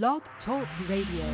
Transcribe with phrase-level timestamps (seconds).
[0.00, 1.26] Blog Talk Radio.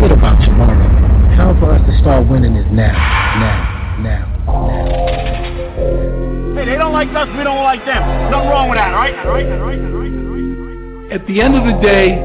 [0.00, 1.36] What about tomorrow?
[1.36, 2.90] Time for us to start winning is now,
[3.38, 4.26] now, now,
[4.66, 6.56] now.
[6.56, 8.02] Hey, they don't like us, we don't like them.
[8.32, 9.14] Nothing wrong with that, all right?
[9.24, 11.12] All right, all right, all right, all right.
[11.12, 12.18] At the end of the day,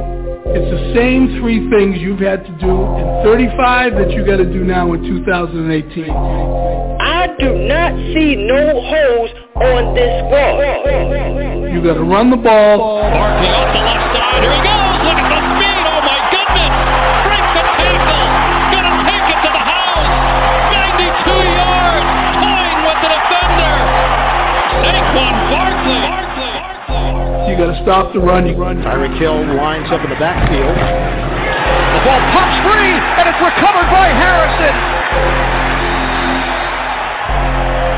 [0.48, 4.46] it's the same three things you've had to do in 35 that you got to
[4.46, 6.10] do now in 2018.
[6.10, 9.30] I do not see no holes
[9.62, 10.58] on this wall.
[11.70, 12.82] You got to run the ball.
[13.14, 14.42] Barkley off the left side.
[14.42, 14.98] Here he goes.
[15.06, 15.86] Look at the speed.
[15.86, 16.74] Oh my goodness.
[17.30, 18.25] Breaks the tackle.
[18.74, 20.10] Gonna take it to the house.
[20.74, 22.10] 92 yards.
[22.42, 23.78] Toying with the defender.
[24.82, 26.02] Saquon Barkley.
[26.10, 26.58] Barkley.
[27.46, 28.50] You got to stop the run.
[28.58, 28.82] Run.
[28.82, 30.74] Tyreek Hill lines up in the backfield.
[30.74, 35.56] The ball pops free, and it's recovered by Harrison.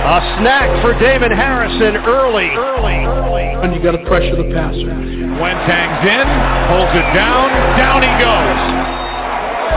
[0.10, 2.50] A snack for Damon Harrison early.
[2.58, 3.06] Early.
[3.06, 3.46] Early.
[3.62, 4.90] And you got to pressure the passer.
[4.90, 6.26] Wentang's in,
[6.66, 7.46] pulls it down,
[7.78, 8.60] down he goes.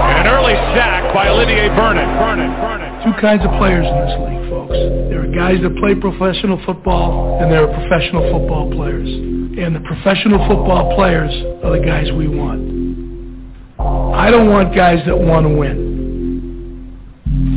[0.09, 2.09] And an early sack by Olivier Vernon.
[2.17, 2.49] Vernon.
[2.49, 3.05] Vernon.
[3.05, 4.73] Two kinds of players in this league, folks.
[5.13, 9.05] There are guys that play professional football, and there are professional football players.
[9.13, 11.29] And the professional football players
[11.61, 12.65] are the guys we want.
[14.17, 15.92] I don't want guys that want to win.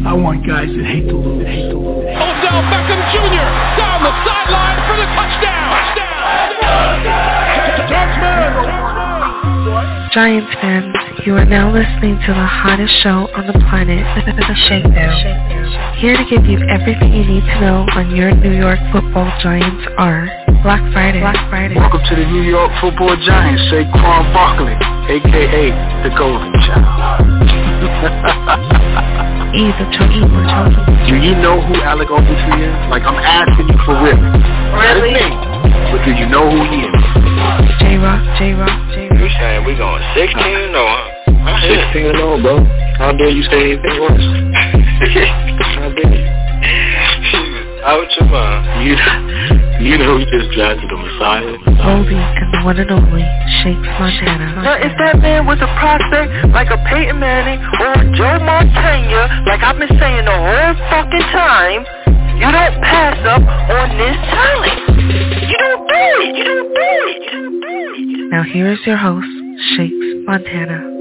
[0.05, 1.41] I want guys that hate to lose.
[1.49, 2.05] Hate to lose.
[2.05, 3.41] Odell Beckham Jr.
[3.73, 5.65] down the sideline for the touchdown.
[10.13, 10.93] Giants fans,
[11.25, 15.97] you are now listening to the hottest show on the planet, The Shakedown.
[15.97, 19.89] Here to give you everything you need to know on your New York football Giants
[19.97, 20.29] are
[20.61, 21.19] Black Friday.
[21.19, 21.81] Black Friday.
[21.81, 24.77] Welcome to the New York Football Giants, Saquon Barkley,
[25.09, 25.73] aka
[26.05, 27.25] the Golden Child.
[29.55, 30.83] He's a chosen for chosen.
[31.07, 32.75] Do you know who Alec Ogletree is?
[32.91, 34.19] Like I'm asking you for real.
[34.19, 35.39] Not his name,
[35.95, 36.91] but do you know who he is?
[37.79, 39.15] J-Rock, J-Rock, J-Rock.
[39.15, 41.71] You saying we going 16 no, huh?
[41.71, 42.67] 16 and 0, bro.
[42.99, 44.19] How dare you say anything worse?
[45.79, 46.27] How dare you?
[47.87, 48.83] Out your mind.
[48.83, 48.99] You,
[49.79, 51.55] you know we just drafted the Messiah.
[51.83, 53.25] Goldie and the one and only
[53.61, 54.63] Shakes Montana.
[54.63, 59.43] Now, if that man was a prospect like a Peyton Manning or a Joe Montana,
[59.45, 61.81] like I've been saying the whole fucking time,
[62.39, 64.79] you don't pass up on this talent.
[65.49, 66.35] You don't do it.
[66.35, 67.21] You don't do it.
[67.23, 68.31] You don't do it.
[68.31, 69.27] Now here is your host,
[69.75, 69.93] Shakes
[70.25, 70.94] Montana.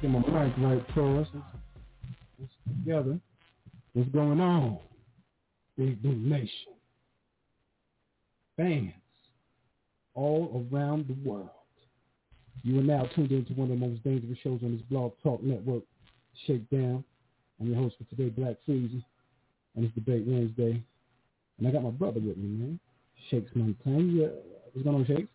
[0.00, 1.26] Get my mic right for us.
[1.34, 1.46] Let's,
[2.38, 2.52] let's
[2.84, 3.18] together.
[3.94, 4.78] What's going on,
[5.76, 6.72] Big Blue Nation?
[8.56, 8.92] Fans
[10.14, 11.50] all around the world.
[12.62, 15.42] You are now tuned into one of the most dangerous shows on this Blog Talk
[15.42, 15.82] Network,
[16.46, 17.02] Shakedown.
[17.60, 19.02] I'm your host for today, Black Freezy,
[19.74, 20.80] and it's Debate Wednesday.
[21.58, 22.80] And I got my brother with me, man,
[23.30, 24.30] Shakes Montana.
[24.72, 25.28] What's going on, Shakes?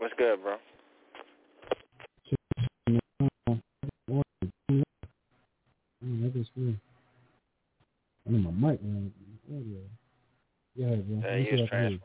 [0.00, 0.56] What's good, bro?
[6.00, 6.80] That is good.
[8.26, 9.12] I need my mic, man.
[9.46, 9.76] Yeah.
[10.74, 11.20] Yeah, bro.
[11.22, 12.00] Let's you was transforming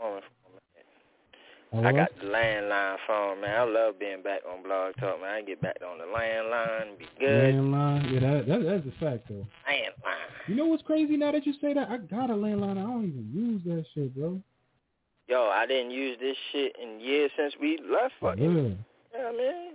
[1.72, 1.88] for a minute.
[1.88, 3.56] I got the landline phone, man.
[3.56, 5.30] I love being back on Blog Talk, man.
[5.30, 7.56] I get back on the landline, be good.
[7.56, 8.12] Landline.
[8.12, 9.48] Yeah, that, that, that's a fact, though.
[9.70, 10.50] Landline.
[10.50, 11.90] You know what's crazy now that you say that?
[11.90, 12.78] I got a landline.
[12.78, 14.42] I don't even use that shit, bro.
[15.28, 18.14] Yo, I didn't use this shit in years since we left.
[18.22, 18.76] Fucking, Yeah.
[19.20, 19.72] yeah, man.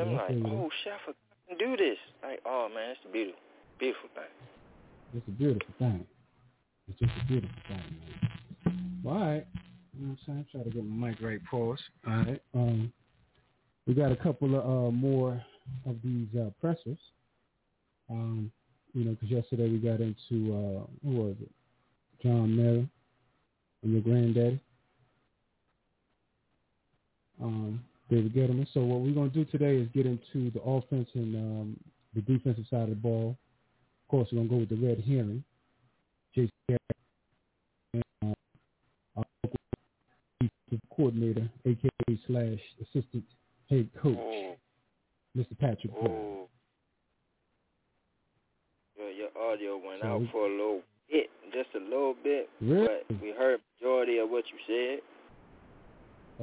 [0.00, 1.16] I'm Yeah, like, feel oh shit, I forgot
[1.48, 1.98] to do this.
[2.22, 3.40] Like, oh man, it's a beautiful,
[3.78, 4.24] beautiful thing.
[5.14, 6.06] It's a beautiful thing.
[6.88, 7.76] It's just a beautiful thing,
[8.66, 9.00] man.
[9.02, 9.46] Well, all right.
[9.98, 10.46] You know what I'm saying?
[10.52, 11.80] Try to get my mic right us.
[12.06, 12.42] All right.
[12.54, 12.92] Um,
[13.86, 15.42] we got a couple of uh, more
[15.86, 16.98] of these uh, pressers.
[18.10, 18.50] Um,
[18.92, 21.50] you know, because yesterday we got into uh, who was it?
[22.22, 22.88] John Mary
[23.82, 24.60] and your granddaddy.
[27.42, 28.66] Um, David Gettleman.
[28.74, 31.76] So what we're gonna do today is get into the offense and um,
[32.14, 33.36] the defensive side of the ball.
[34.04, 35.42] Of course, we're gonna go with the red herring,
[36.34, 36.50] Jason
[37.94, 38.34] and uh,
[39.16, 39.24] our
[40.40, 43.24] defensive coordinator, aka slash assistant
[43.70, 44.54] head coach, Ooh,
[45.38, 45.56] Mr.
[45.58, 46.46] Patrick Brown.
[48.98, 50.82] Yo, your audio went So out we- for a little
[51.52, 52.86] just a little bit, Really?
[53.08, 55.00] but we heard majority of what you said.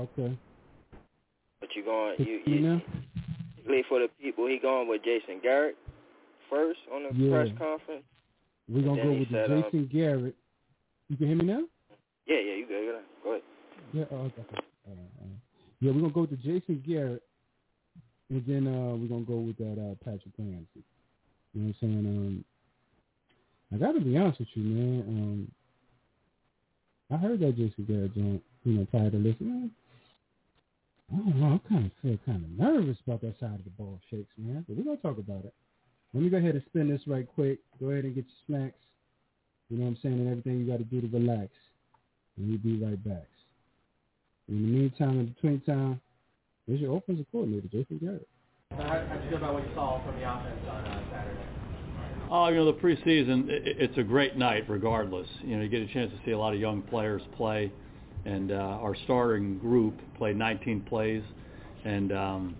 [0.04, 0.38] Okay.
[1.60, 2.82] But you going, you, You you, know?
[3.58, 5.76] basically for the people, he going with Jason Garrett
[6.50, 7.32] first on the Yeah.
[7.32, 8.04] press conference.
[8.70, 10.36] We're gonna go with said, Jason Garrett.
[11.10, 11.64] You can hear me now?
[12.28, 12.84] Yeah, yeah, you good.
[12.84, 13.04] you good.
[13.24, 13.44] Go ahead.
[13.94, 14.06] Yeah.
[14.12, 14.44] Oh, okay.
[14.88, 14.92] Uh,
[15.80, 17.24] yeah, we're gonna go with the Jason Garrett,
[18.30, 20.84] and then uh, we're gonna go with that uh, Patrick Ramsey.
[21.54, 22.06] You know what I'm saying?
[22.06, 22.46] Um,
[23.74, 25.02] I gotta be honest with you, man.
[25.08, 25.52] Um,
[27.12, 29.72] I heard that Jason Garrett joint, you know, prior to listening.
[31.12, 31.60] I don't know.
[31.64, 34.66] I kind of feel kind of nervous about that side of the ball shakes, man.
[34.68, 35.54] But we're gonna talk about it.
[36.14, 37.60] Let me go ahead and spin this right quick.
[37.80, 38.80] Go ahead and get your snacks.
[39.70, 41.52] You know what I'm saying, and everything you got to do to relax.
[42.38, 43.28] And we'll be right back.
[44.48, 46.00] In the meantime, in between time,
[46.68, 48.28] there's your offensive coordinator, Jason Garrett.
[48.72, 50.97] How did you feel about what you saw from the offense on?
[52.30, 55.28] Oh, you know, the preseason, it's a great night regardless.
[55.44, 57.72] You know, you get a chance to see a lot of young players play.
[58.26, 61.24] And uh, our starting group played 19 plays.
[61.86, 62.56] And, um,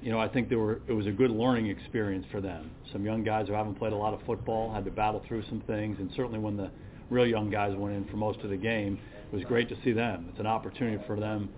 [0.00, 2.70] you know, I think there were, it was a good learning experience for them.
[2.92, 5.60] Some young guys who haven't played a lot of football had to battle through some
[5.66, 5.96] things.
[5.98, 6.70] And certainly when the
[7.10, 9.00] real young guys went in for most of the game,
[9.32, 10.28] it was great to see them.
[10.30, 11.48] It's an opportunity for them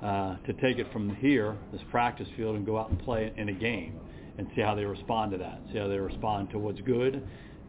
[0.00, 3.48] uh, to take it from here, this practice field, and go out and play in
[3.48, 3.98] a game
[4.38, 5.60] and see how they respond to that.
[5.72, 7.22] See how they respond to what's good.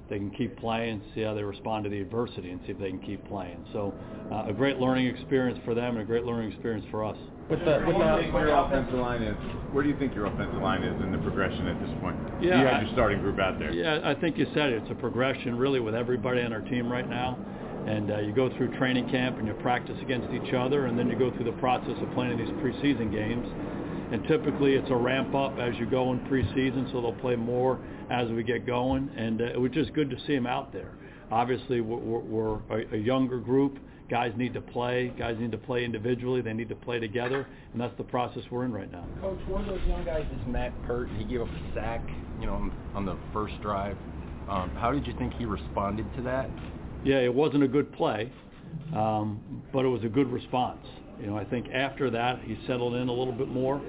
[0.09, 2.89] They can keep playing, see how they respond to the adversity, and see if they
[2.89, 3.65] can keep playing.
[3.73, 3.94] So,
[4.31, 7.17] uh, a great learning experience for them, and a great learning experience for us.
[7.50, 9.35] With the, with the, where your offensive line is,
[9.71, 12.17] where do you think your offensive line is in the progression at this point?
[12.41, 13.71] Yeah, you had your starting group out there.
[13.71, 14.83] Yeah, I think you said it.
[14.83, 17.38] It's a progression really with everybody on our team right now.
[17.85, 21.07] And uh, you go through training camp and you practice against each other, and then
[21.07, 23.45] you go through the process of playing these preseason games.
[24.11, 27.79] And typically it's a ramp up as you go in preseason, so they'll play more
[28.11, 29.09] as we get going.
[29.15, 30.91] And uh, it was just good to see them out there.
[31.31, 32.59] Obviously, we're, we're,
[32.93, 33.79] a, younger group.
[34.09, 35.11] Guys need to play.
[35.17, 36.41] Guys need to play individually.
[36.41, 39.05] They need to play together, and that's the process we're in right now.
[39.19, 41.09] Coach, one of those young guys is Matt Peart.
[41.17, 42.01] He gave up a sack,
[42.39, 43.97] you know, on, on the first drive.
[44.47, 46.49] Um, how did you think he responded to that?
[47.03, 48.31] Yeah, it wasn't a good play,
[48.95, 50.85] um, but it was a good response.
[51.19, 53.81] You know, I think after that he settled in a little bit more,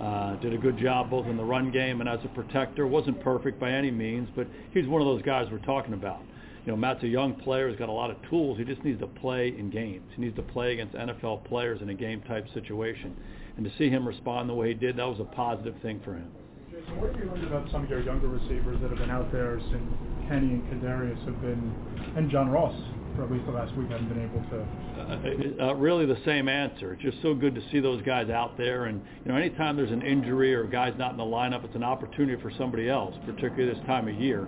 [0.00, 2.86] uh, did a good job both in the run game and as a protector.
[2.86, 6.20] wasn't perfect by any means, but he's one of those guys we're talking about.
[6.66, 7.68] You know, Matt's a young player.
[7.68, 8.58] He's got a lot of tools.
[8.58, 10.04] He just needs to play in games.
[10.16, 13.16] He needs to play against NFL players in a game-type situation.
[13.56, 16.14] And to see him respond the way he did, that was a positive thing for
[16.14, 16.28] him.
[16.70, 19.30] Jason, what have you learned about some of your younger receivers that have been out
[19.32, 19.94] there since
[20.28, 21.72] Kenny and Kadarius have been,
[22.16, 22.74] and John Ross,
[23.16, 26.92] for at least the last week, haven't been able to uh, really the same answer.
[26.92, 28.84] It's just so good to see those guys out there.
[28.84, 31.74] And you know, anytime there's an injury or a guy's not in the lineup, it's
[31.74, 34.46] an opportunity for somebody else, particularly this time of year.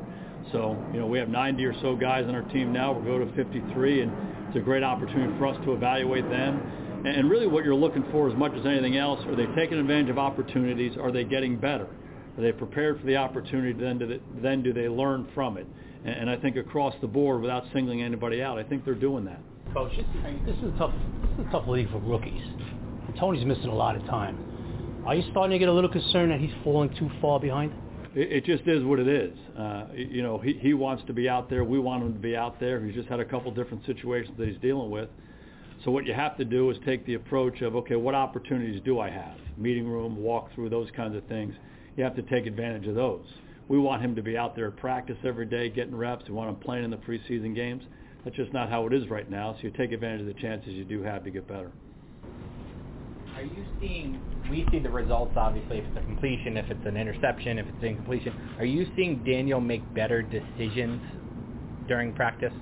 [0.52, 2.92] So you know, we have 90 or so guys on our team now.
[2.92, 4.12] We'll go to 53, and
[4.48, 6.60] it's a great opportunity for us to evaluate them.
[7.04, 9.78] And, and really, what you're looking for, as much as anything else, are they taking
[9.78, 10.96] advantage of opportunities?
[11.00, 11.86] Are they getting better?
[12.36, 13.72] Are they prepared for the opportunity?
[13.72, 15.66] Then do they, then do they learn from it?
[16.04, 19.40] And, I think across the board, without singling anybody out, I think they're doing that.
[19.74, 20.06] Coach, this,
[20.46, 20.92] this is a tough,
[21.22, 22.42] this is a tough league for rookies.
[23.06, 24.38] And Tony's missing a lot of time.
[25.06, 27.72] Are you starting to get a little concerned that he's falling too far behind?
[28.14, 29.36] It, it just is what it is.
[29.58, 31.64] Uh, you know, he, he wants to be out there.
[31.64, 32.84] We want him to be out there.
[32.84, 35.08] He's just had a couple different situations that he's dealing with.
[35.84, 38.98] So what you have to do is take the approach of, okay, what opportunities do
[38.98, 39.36] I have?
[39.56, 41.54] Meeting room, walk through, those kinds of things.
[41.96, 43.24] You have to take advantage of those.
[43.68, 46.26] We want him to be out there at practice every day, getting reps.
[46.28, 47.84] We want him playing in the preseason games.
[48.24, 49.54] That's just not how it is right now.
[49.54, 51.70] So you take advantage of the chances you do have to get better.
[53.36, 54.20] Are you seeing?
[54.50, 57.76] We see the results obviously if it's a completion, if it's an interception, if it's
[57.82, 58.34] an incompletion.
[58.58, 61.00] Are you seeing Daniel make better decisions
[61.86, 62.52] during practice?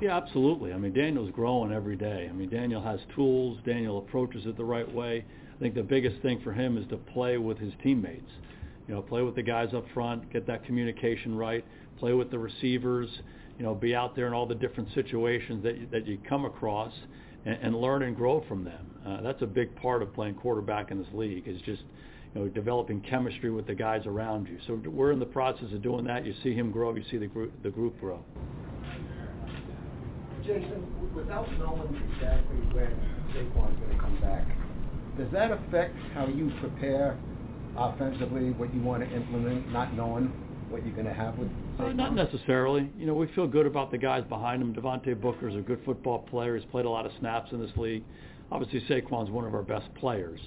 [0.00, 0.72] Yeah, absolutely.
[0.72, 2.28] I mean, Daniel's growing every day.
[2.28, 3.58] I mean, Daniel has tools.
[3.64, 5.24] Daniel approaches it the right way.
[5.54, 8.30] I think the biggest thing for him is to play with his teammates.
[8.90, 11.64] You know, play with the guys up front, get that communication right,
[12.00, 13.08] play with the receivers,
[13.56, 16.44] you know, be out there in all the different situations that you, that you come
[16.44, 16.92] across
[17.46, 18.90] and, and learn and grow from them.
[19.06, 21.82] Uh, that's a big part of playing quarterback in this league is just,
[22.34, 24.58] you know, developing chemistry with the guys around you.
[24.66, 26.26] So we're in the process of doing that.
[26.26, 28.24] You see him grow, you see the group, the group grow.
[30.44, 32.90] Jason, without knowing exactly when
[33.36, 34.48] Saquon's going to come back,
[35.16, 37.16] does that affect how you prepare
[37.76, 40.32] offensively, what you want to implement, not knowing
[40.70, 41.48] what you're going to have with
[41.78, 42.90] Uh, not necessarily.
[42.96, 44.74] You know, we feel good about the guys behind him.
[44.74, 46.56] Devontae Booker's a good football player.
[46.56, 48.04] He's played a lot of snaps in this league.
[48.52, 50.40] Obviously, Saquon's one of our best players.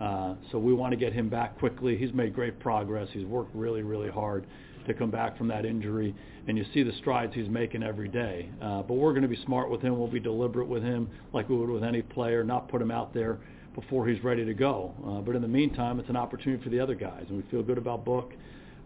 [0.00, 1.96] Uh, so we want to get him back quickly.
[1.96, 3.08] He's made great progress.
[3.12, 4.46] He's worked really, really hard
[4.86, 6.14] to come back from that injury,
[6.48, 8.48] and you see the strides he's making every day.
[8.62, 9.98] Uh, but we're going to be smart with him.
[9.98, 13.12] We'll be deliberate with him, like we would with any player, not put him out
[13.12, 13.38] there
[13.74, 14.92] before he's ready to go.
[15.06, 17.62] Uh, but in the meantime, it's an opportunity for the other guys, and we feel
[17.62, 18.32] good about Book.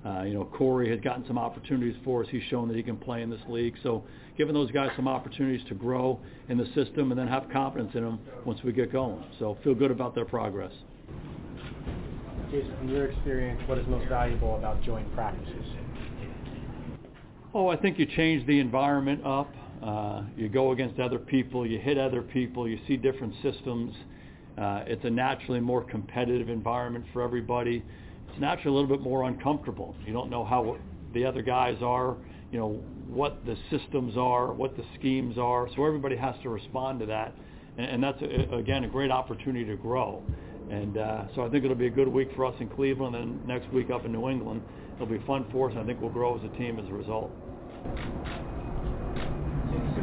[0.05, 2.29] Uh, you know, Corey has gotten some opportunities for us.
[2.31, 3.75] He's shown that he can play in this league.
[3.83, 4.05] So
[4.37, 8.03] giving those guys some opportunities to grow in the system and then have confidence in
[8.03, 9.25] them once we get going.
[9.39, 10.73] So feel good about their progress.
[12.51, 15.65] Jason, from your experience, what is most valuable about joint practices?
[17.55, 19.55] Oh, I think you change the environment up.
[19.83, 23.95] Uh, you go against other people, you hit other people, you see different systems.
[24.59, 27.83] Uh, it's a naturally more competitive environment for everybody.
[28.29, 29.97] It's naturally a little bit more uncomfortable.
[30.07, 30.77] You don't know how
[31.13, 32.17] the other guys are,
[32.53, 35.69] you know, what the systems are, what the schemes are.
[35.75, 37.35] So everybody has to respond to that.
[37.77, 40.23] And, that's, a, again, a great opportunity to grow.
[40.71, 43.45] And uh, so I think it'll be a good week for us in Cleveland and
[43.47, 44.63] next week up in New England.
[44.95, 46.93] It'll be fun for us, and I think we'll grow as a team as a
[46.93, 47.33] result.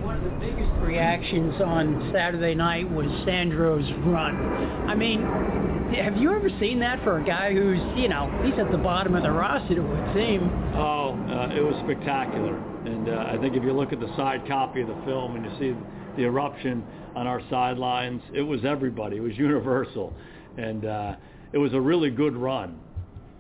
[0.04, 4.36] One of the biggest reactions on Saturday night was Sandro's run.
[4.88, 5.22] I mean,
[5.96, 9.16] have you ever seen that for a guy who's, you know, he's at the bottom
[9.16, 10.50] of the roster, it would seem?
[10.76, 12.56] Oh, uh, it was spectacular.
[12.86, 15.46] And uh, I think if you look at the side copy of the film and
[15.46, 15.80] you see
[16.16, 16.84] the eruption
[17.16, 19.18] on our sidelines, it was everybody.
[19.18, 20.14] It was universal.
[20.58, 21.16] And uh,
[21.52, 22.80] it was a really good run.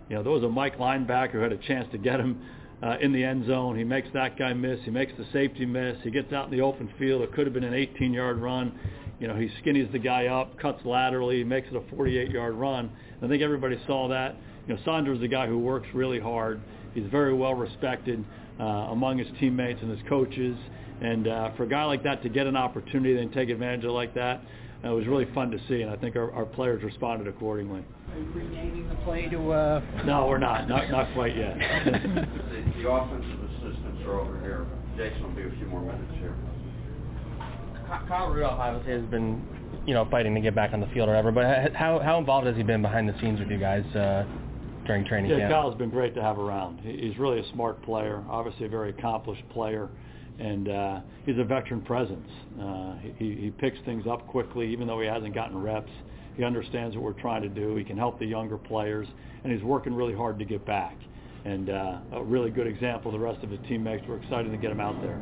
[0.09, 2.41] You know, there was a Mike linebacker who had a chance to get him
[2.83, 3.77] uh, in the end zone.
[3.77, 4.79] He makes that guy miss.
[4.83, 5.97] He makes the safety miss.
[6.03, 7.21] He gets out in the open field.
[7.21, 8.77] It could have been an 18-yard run.
[9.19, 12.91] You know, he skinnies the guy up, cuts laterally, makes it a 48-yard run.
[13.21, 14.35] I think everybody saw that.
[14.67, 16.59] You know, Sandro's a guy who works really hard.
[16.93, 18.23] He's very well respected
[18.59, 20.57] uh, among his teammates and his coaches.
[21.01, 23.91] And uh, for a guy like that to get an opportunity and take advantage of
[23.91, 24.41] like that,
[24.83, 27.83] uh, it was really fun to see, and I think our, our players responded accordingly.
[28.11, 29.51] Are you renaming the play to?
[29.51, 29.81] Uh...
[30.05, 30.67] No, we're not.
[30.67, 31.57] Not not quite yet.
[31.85, 34.65] the, the offensive assistants are over here.
[34.97, 36.35] Jason will be a few more minutes here.
[38.07, 39.41] Kyle Rudolph obviously has been,
[39.85, 41.31] you know, fighting to get back on the field or whatever.
[41.31, 44.25] But how how involved has he been behind the scenes with you guys uh,
[44.85, 45.51] during training yeah, camp?
[45.51, 46.79] Kyle's been great to have around.
[46.79, 49.89] He's really a smart player, obviously a very accomplished player,
[50.39, 52.29] and uh, he's a veteran presence.
[52.59, 55.91] Uh, he he picks things up quickly, even though he hasn't gotten reps.
[56.37, 57.75] He understands what we're trying to do.
[57.75, 59.07] He can help the younger players,
[59.43, 60.95] and he's working really hard to get back.
[61.43, 64.05] And uh, a really good example of the rest of his teammates.
[64.07, 65.19] We're excited to get him out there.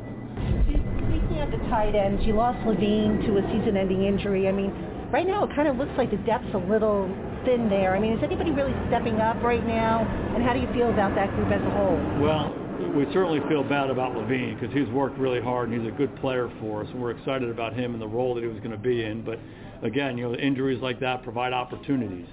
[0.68, 4.46] Speaking of the tight ends, you lost Levine to a season-ending injury.
[4.46, 4.70] I mean,
[5.10, 7.08] right now it kind of looks like the depth's a little
[7.44, 7.96] thin there.
[7.96, 10.04] I mean, is anybody really stepping up right now?
[10.34, 11.96] And how do you feel about that group as a whole?
[12.20, 12.52] Well,
[12.94, 16.14] we certainly feel bad about Levine because he's worked really hard and he's a good
[16.16, 18.70] player for us, and we're excited about him and the role that he was going
[18.70, 19.22] to be in.
[19.22, 19.38] But
[19.82, 22.26] again, you know, injuries like that provide opportunities.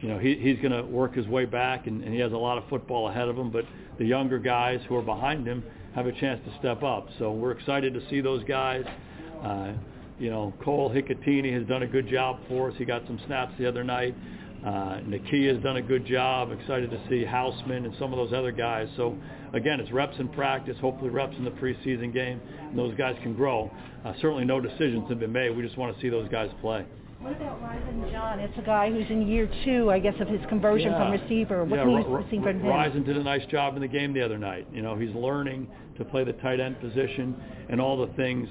[0.00, 2.36] You know, he, he's going to work his way back, and, and he has a
[2.36, 3.50] lot of football ahead of him.
[3.50, 3.64] But
[3.98, 5.62] the younger guys who are behind him
[5.94, 7.08] have a chance to step up.
[7.18, 8.84] So we're excited to see those guys.
[9.42, 9.72] Uh,
[10.18, 12.74] you know, Cole Hikutini has done a good job for us.
[12.78, 14.14] He got some snaps the other night.
[14.64, 16.52] Uh, Nakia has done a good job.
[16.52, 18.88] Excited to see Hausmann and some of those other guys.
[18.96, 19.16] So
[19.52, 23.34] again, it's reps in practice, hopefully reps in the preseason game, and those guys can
[23.34, 23.70] grow.
[24.04, 25.56] Uh, certainly no decisions have been made.
[25.56, 26.84] We just want to see those guys play.
[27.20, 28.40] What about Rysen John?
[28.40, 30.98] It's a guy who's in year two, I guess, of his conversion yeah.
[30.98, 31.64] from receiver.
[31.64, 32.62] What yeah, can you see from him?
[32.62, 34.66] Ryzen did a nice job in the game the other night.
[34.72, 37.36] You know, he's learning to play the tight end position
[37.68, 38.48] and all the things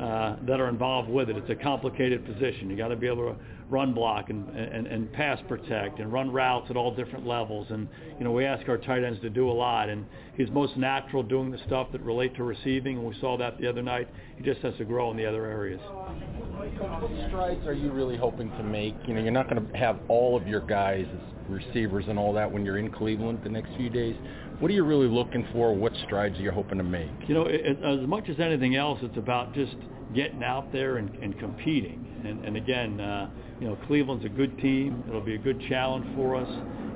[0.00, 1.36] uh, that are involved with it.
[1.36, 2.70] It's a complicated position.
[2.70, 3.36] You got to be able to
[3.72, 7.66] run block and, and, and pass protect and run routes at all different levels.
[7.70, 7.88] And,
[8.18, 9.88] you know, we ask our tight ends to do a lot.
[9.88, 10.04] And
[10.36, 12.98] he's most natural doing the stuff that relate to receiving.
[12.98, 14.08] And we saw that the other night.
[14.36, 15.80] He just has to grow in the other areas.
[15.82, 18.94] What strides are you really hoping to make?
[19.06, 22.32] You know, you're not going to have all of your guys as receivers and all
[22.34, 24.16] that when you're in Cleveland the next few days.
[24.60, 25.74] What are you really looking for?
[25.74, 27.10] What strides are you hoping to make?
[27.26, 29.74] You know, it, as much as anything else, it's about just
[30.14, 32.11] getting out there and, and competing.
[32.24, 35.04] And, and again, uh, you know, Cleveland's a good team.
[35.08, 36.48] It'll be a good challenge for us.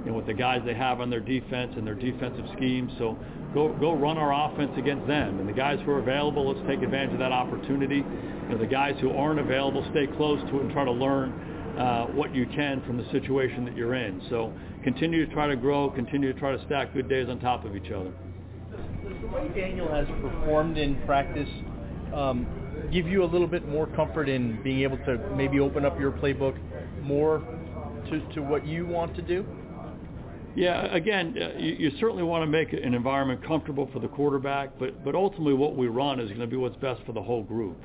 [0.05, 2.93] You know, with the guys they have on their defense and their defensive schemes.
[2.99, 3.19] So
[3.53, 5.41] go go run our offense against them.
[5.41, 7.97] And the guys who are available, let's take advantage of that opportunity.
[7.97, 11.33] You know, the guys who aren't available, stay close to it and try to learn
[11.77, 14.23] uh, what you can from the situation that you're in.
[14.31, 14.53] So
[14.85, 17.77] continue to try to grow, continue to try to stack good days on top of
[17.77, 18.13] each other.
[18.71, 21.49] Does the way Daniel has performed in practice
[22.15, 22.47] um,
[22.93, 26.13] give you a little bit more comfort in being able to maybe open up your
[26.13, 26.57] playbook
[27.03, 27.43] more
[28.11, 29.45] to, to what you want to do?
[30.57, 34.79] Yeah, again, uh, you, you certainly want to make an environment comfortable for the quarterback,
[34.79, 37.43] but but ultimately what we run is going to be what's best for the whole
[37.43, 37.77] group.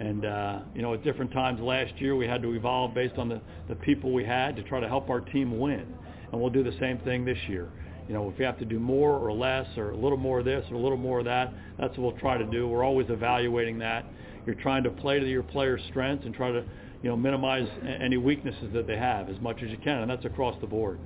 [0.00, 3.28] And uh, you know, at different times last year, we had to evolve based on
[3.28, 5.86] the the people we had to try to help our team win,
[6.32, 7.68] and we'll do the same thing this year.
[8.08, 10.44] You know, if we have to do more or less, or a little more of
[10.44, 12.66] this or a little more of that, that's what we'll try to do.
[12.66, 14.06] We're always evaluating that.
[14.48, 16.64] You're trying to play to your players' strengths and try to,
[17.02, 17.68] you know, minimize
[18.00, 20.98] any weaknesses that they have as much as you can, and that's across the board.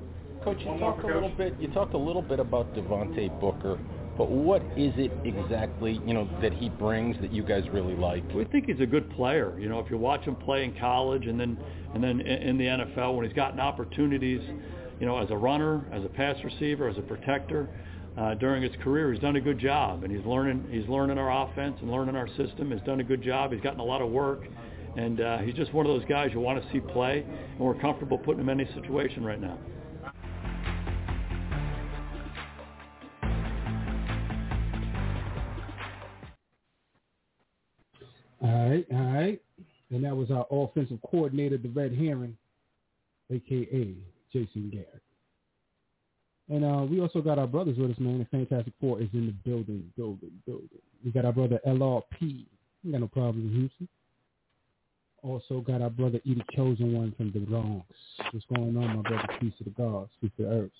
[0.44, 1.56] Coach, you talked a little bit.
[1.58, 3.80] You talked a little bit about Devontae Booker,
[4.16, 8.22] but what is it exactly, you know, that he brings that you guys really like?
[8.32, 9.58] We think he's a good player.
[9.58, 11.58] You know, if you watch him play in college and then
[11.94, 14.40] and then in the NFL when he's gotten opportunities,
[15.00, 17.68] you know, as a runner, as a pass receiver, as a protector,
[18.16, 21.48] uh, during his career, he's done a good job, and he's learning he's learning our
[21.48, 22.70] offense and learning our system.
[22.70, 23.52] He's done a good job.
[23.52, 24.42] He's gotten a lot of work,
[24.96, 27.78] and uh, he's just one of those guys you want to see play, and we're
[27.80, 29.58] comfortable putting him in any situation right now.
[38.42, 39.40] All right, all right.
[39.90, 42.36] And that was our offensive coordinator, the Red Heron,
[43.30, 43.94] a.k.a.
[44.32, 45.01] Jason Garrett.
[46.52, 48.18] And uh, we also got our brothers with us, man.
[48.18, 50.68] The Fantastic Four is in the building, building, building.
[51.02, 52.44] We got our brother LRP.
[52.84, 53.88] We got no problem in Houston.
[55.22, 57.86] Also got our brother Edie Chosen One from the Bronx.
[58.32, 59.26] What's going on, my brother?
[59.40, 60.70] Peace to the gods, peace to the earth.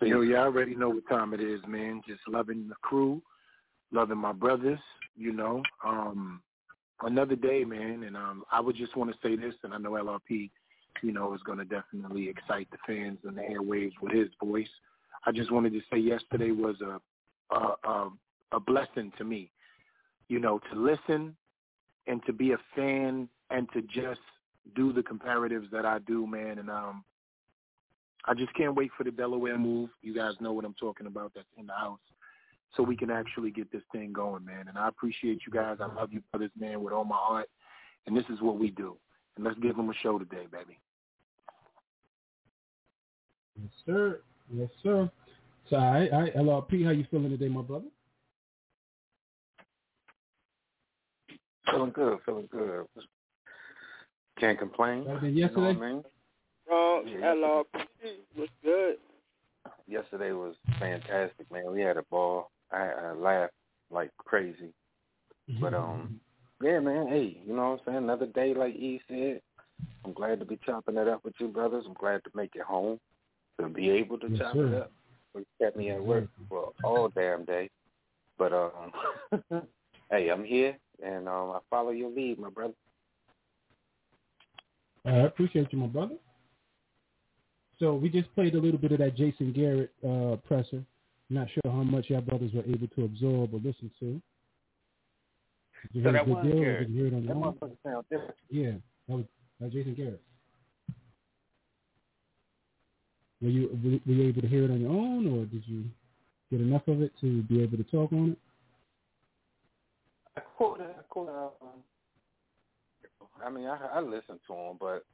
[0.00, 2.00] Yo, you already know what time it is, man.
[2.08, 3.20] Just loving the crew,
[3.92, 4.78] loving my brothers,
[5.18, 5.62] you know.
[5.84, 6.40] Um,
[7.02, 8.04] another day, man.
[8.04, 10.48] And um, I would just want to say this, and I know LRP,
[11.02, 14.68] you know, is going to definitely excite the fans and the airwaves with his voice.
[15.26, 17.00] I just wanted to say yesterday was a
[17.50, 18.10] a, a,
[18.52, 19.50] a blessing to me,
[20.28, 21.36] you know, to listen
[22.06, 24.20] and to be a fan and to just
[24.74, 26.58] do the comparatives that I do, man.
[26.58, 27.04] And um,
[28.26, 29.90] I just can't wait for the Delaware move.
[30.02, 31.32] You guys know what I'm talking about.
[31.34, 32.00] That's in the house.
[32.76, 34.66] So we can actually get this thing going, man.
[34.68, 35.76] And I appreciate you guys.
[35.80, 37.48] I love you brothers, man, with all my heart.
[38.06, 38.96] And this is what we do.
[39.36, 40.78] And let's give them a show today, baby.
[43.60, 44.20] Yes, sir.
[44.52, 45.10] Yes, sir.
[45.70, 47.86] So, all right, all right, LRP, how you feeling today, my brother?
[51.70, 52.86] Feeling good, feeling good.
[54.38, 55.04] Can't complain.
[55.04, 55.78] Better than You know yesterday?
[55.78, 56.04] what I mean?
[56.70, 57.34] Wrong, Yeah.
[57.34, 58.96] LRP was good.
[59.86, 61.70] Yesterday was fantastic, man.
[61.72, 62.50] We had a ball.
[62.70, 63.52] I, I laughed
[63.90, 64.72] like crazy.
[65.60, 66.20] But um,
[66.64, 67.08] yeah, man.
[67.08, 67.98] Hey, you know what I'm saying?
[67.98, 69.40] Another day, like E said.
[70.04, 71.84] I'm glad to be chopping it up with you brothers.
[71.86, 72.98] I'm glad to make it home
[73.60, 74.66] to be able to Yes, chop sir.
[74.66, 74.92] it up.
[75.34, 77.70] We kept me at work for all damn day.
[78.38, 78.92] But um,
[80.10, 82.74] hey, I'm here and um, I follow your lead, my brother.
[85.06, 86.16] I appreciate you, my brother.
[87.78, 90.82] So we just played a little bit of that Jason Garrett uh, presser.
[91.30, 94.20] Not sure how much y'all brothers were able to absorb or listen to.
[95.92, 96.88] You So that a good was deal Garrett.
[96.88, 98.34] you on That motherfucker sound different.
[98.50, 98.72] Yeah,
[99.08, 99.24] that was
[99.60, 100.20] that was Jason Garrett.
[103.42, 105.84] Were you were you able to hear it on your own, or did you
[106.50, 108.38] get enough of it to be able to talk on it?
[110.36, 110.96] I caught it.
[110.98, 111.52] I caught it.
[111.62, 111.68] Um,
[113.44, 115.04] I mean, I I listened to him, but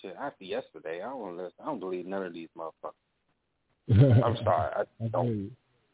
[0.00, 1.52] shit, after yesterday, I don't listen.
[1.60, 2.94] I don't believe none of these motherfuckers.
[4.24, 5.50] I'm sorry, I I don't.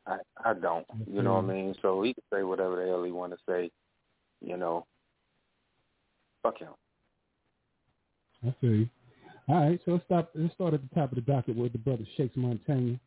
[0.06, 0.86] I I don't.
[1.10, 1.74] You know what I mean?
[1.82, 3.70] So he can say whatever the hell he want to say.
[4.40, 4.86] You know,
[6.42, 6.70] fuck him.
[8.46, 8.88] I feel you.
[9.48, 10.30] All right, so let's stop.
[10.34, 12.98] Let's start at the top of the docket with the brother Shakes Montana.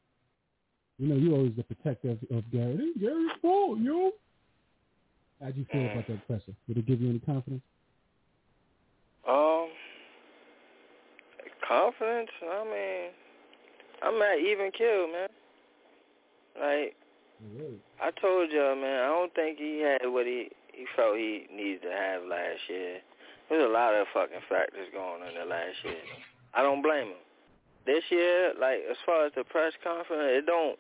[1.00, 2.80] You know, you always the protector of, of Garrett.
[2.80, 4.12] Hey, Garrett's fault, yo.
[5.42, 6.54] How'd you feel about that pressure?
[6.68, 7.64] Did it give you any confidence?
[9.28, 9.70] Um,
[11.68, 12.30] confidence.
[12.42, 13.12] I mean,
[14.04, 15.30] I'm at even kill, man.
[16.60, 16.96] Like
[18.02, 19.04] I told y'all, man.
[19.04, 23.00] I don't think he had what he he felt he needed to have last year.
[23.50, 26.02] There's a lot of fucking factors going on in the last year.
[26.54, 27.24] I don't blame him.
[27.86, 30.78] This year, like as far as the press conference, it don't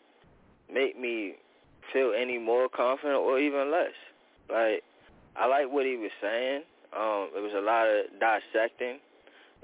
[0.71, 1.36] make me
[1.91, 3.93] feel any more confident or even less.
[4.49, 4.84] Like
[5.36, 6.62] I like what he was saying.
[6.95, 8.99] Um, it was a lot of dissecting,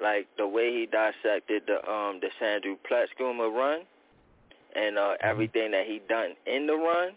[0.02, 3.82] like the way he dissected the um the Sandro Platzgummer run
[4.76, 7.12] and uh everything that he done in the run.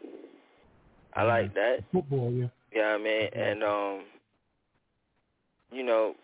[1.14, 1.84] I like that.
[1.92, 2.46] Football, yeah.
[2.74, 3.28] You know what I mean?
[3.32, 4.00] And um
[5.72, 6.14] you know,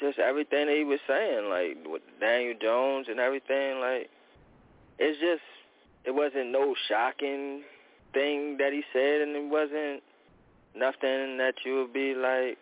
[0.00, 4.10] just everything that he was saying, like with Daniel Jones and everything, like
[4.98, 5.42] it's just
[6.04, 7.62] it wasn't no shocking
[8.12, 10.02] thing that he said and it wasn't
[10.74, 12.56] nothing that you would be like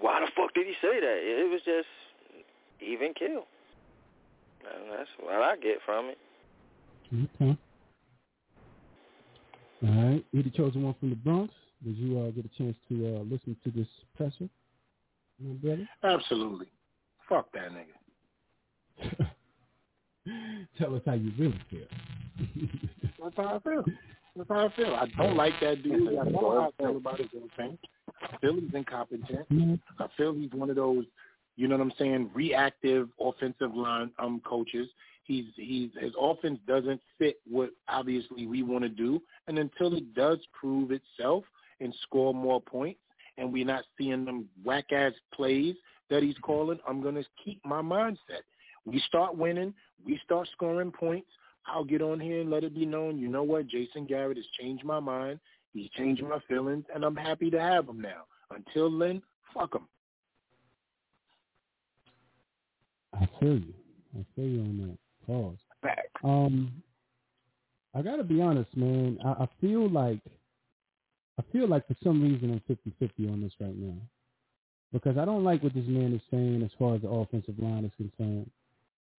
[0.00, 1.18] why the fuck did he say that?
[1.22, 1.88] It was just
[2.80, 3.46] even kill.
[4.66, 6.18] And that's what I get from it.
[7.40, 7.56] Okay.
[9.82, 10.24] All right.
[10.32, 11.52] You're the chosen one from the Bronx.
[11.84, 13.86] Did you uh, get a chance to uh, listen to this
[14.16, 14.48] presser.
[16.02, 16.66] Absolutely.
[17.28, 19.28] Fuck that nigga.
[20.78, 21.86] Tell us how you really feel.
[23.22, 23.84] That's how I feel.
[24.36, 24.94] That's how I feel.
[24.94, 26.08] I don't like that dude.
[26.18, 27.78] I know how I feel about his own thing.
[28.22, 29.46] I feel he's incompetent.
[29.98, 31.04] I feel he's one of those
[31.56, 32.30] You know what I'm saying?
[32.34, 34.88] Reactive offensive line um coaches.
[35.26, 40.14] He's he's his offense doesn't fit what obviously we want to do, and until it
[40.14, 41.44] does prove itself
[41.80, 43.00] and score more points,
[43.36, 45.74] and we're not seeing them whack ass plays
[46.10, 48.44] that he's calling, I'm gonna keep my mindset.
[48.84, 51.28] We start winning, we start scoring points.
[51.66, 53.18] I'll get on here and let it be known.
[53.18, 53.66] You know what?
[53.66, 55.40] Jason Garrett has changed my mind.
[55.72, 58.26] He's changed my feelings, and I'm happy to have him now.
[58.50, 59.20] Until then,
[59.52, 59.88] fuck him.
[63.12, 63.74] I feel you.
[64.16, 65.05] I feel you on that.
[65.26, 65.56] Pause.
[66.24, 66.82] Um,
[67.94, 69.18] I gotta be honest, man.
[69.24, 70.20] I, I feel like
[71.38, 73.96] I feel like for some reason I'm 50-50 on this right now
[74.92, 77.84] because I don't like what this man is saying as far as the offensive line
[77.84, 78.50] is concerned.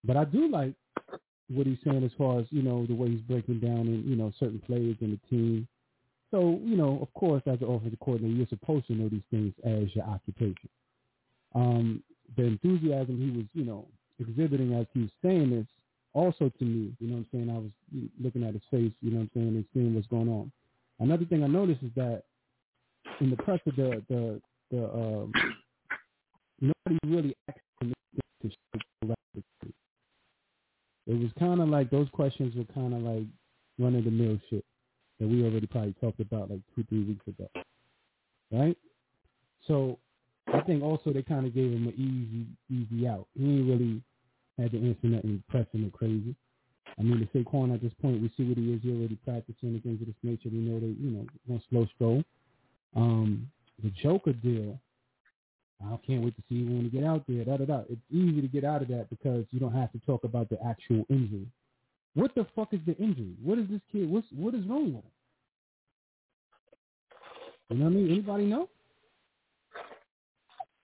[0.03, 0.73] But I do like
[1.49, 4.15] what he's saying as far as you know the way he's breaking down in you
[4.15, 5.67] know certain players in the team.
[6.31, 9.53] So you know, of course, as an offensive coordinator, you're supposed to know these things
[9.65, 10.69] as your occupation.
[11.55, 12.03] Um,
[12.35, 13.87] the enthusiasm he was you know
[14.19, 15.67] exhibiting as he was saying this
[16.17, 17.71] also to me, you know what I'm saying, I was
[18.19, 20.51] looking at his face, you know what I'm saying, and seeing what's going on.
[20.99, 22.23] Another thing I noticed is that
[23.21, 25.31] in the press of the the the um,
[26.61, 27.93] nobody really asked him
[28.41, 28.49] to
[31.07, 33.23] It was kind of like those questions were kind of like
[33.79, 34.65] run of the mill shit
[35.19, 37.47] that we already probably talked about like two three weeks ago,
[38.51, 38.77] right?
[39.67, 39.99] So
[40.47, 43.27] I think also they kind of gave him an easy easy out.
[43.37, 44.01] He ain't really
[44.57, 46.35] had to answer nothing pressing or crazy.
[46.99, 48.81] I mean, the Saquon at this point, we see what he is.
[48.81, 50.49] He already practicing and things of this nature.
[50.49, 52.23] We know they, you know, going slow stroll.
[52.95, 53.49] Um,
[53.83, 54.79] the Joker deal,
[55.83, 57.43] I can't wait to see when we get out there.
[57.45, 57.81] Da da da.
[57.89, 60.57] It's easy to get out of that because you don't have to talk about the
[60.65, 61.47] actual injury.
[62.15, 63.35] What the fuck is the injury?
[63.43, 64.09] What is this kid?
[64.09, 65.11] What's what is wrong with him?
[67.69, 68.11] You know what I mean?
[68.11, 68.69] Anybody know?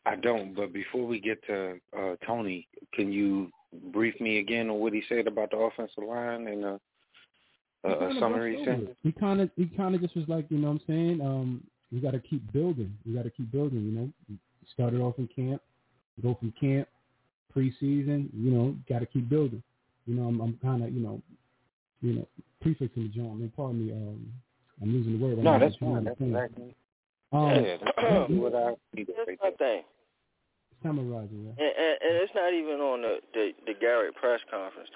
[0.06, 0.54] I don't.
[0.54, 3.50] But before we get to uh, Tony, can you
[3.92, 6.78] brief me again on what he said about the offensive line and uh,
[7.84, 8.96] a, a summary sentence?
[9.04, 11.22] He kind of he kind of just was like, you know what I'm saying?
[11.22, 12.94] Um, we got to keep building.
[13.06, 13.84] We got to keep building.
[13.84, 14.38] You know, we
[14.74, 15.62] started off in camp,
[16.22, 16.88] go from camp,
[17.56, 18.30] preseason.
[18.34, 19.62] You know, got to keep building.
[20.06, 21.22] You know, I'm, I'm kind of you know,
[22.02, 22.28] you know,
[22.62, 23.32] prefixing the joint.
[23.32, 23.94] I mean, pardon me.
[23.94, 24.34] Um,
[24.82, 25.38] I'm losing the word.
[25.38, 26.04] No, that's fine.
[26.04, 26.76] That's exactly.
[27.32, 29.14] Um, yeah, that's what I need to
[29.60, 29.86] say.
[30.84, 31.66] Summarizing, yeah.
[31.66, 34.90] And, and, and it's not even on the, the the Garrett press conference.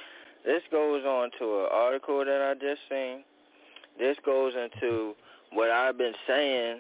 [0.46, 3.24] This goes on to an article that I just seen.
[3.98, 5.14] This goes into
[5.52, 6.80] what I've been saying.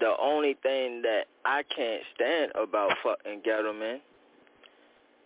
[0.00, 3.98] The only thing that I can't stand about fucking Gettleman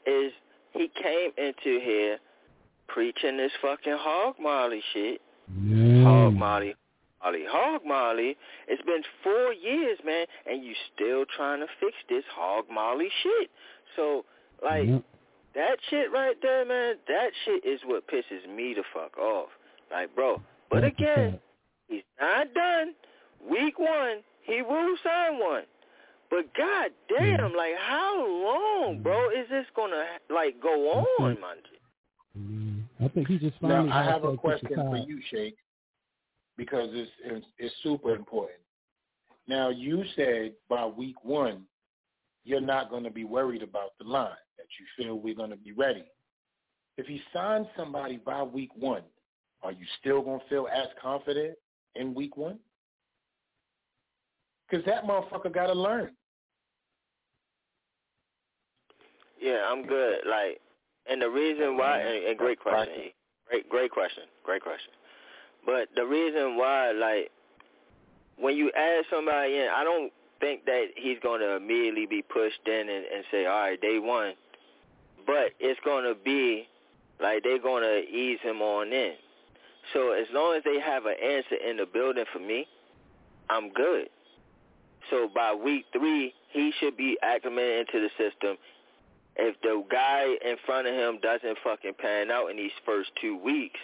[0.06, 0.32] is
[0.72, 2.18] he came into here
[2.86, 5.20] preaching this fucking hog molly shit.
[5.62, 6.04] Yeah.
[6.04, 6.74] Hog molly,
[7.22, 8.36] Molly, hog Molly.
[8.68, 13.50] It's been four years, man, and you still trying to fix this hog Molly shit.
[13.96, 14.24] So,
[14.62, 15.02] like, Yep.
[15.54, 19.48] that shit right there, man, that shit is what pisses me the fuck off.
[19.90, 21.40] Like, bro, but again,
[21.88, 22.94] he's not done.
[23.48, 25.64] Week one, he will sign one.
[26.30, 32.86] But god damn, like how long, bro, is this gonna like go on, man?
[33.02, 33.88] I think he just finally.
[33.88, 33.98] Now.
[33.98, 35.56] I have a question for you, Shake,
[36.58, 38.58] because it's, it's it's super important.
[39.46, 41.62] Now you said by week one,
[42.44, 44.32] you're not going to be worried about the line.
[44.58, 46.04] That you feel we're going to be ready.
[46.98, 49.02] If he signs somebody by week one,
[49.62, 51.56] are you still going to feel as confident
[51.94, 52.58] in week one?
[54.68, 56.10] Because that motherfucker got to learn.
[59.40, 60.18] Yeah, I'm good.
[60.28, 60.60] Like,
[61.08, 63.12] and the reason why, and, and great question,
[63.48, 64.90] great, great question, great question.
[65.68, 67.30] But the reason why, like,
[68.38, 72.66] when you add somebody in, I don't think that he's going to immediately be pushed
[72.66, 74.32] in and, and say, all right, day one.
[75.26, 76.66] But it's going to be
[77.20, 79.12] like they're going to ease him on in.
[79.92, 82.66] So as long as they have an answer in the building for me,
[83.50, 84.08] I'm good.
[85.10, 88.56] So by week three, he should be acclimated into the system.
[89.36, 93.36] If the guy in front of him doesn't fucking pan out in these first two
[93.36, 93.78] weeks,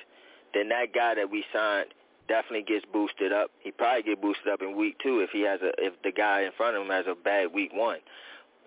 [0.55, 1.89] then that guy that we signed
[2.29, 3.51] definitely gets boosted up.
[3.61, 6.43] He probably get boosted up in week two if he has a if the guy
[6.43, 7.99] in front of him has a bad week one.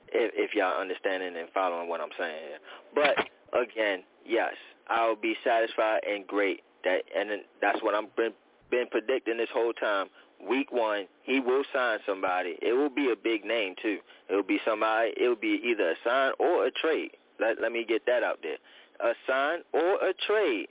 [0.09, 2.59] If, if y'all understanding and following what I'm saying here.
[2.95, 3.27] But
[3.59, 4.53] again, yes,
[4.87, 6.61] I'll be satisfied and great.
[6.83, 7.29] That and
[7.61, 8.33] that's what I'm been
[8.69, 10.07] been predicting this whole time.
[10.47, 12.57] Week one, he will sign somebody.
[12.61, 13.97] It will be a big name too.
[14.29, 15.11] It will be somebody.
[15.17, 17.11] It will be either a sign or a trade.
[17.39, 18.57] Let let me get that out there.
[18.99, 20.67] A sign or a trade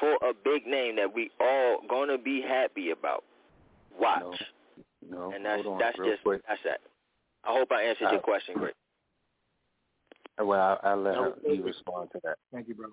[0.00, 3.24] for a big name that we all gonna be happy about.
[3.98, 4.22] Watch.
[5.08, 6.42] No, and that's hold on that's real just quick.
[6.48, 6.80] that's that.
[7.44, 8.74] I hope I answered your Uh, question, Greg.
[10.38, 11.64] Well, I, I'll let That her, you perfect.
[11.64, 12.36] respond to that.
[12.52, 12.88] Thank you, bro.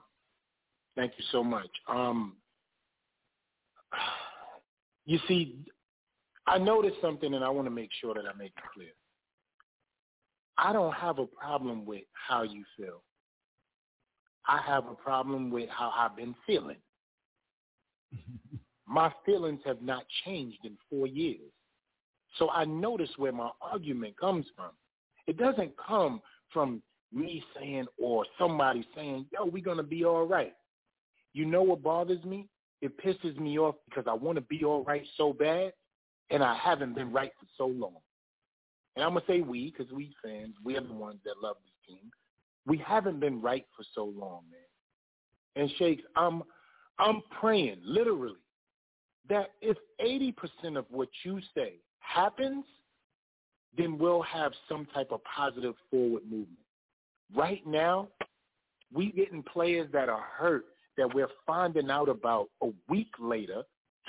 [0.96, 1.70] Thank you so much.
[1.88, 2.38] Um,
[5.06, 5.58] you see,
[6.48, 8.90] I noticed something, and I want to make sure that I make it clear.
[10.58, 13.02] I don't have a problem with how you feel.
[14.48, 16.78] I have a problem with how I've been feeling.
[18.88, 21.52] My feelings have not changed in four years.
[22.38, 24.72] So I notice where my argument comes from.
[25.28, 26.82] It doesn't come from
[27.14, 30.54] me saying or somebody saying, yo, we're going to be all right.
[31.34, 32.48] You know what bothers me?
[32.82, 35.74] It pisses me off because I want to be all right so bad,
[36.30, 37.98] and I haven't been right for so long.
[38.96, 41.58] And I'm going to say we because we fans, we are the ones that love
[41.64, 42.12] this team.
[42.66, 45.64] We haven't been right for so long, man.
[45.64, 46.44] And Shakes, I'm,
[47.00, 48.36] I'm praying, literally,
[49.30, 52.64] that if 80% of what you say happens,
[53.78, 56.60] then we'll have some type of positive forward movement.
[57.36, 58.08] Right now,
[58.94, 60.66] we getting players that are hurt
[60.98, 63.64] that we're finding out about a week later,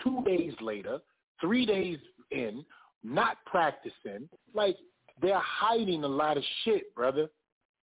[0.05, 0.99] two days later,
[1.41, 1.99] three days
[2.31, 2.65] in,
[3.03, 4.29] not practicing.
[4.55, 4.77] Like
[5.21, 7.29] they're hiding a lot of shit, brother.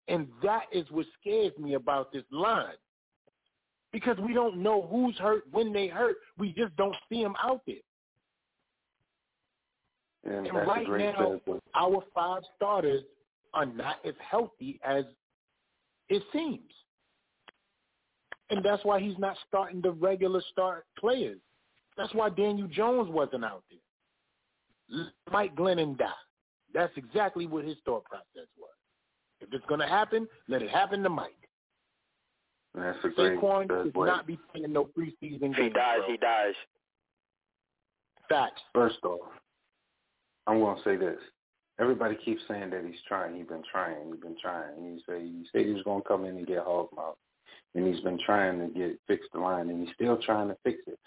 [0.08, 2.76] And that is what scares me about this line.
[3.92, 6.16] Because we don't know who's hurt, when they hurt.
[6.38, 7.76] We just don't see them out there.
[10.24, 11.60] And, And right now, segue.
[11.76, 13.04] our five starters
[13.54, 15.04] are not as healthy as
[16.10, 16.72] it seems.
[18.50, 21.40] And that's why he's not starting the regular start players.
[21.98, 25.08] That's why Daniel Jones wasn't out there.
[25.32, 26.10] Mike Glennon die.
[26.74, 28.70] That's exactly what his thought process was.
[29.40, 31.41] If it's going to happen, let it happen to Mike.
[32.76, 34.08] That's a great Saquon should segue.
[34.08, 35.56] not be playing no preseason games.
[35.58, 35.98] He dies.
[36.00, 36.12] bro.
[36.12, 36.54] He dies.
[38.30, 38.62] Facts.
[38.74, 39.30] First off,
[40.48, 41.20] I'm going to say this.
[41.80, 43.36] Everybody keeps saying that he's trying.
[43.36, 44.08] He's been trying.
[44.08, 44.78] He's been trying.
[44.78, 47.16] And you say you said he was going to come in and get hog mouth,
[47.76, 50.78] and he's been trying to get fix the line, and he's still trying to fix
[50.88, 51.00] it.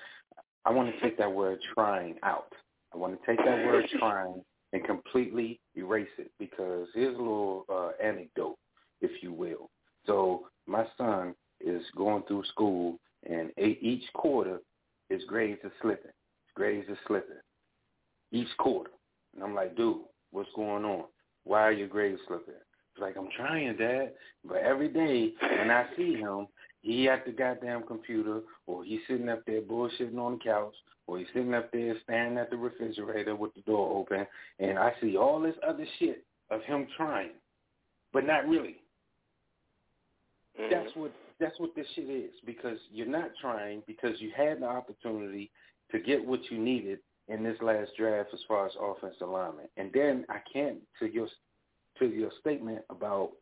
[0.65, 2.53] I want to take that word trying out.
[2.93, 7.65] I want to take that word trying and completely erase it because here's a little
[7.73, 8.57] uh, anecdote,
[9.01, 9.71] if you will.
[10.07, 12.99] So my son is going through school,
[13.29, 14.61] and e- each quarter
[15.09, 16.07] his grades are slipping.
[16.07, 17.37] His grades are slipping
[18.33, 18.91] each quarter.
[19.35, 19.99] And I'm like, dude,
[20.31, 21.05] what's going on?
[21.45, 22.55] Why are your grades slipping?
[22.95, 24.13] He's like, I'm trying, Dad.
[24.45, 26.49] But every day when I see him,
[26.83, 30.75] he at the goddamn computer or he's sitting up there bullshitting on the couch
[31.07, 34.27] or he's sitting up there standing at the refrigerator with the door open
[34.59, 37.31] and I see all this other shit of him trying,
[38.13, 38.77] but not really.
[40.59, 41.01] That's mm-hmm.
[41.01, 45.51] what that's what this shit is because you're not trying because you had the opportunity
[45.91, 49.71] to get what you needed in this last draft as far as offensive alignment.
[49.77, 51.29] And then I can't to your
[51.99, 53.33] to your statement about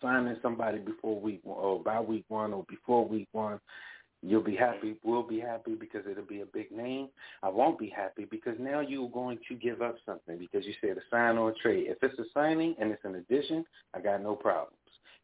[0.00, 3.60] signing somebody before week one or by week one or before week one,
[4.22, 4.94] you'll be happy.
[5.02, 7.08] We'll be happy because it'll be a big name.
[7.42, 10.96] I won't be happy because now you're going to give up something because you said
[10.96, 11.86] a sign or a trade.
[11.88, 13.64] If it's a signing and it's an addition,
[13.94, 14.76] I got no problems.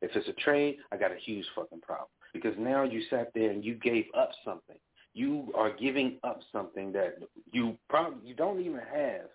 [0.02, 3.50] If it's a trade, I got a huge fucking problem because now you sat there
[3.50, 4.76] and you gave up something.
[5.14, 7.18] You are giving up something that
[7.52, 9.28] you probably you don't even have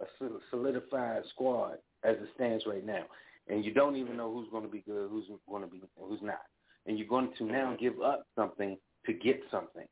[0.00, 0.06] a
[0.50, 3.04] solidified squad as it stands right now,
[3.48, 6.22] and you don't even know who's going to be good, who's going to be, who's
[6.22, 6.40] not,
[6.86, 9.86] and you're going to now give up something to get something.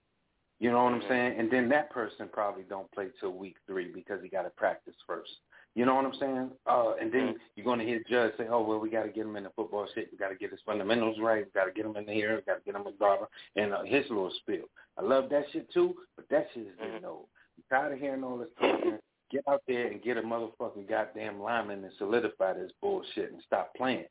[0.60, 1.38] You know what I'm saying?
[1.38, 4.94] And then that person probably don't play till week three because he got to practice
[5.06, 5.30] first.
[5.74, 6.50] You know what I'm saying?
[6.66, 9.26] Uh, and then you're going to hear Judge say, "Oh well, we got to get
[9.26, 10.08] him in the football shit.
[10.10, 11.44] We got to get his fundamentals right.
[11.44, 12.34] We got to get him in the here.
[12.34, 14.64] We got to get him in barber." And uh, his little spiel.
[14.98, 17.26] I love that shit too, but that shit is getting old.
[17.56, 18.98] I'm tired of hearing all this talking.
[19.30, 23.74] Get out there and get a motherfucking goddamn lineman and solidify this bullshit and stop
[23.76, 24.06] playing.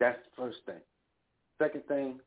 [0.00, 0.80] That's the first thing.
[1.62, 2.18] Second thing,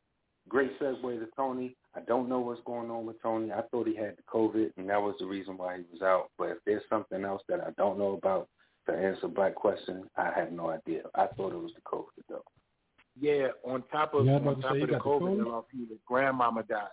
[0.48, 1.76] great segue to Tony.
[1.94, 3.52] I don't know what's going on with Tony.
[3.52, 6.30] I thought he had the COVID, and that was the reason why he was out.
[6.38, 8.48] But if there's something else that I don't know about
[8.86, 11.02] to answer Black question, I have no idea.
[11.14, 12.44] I thought it was the COVID though.
[13.20, 15.58] Yeah, on top of Yeah, on top of the got the COVID, COVID?
[15.58, 16.88] Uh, his grandmama died.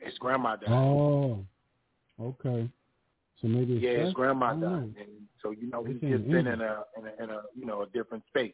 [0.00, 0.68] His grandma died.
[0.70, 1.44] Oh,
[2.20, 2.68] okay.
[3.40, 4.68] So maybe it's yeah, his grandma I don't know.
[4.68, 5.08] died, and
[5.42, 7.86] so you know he's just been in a, in a in a you know a
[7.86, 8.52] different space.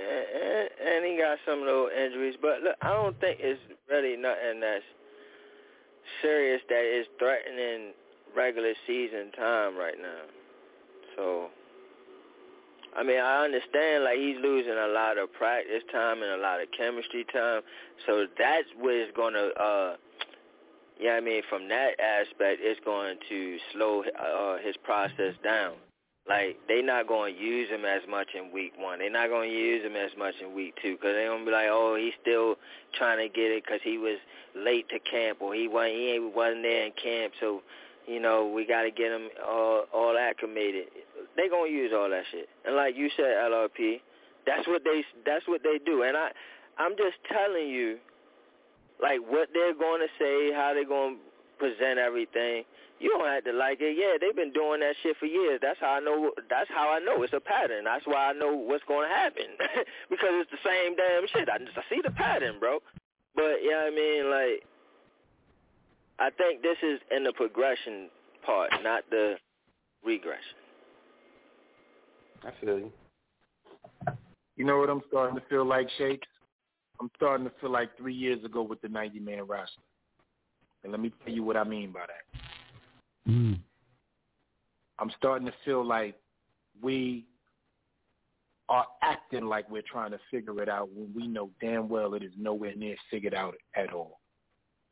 [0.00, 2.36] And, and, he got some those injuries.
[2.40, 4.84] But look, I don't think it's really nothing that's
[6.22, 7.92] serious that is threatening
[8.34, 10.22] regular season time right now.
[11.16, 11.48] So,
[12.96, 16.60] I mean, I understand like he's losing a lot of practice time and a lot
[16.60, 17.62] of chemistry time.
[18.06, 19.96] So that's what is going to, uh,
[21.00, 25.74] yeah, I mean, from that aspect, it's going to slow uh, his process down.
[26.30, 29.00] Like they not going to use him as much in week one.
[29.00, 31.44] They're not going to use him as much in week two because they're going to
[31.44, 32.54] be like, oh, he's still
[32.94, 34.16] trying to get it because he was
[34.54, 37.62] late to camp or he wasn't he wasn't there in camp, so
[38.06, 40.86] you know we got to get him all all acclimated.
[41.36, 44.00] They gonna use all that shit, and like you said, LRP,
[44.46, 46.30] that's what they that's what they do, and I
[46.78, 47.98] I'm just telling you,
[49.02, 51.20] like what they're going to say, how they're going to
[51.58, 52.64] present everything.
[53.00, 53.96] You don't have to like it.
[53.96, 55.58] Yeah, they've been doing that shit for years.
[55.62, 56.32] That's how I know.
[56.50, 57.84] That's how I know it's a pattern.
[57.84, 59.56] That's why I know what's going to happen
[60.10, 61.48] because it's the same damn shit.
[61.48, 62.78] I just I see the pattern, bro.
[63.34, 64.30] But you know I mean?
[64.30, 64.68] Like,
[66.18, 68.10] I think this is in the progression
[68.44, 69.36] part, not the
[70.04, 70.60] regression.
[72.44, 72.92] I feel you.
[74.56, 76.28] You know what I'm starting to feel like, Shakes?
[77.00, 79.80] I'm starting to feel like three years ago with the 90-man roster.
[80.82, 82.49] And let me tell you what I mean by that.
[83.28, 83.58] Mm.
[84.98, 86.16] I'm starting to feel like
[86.82, 87.26] we
[88.68, 92.22] are acting like we're trying to figure it out when we know damn well it
[92.22, 94.20] is nowhere near figured out at all.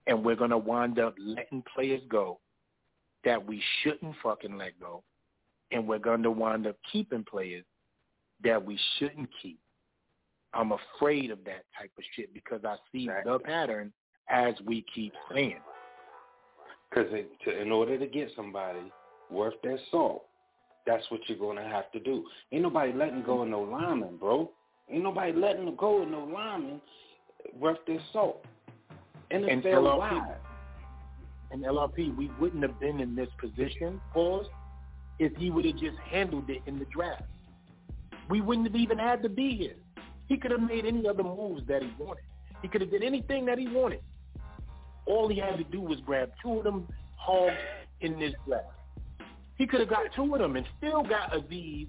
[0.07, 2.41] And we're going to wind up letting players go
[3.25, 5.03] that we shouldn't fucking let go.
[5.71, 7.65] And we're going to wind up keeping players
[8.43, 9.59] that we shouldn't keep.
[10.55, 13.33] I'm afraid of that type of shit because I see exactly.
[13.33, 13.93] the pattern
[14.31, 15.61] as we keep saying.
[16.89, 17.13] Because
[17.61, 18.81] in order to get somebody
[19.31, 20.25] worth their salt,
[20.87, 22.25] that's what you're going to have to do.
[22.51, 24.51] Ain't nobody letting go of no lineman, bro.
[24.91, 26.81] Ain't nobody letting go of no lineman
[27.59, 28.45] worth their salt.
[29.31, 30.37] NFL and LRP, wide.
[31.51, 34.47] And LRP, we wouldn't have been in this position, pause,
[35.19, 37.25] if he would have just handled it in the draft.
[38.31, 39.77] We wouldn't have even had to be here.
[40.27, 42.25] He could have made any other moves that he wanted.
[42.63, 44.01] He could have did anything that he wanted.
[45.09, 47.55] All he had to do was grab two of them hogs
[48.01, 48.67] in this draft.
[49.57, 51.89] He could have got two of them and still got Azeez,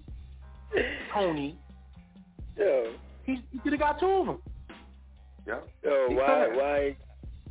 [1.14, 1.60] Tony.
[2.58, 2.84] Yeah.
[3.26, 4.40] He, he could have got two of them.
[5.46, 5.60] Yeah.
[5.84, 6.98] Yo, why, why,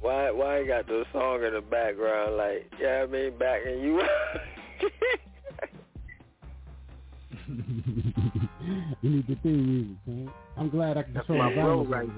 [0.00, 2.36] why, why got the song in the background?
[2.36, 4.00] Like, yeah, I mean, backing you.
[9.02, 10.30] you need the theme music, man.
[10.56, 12.08] I'm glad I can That's control my bro right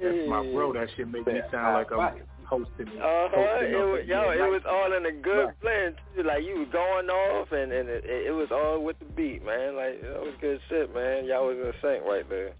[0.00, 0.12] there.
[0.12, 0.72] That's my bro.
[0.72, 2.88] That shit make me sound like I'm hosting.
[2.98, 3.62] Uh huh.
[3.62, 5.60] It was, yo, it was all in a good right.
[5.62, 6.24] blend too.
[6.24, 9.76] Like you was going off, and and it, it was all with the beat, man.
[9.76, 11.24] Like that was good shit, man.
[11.24, 12.52] Y'all was in sync right there.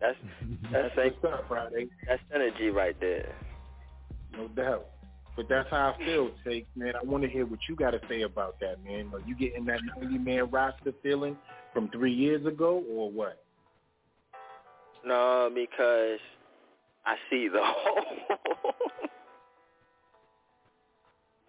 [0.00, 0.16] That's
[0.72, 1.88] that's What's up, Friday?
[2.08, 3.34] That's energy right there.
[4.32, 4.86] No doubt.
[5.36, 6.94] But that's how I feel, Take, man.
[7.00, 9.10] I want to hear what you got to say about that, man.
[9.14, 11.36] Are you getting that 90-man roster feeling
[11.72, 13.42] from three years ago or what?
[15.06, 16.18] No, because
[17.06, 18.04] I see the hole.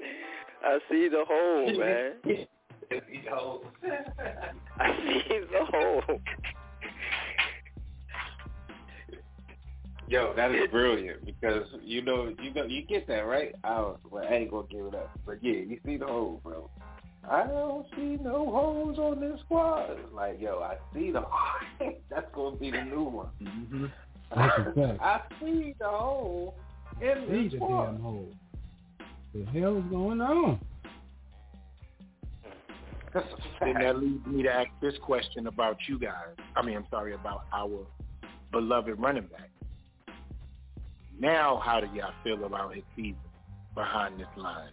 [0.63, 2.13] I see the hole, man.
[2.25, 3.63] I see the hole.
[4.79, 6.19] I see the hole.
[10.07, 13.55] Yo, that is brilliant because you know you know you get that right.
[13.63, 16.41] I was, well, I ain't gonna give it up, but yeah, you see the hole,
[16.43, 16.69] bro.
[17.29, 19.97] I don't see no holes on this squad.
[20.13, 21.93] Like yo, I see the hole.
[22.09, 23.29] That's gonna be the new one.
[23.41, 23.85] Mm-hmm.
[24.35, 25.01] That's a fact.
[25.01, 26.55] I see the hole
[27.01, 28.01] in see this the squad.
[29.33, 29.45] Damn.
[29.45, 30.59] The hell is going on?
[33.13, 36.35] Then that leads me to ask this question about you guys.
[36.55, 37.85] I mean, I'm sorry, about our
[38.51, 39.49] beloved running back.
[41.19, 43.19] Now, how do y'all feel about his season
[43.75, 44.71] behind this line?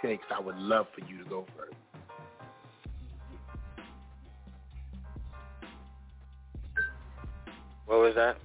[0.00, 1.74] Shakes, I would love for you to go first.
[7.86, 8.36] What was that?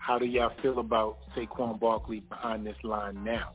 [0.00, 3.52] How do y'all feel about Saquon Barkley behind this line now?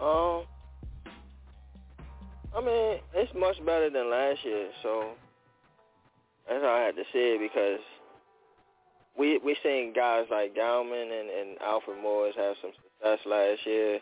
[0.00, 0.44] Um,
[2.56, 5.10] I mean, it's much better than last year, so
[6.48, 7.80] that's all I had to say because
[9.18, 14.00] we we seen guys like Gallman and, and Alfred Morris have some success last year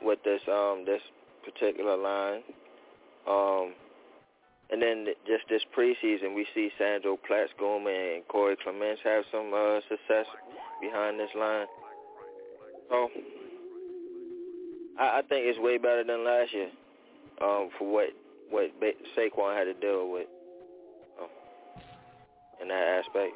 [0.00, 1.02] with this um this
[1.44, 2.42] particular line.
[3.28, 3.74] Um
[4.74, 9.78] and then just this preseason we see Sandro Platzgummer and Corey Clements have some uh
[9.88, 10.26] success
[10.80, 11.66] behind this line.
[12.90, 13.08] So
[14.98, 16.70] I, I think it's way better than last year
[17.40, 18.08] um, for what
[18.50, 18.72] what
[19.16, 20.26] Saquon had to deal with
[21.22, 21.28] um,
[22.60, 23.32] in that aspect.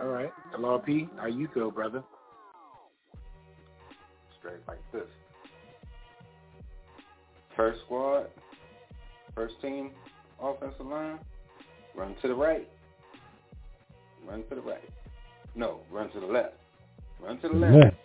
[0.00, 0.32] All right.
[0.58, 2.02] LRP, how you feel, brother?
[4.44, 5.08] Straight like this.
[7.56, 8.26] First squad,
[9.34, 9.92] first team,
[10.42, 11.18] offensive line,
[11.94, 12.68] run to the right.
[14.26, 14.86] Run to the right.
[15.54, 16.54] No, run to the left.
[17.22, 17.96] Run to the left.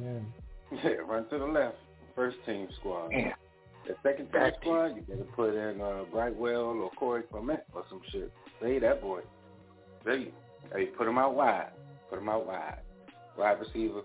[0.00, 0.18] Yeah.
[0.82, 1.76] Yeah, run to the left.
[2.16, 3.10] First team squad.
[3.86, 8.00] The second team squad, you better put in uh, Brightwell or Corey Clement or some
[8.10, 8.32] shit.
[8.62, 9.20] Say that boy.
[10.06, 10.28] Say,
[10.74, 11.72] hey, put him out wide.
[12.08, 12.78] Put him out wide.
[13.36, 14.00] Wide receiver.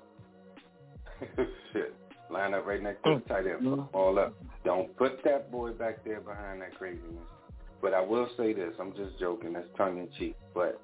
[1.73, 1.93] shit.
[2.29, 3.65] Line up right next to the tight end.
[3.65, 3.95] Mm-hmm.
[3.95, 4.33] All up.
[4.65, 7.23] Don't put that boy back there behind that craziness.
[7.81, 8.73] But I will say this.
[8.79, 9.53] I'm just joking.
[9.53, 10.35] That's tongue in cheek.
[10.53, 10.81] But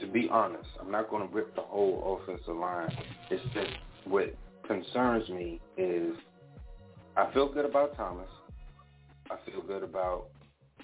[0.00, 2.90] to be honest, I'm not going to rip the whole offensive line.
[3.30, 3.70] It's just
[4.04, 4.34] what
[4.66, 6.14] concerns me is
[7.16, 8.28] I feel good about Thomas.
[9.30, 10.26] I feel good about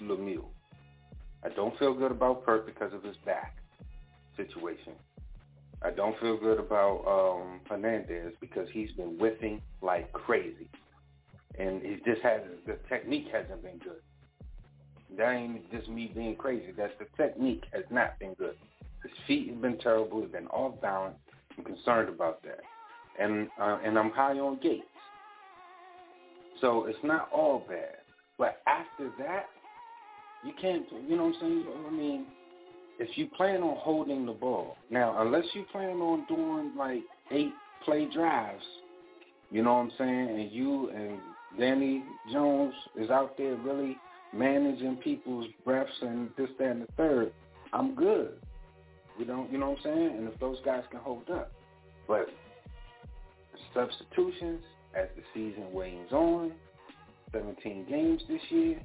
[0.01, 0.45] Lemieux.
[1.43, 3.57] I don't feel good about Perk because of his back
[4.37, 4.93] situation.
[5.83, 10.69] I don't feel good about um, Hernandez because he's been whiffing like crazy,
[11.59, 12.65] and he just hasn't.
[12.65, 14.01] The technique hasn't been good.
[15.17, 16.73] That ain't just me being crazy.
[16.75, 18.55] That's the technique has not been good.
[19.03, 20.21] His feet have been terrible.
[20.21, 21.17] He's been off balance.
[21.57, 22.61] I'm concerned about that,
[23.19, 24.85] and uh, and I'm high on Gates.
[26.61, 27.97] So it's not all bad.
[28.37, 29.47] But after that,
[30.45, 30.85] you can't.
[31.07, 31.65] You know what I'm saying?
[31.87, 32.25] I mean,
[32.99, 37.53] if you plan on holding the ball now, unless you plan on doing like eight
[37.83, 38.63] play drives,
[39.51, 41.19] you know what I'm saying, and you and
[41.59, 43.97] Danny Jones is out there really
[44.33, 47.33] managing people's breaths and this, that, and the third,
[47.71, 48.39] I'm good.
[49.19, 50.15] You know, you know what I'm saying?
[50.17, 51.51] And if those guys can hold up,
[52.07, 52.27] but
[53.73, 54.63] substitutions
[54.95, 56.51] as the season wanes on,
[57.31, 58.81] 17 games this year,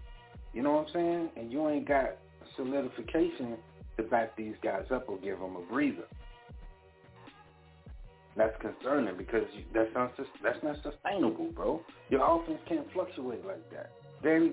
[0.53, 1.31] you know what I'm saying?
[1.37, 2.17] And you ain't got
[2.57, 3.57] solidification
[3.99, 6.07] to back these guys up or give them a breather.
[8.37, 9.45] That's concerning because
[9.75, 11.83] that's not that's not sustainable, bro.
[12.09, 13.91] Your offense can't fluctuate like that.
[14.23, 14.53] Danny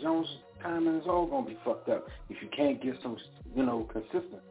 [0.00, 0.26] Jones'
[0.62, 3.16] timing is all gonna be fucked up if you can't get some,
[3.54, 4.42] you know, consistent.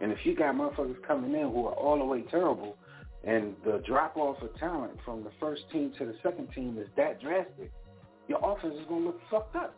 [0.00, 2.76] And if you got motherfuckers coming in who are all the way terrible,
[3.24, 6.88] and the drop off of talent from the first team to the second team is
[6.96, 7.72] that drastic,
[8.28, 9.74] your offense is gonna look fucked up.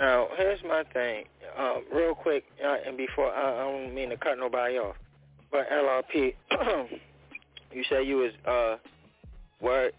[0.00, 1.24] Now, here's my thing,
[1.58, 4.96] um, real quick, uh, and before I, I don't mean to cut nobody off,
[5.52, 6.34] but LRP,
[7.72, 8.76] you said you was uh
[9.60, 9.92] worried.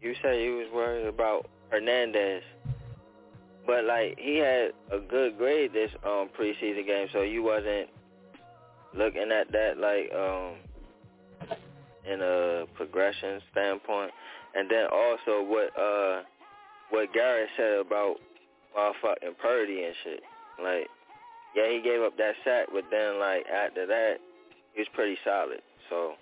[0.00, 2.42] You said you was worried about Hernandez,
[3.66, 7.90] but like he had a good grade this um preseason game, so you wasn't
[8.94, 11.58] looking at that like um
[12.10, 14.12] in a progression standpoint,
[14.54, 16.22] and then also what uh
[16.88, 18.16] what Garrett said about
[18.76, 20.22] motherfucking Purdy and shit.
[20.62, 20.88] Like,
[21.54, 24.14] yeah, he gave up that sack, but then like after that,
[24.74, 25.60] he was pretty solid.
[25.90, 26.12] So,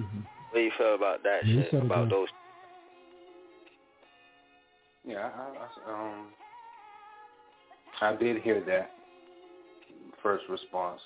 [0.00, 0.20] mm-hmm.
[0.50, 1.74] what do you feel about that Yeah, shit?
[1.82, 2.12] About good.
[2.12, 2.28] those?
[5.04, 6.26] Yeah, I, I, um,
[8.00, 8.92] I did hear that
[10.22, 11.00] first response.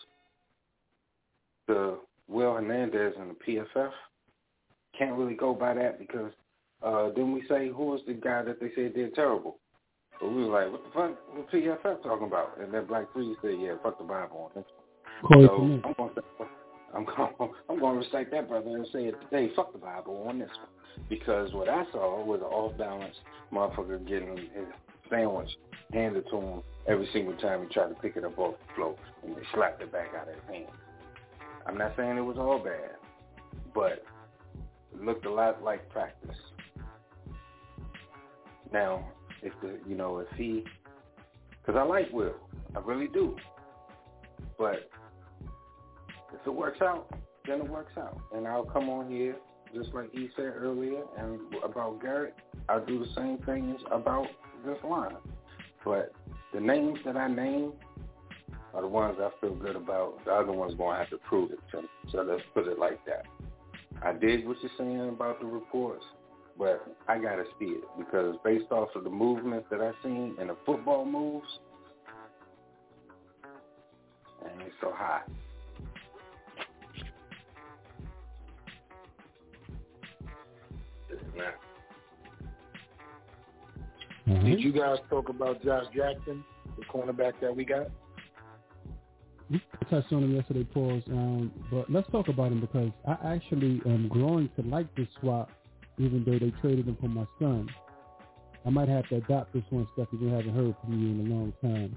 [1.66, 1.98] The
[2.28, 3.34] Will Hernandez and the
[3.74, 3.90] PFF
[4.98, 6.32] can't really go by that because
[6.82, 9.58] uh, didn't we say who was the guy that they said did terrible?
[10.20, 11.36] But we were like, what the fuck?
[11.36, 12.58] What PFF talking about?
[12.60, 14.70] And then Black Three said, yeah, fuck the Bible on this.
[15.22, 16.22] So I'm going to
[16.94, 17.30] I'm going
[17.70, 19.52] I'm going to recite that brother and say it today.
[19.54, 23.14] Fuck the Bible on this one because what I saw was an off balance
[23.52, 24.66] motherfucker getting his
[25.10, 25.50] sandwich
[25.92, 28.96] handed to him every single time he tried to pick it up off the floor
[29.22, 30.66] and they slapped it back out of his hand.
[31.66, 32.96] I'm not saying it was all bad,
[33.74, 34.04] but
[34.94, 36.36] it looked a lot like practice.
[38.72, 39.08] Now,
[39.42, 40.64] if the you know if he,
[41.60, 42.34] because I like Will,
[42.74, 43.36] I really do,
[44.58, 44.90] but
[46.32, 47.12] if it works out,
[47.46, 49.36] then it works out, and I'll come on here
[49.74, 52.34] just like he said earlier, and about Garrett,
[52.68, 54.26] I'll do the same things about
[54.64, 55.16] this line.
[55.84, 56.12] But
[56.52, 57.72] the names that I name
[58.74, 60.24] are the ones I feel good about.
[60.24, 61.88] The other ones to have to prove it to me.
[62.12, 63.24] So let's put it like that.
[64.02, 66.04] I dig what you're saying about the reports,
[66.58, 70.36] but I got to see it because based off of the movements that I've seen
[70.40, 71.46] and the football moves,
[74.42, 75.22] and it's so high.
[81.10, 81.54] It's not.
[84.28, 84.46] Mm-hmm.
[84.46, 86.44] Did you guys talk about Josh Jackson,
[86.78, 87.88] the cornerback that we got?
[89.48, 91.04] We touched on him yesterday, Pauls.
[91.08, 95.48] Um, but let's talk about him because I actually am growing to like this swap,
[95.98, 97.68] even though they traded him for my son.
[98.64, 101.30] I might have to adopt this one, Steph, because we haven't heard from you in
[101.30, 101.96] a long time.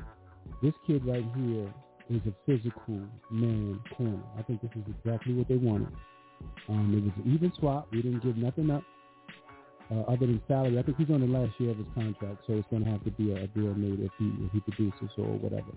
[0.62, 1.74] This kid right here
[2.10, 4.22] is a physical man corner.
[4.38, 5.90] I think this is exactly what they wanted.
[6.68, 7.88] Um, it was an even swap.
[7.92, 8.84] We didn't give nothing up
[9.92, 10.78] uh, other than salary.
[10.78, 13.04] I think he's on the last year of his contract, so it's going to have
[13.04, 15.72] to be a, a deal made if he if he produces or whatever.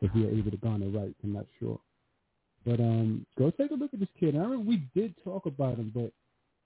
[0.00, 1.80] If we are able to garner rights, I'm not sure.
[2.64, 4.34] But um, go take a look at this kid.
[4.34, 6.12] I remember we did talk about him, but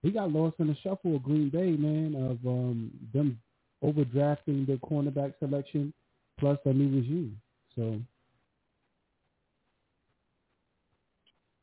[0.03, 3.40] he got lost in the shuffle of Green Bay, man, of um, them
[3.84, 5.92] overdrafting the cornerback selection
[6.38, 7.40] plus a new regime.
[7.76, 8.01] So,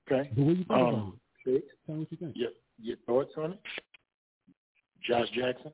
[0.09, 0.29] Okay.
[0.35, 1.65] but what do you think about Um, it?
[1.85, 2.35] Tell me what you think.
[2.38, 3.59] your, your thoughts on it?
[5.03, 5.73] Josh Jackson?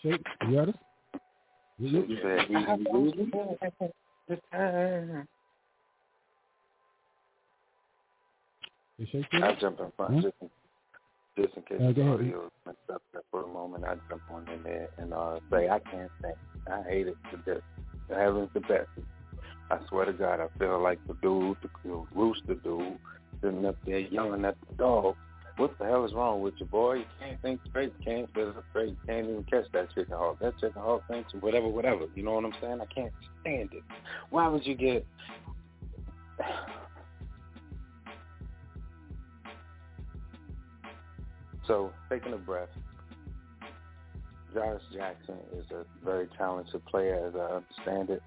[0.02, 0.76] Shake, you got us?
[1.78, 3.32] You- you- Said he- he losing?
[8.98, 9.60] you shake I it?
[9.60, 10.22] jump in front Huh?
[10.22, 10.50] just in,
[11.38, 13.86] just in case Uh, go the audio is messed up there for a moment.
[13.86, 16.34] I jump on in there and uh, say I can't stand.
[16.34, 16.72] it.
[16.72, 17.64] I hate it to death.
[18.10, 18.90] The heavens the best.
[19.72, 23.00] I swear to God, I feel like the dude, the, the rooster dude,
[23.42, 25.16] sitting up there yelling at the dog.
[25.62, 26.96] What the hell is wrong with you, boy?
[26.96, 30.40] You can't think straight, you can't up straight, you can't even catch that chicken hawk.
[30.40, 32.08] That chicken hawk thinks whatever, whatever.
[32.16, 32.82] You know what I'm saying?
[32.82, 33.84] I can't stand it.
[34.32, 35.06] Why would you get
[41.68, 42.70] So, taking a breath,
[44.56, 48.24] Josh Jackson is a very talented player, as I understand it.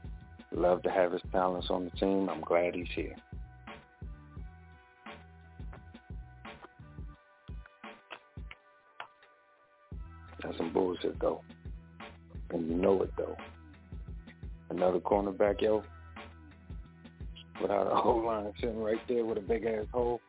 [0.53, 2.31] Love to have his talents on the team.
[2.31, 3.17] I'm glad he's here.
[11.03, 11.41] Some bullshit, though.
[12.51, 13.37] And you know it, though.
[14.71, 15.83] Another cornerback, yo,
[17.61, 20.21] without a whole line sitting right there with a big-ass hole,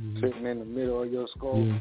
[0.00, 0.20] Mhm.
[0.20, 1.58] sitting in the middle of your skull.
[1.64, 1.78] Yeah.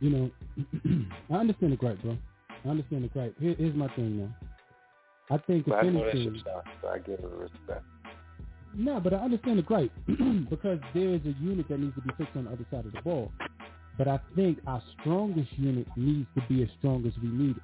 [0.00, 0.30] You know,
[1.30, 2.16] I understand the gripe, bro.
[2.64, 3.34] I understand the gripe.
[3.40, 5.34] Here, here's my thing, though.
[5.34, 6.40] I think if But I know anything,
[6.82, 7.84] so I give it respect.
[8.74, 9.90] no, but I understand the gripe
[10.50, 12.92] because there is a unit that needs to be fixed on the other side of
[12.92, 13.30] the ball.
[13.98, 17.62] But I think our strongest unit needs to be as strong as we need it.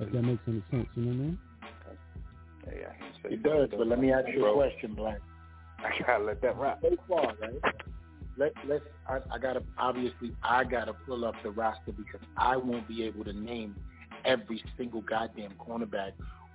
[0.00, 1.38] If that makes any sense, you know what I mean?
[2.66, 5.20] Yeah, yeah, he It does, but let me ask you a question, Black.
[5.78, 6.78] I gotta let that rock.
[6.82, 7.74] So far, right?
[8.36, 8.84] Let let's.
[9.06, 13.24] I, I gotta obviously I gotta pull up the roster because I won't be able
[13.24, 13.76] to name
[14.24, 16.12] every single goddamn cornerback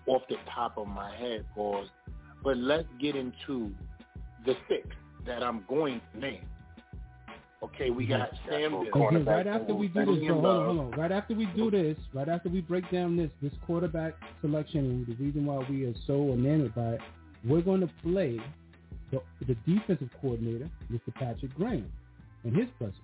[0.07, 1.87] off the top of my head, boys.
[2.43, 3.71] But let's get into
[4.45, 4.87] the six
[5.25, 6.45] that I'm going to name.
[7.63, 8.91] Okay, we got Sam Beal.
[8.95, 10.99] Okay, right after we do this, Julian bro, hold on, hold on.
[10.99, 15.07] Right after we do this, right after we break down this this quarterback selection and
[15.07, 17.01] the reason why we are so enamored by it,
[17.43, 18.39] we're going to play
[19.11, 21.13] the, the defensive coordinator, Mr.
[21.15, 21.91] Patrick Graham,
[22.43, 22.99] and his presence.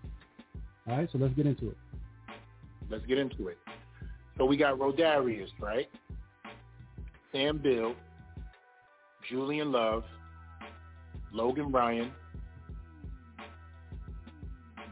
[0.87, 1.77] All right, so let's get into it.
[2.89, 3.57] Let's get into it.
[4.37, 5.89] So we got Rodarius, right?
[7.31, 7.95] Sam Beal,
[9.29, 10.03] Julian Love,
[11.31, 12.11] Logan Ryan,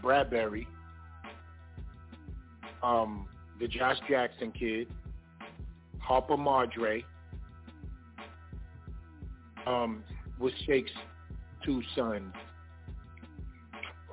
[0.04, 0.66] Bradberry,
[2.82, 3.28] um,
[3.60, 4.88] the Josh Jackson kid,
[6.00, 7.04] Harper Madre,
[9.68, 10.04] um,
[10.40, 10.92] with Shake's
[11.66, 12.34] two sons.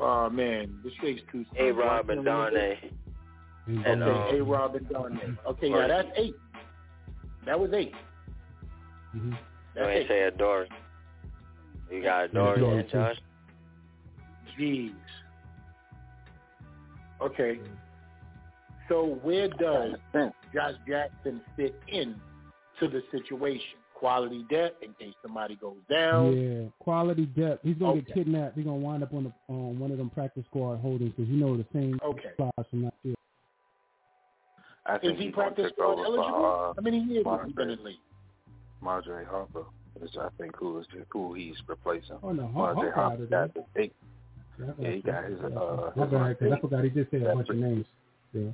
[0.00, 1.56] Oh man, the Shake's two sons.
[1.58, 2.54] A Rob and Donne.
[3.66, 5.38] And okay, A um, Rob and Donne.
[5.46, 6.36] Okay, now that's eight.
[7.46, 7.92] That was 8
[9.16, 9.32] Mm-hmm.
[9.76, 10.66] you ain't say Adore.
[11.90, 13.16] You got a Adore Adore, and Josh.
[14.58, 14.94] Jeez.
[17.20, 17.60] Okay.
[18.88, 19.94] So where does
[20.54, 22.16] Josh Jackson fit in
[22.80, 23.78] to the situation?
[23.94, 26.36] Quality depth in case somebody goes down.
[26.36, 27.64] Yeah, quality depth.
[27.64, 28.54] He's gonna get kidnapped.
[28.56, 31.36] He's gonna wind up on the on one of them practice squad holdings because you
[31.36, 32.30] know the same Okay.
[32.36, 33.16] class from that field.
[34.84, 36.30] I Is think he he's gonna practice take squad over eligible?
[36.30, 37.96] for uh, How many years has he been in the league?
[38.82, 39.64] Madre Harper,
[40.00, 42.16] which I think who is who he's replacing.
[42.22, 43.46] Oh no, Har- Madre Harper out Harper of there.
[43.46, 43.90] got the big.
[44.58, 45.38] Yeah, Yeah, he got his.
[45.40, 47.86] Uh, his bad, 'cause I forgot he did say a bunch of names.
[48.32, 48.50] Yeah.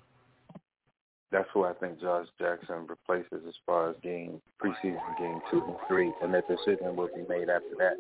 [1.30, 5.76] That's who I think Josh Jackson replaces as far as game preseason game two and
[5.88, 7.97] three, and that decision will be made after that.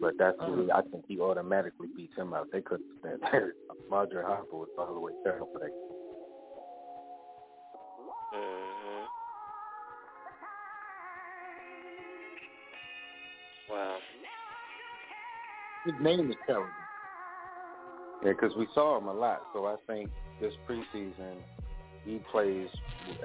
[0.00, 2.48] But that's who I think he automatically beats him out.
[2.52, 3.52] They couldn't stand there.
[3.90, 5.72] Madre Harper was all the way terrible for that.
[8.32, 8.63] hmm
[15.84, 16.68] His name is terrible.
[18.24, 19.42] Yeah, because we saw him a lot.
[19.52, 20.10] So I think
[20.40, 21.36] this preseason,
[22.04, 22.68] he plays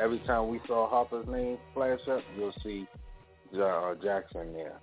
[0.01, 2.85] every time we saw Harper's name flash up, you'll see
[3.59, 4.79] uh, Jackson there.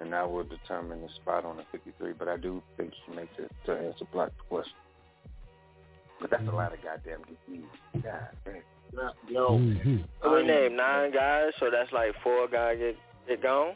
[0.00, 2.12] And that will determine the spot on the 53.
[2.18, 4.72] But I do think she makes it to answer Black's question.
[6.20, 7.64] But that's a lot of goddamn disease.
[8.02, 8.62] God damn.
[9.28, 10.32] Yo, Mm-hmm.
[10.32, 12.96] We named nine guys, so that's like four guys get
[13.28, 13.74] get gone.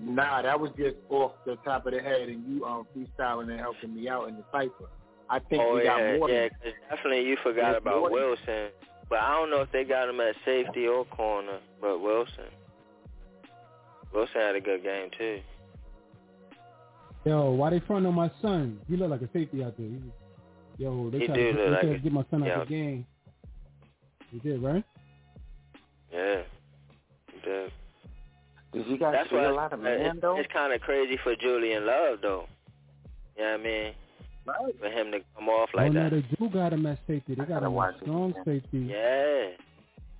[0.00, 3.60] Nah, that was just off the top of the head, and you um freestyling and
[3.60, 4.90] helping me out in the cipher.
[5.28, 6.30] I think oh we got yeah, more.
[6.30, 6.40] yeah.
[6.42, 8.68] than 'cause definitely you forgot There's about Wilson,
[9.08, 11.58] but I don't know if they got him at safety or corner.
[11.80, 12.44] But Wilson,
[14.14, 15.40] Wilson had a good game too.
[17.24, 18.78] Yo, why they front on my son?
[18.88, 19.86] He look like a safety out there.
[19.88, 20.00] He
[20.78, 22.46] yo, they He tried to, look they like tried a- to get my son out
[22.48, 22.58] yeah.
[22.60, 23.06] the game.
[24.30, 24.84] He did, right?
[26.12, 26.42] Yeah,
[27.32, 27.72] he did.
[28.76, 30.38] Did you guys That's see why a lot of it's, though?
[30.38, 32.44] it's kind of crazy for Julian Love though.
[33.36, 33.92] You know what I mean?
[34.78, 36.10] For him to come off like oh, no, that.
[36.10, 37.34] they do got him at safety.
[37.34, 38.42] They got gotta him at strong again.
[38.44, 38.78] safety.
[38.90, 39.46] Yeah.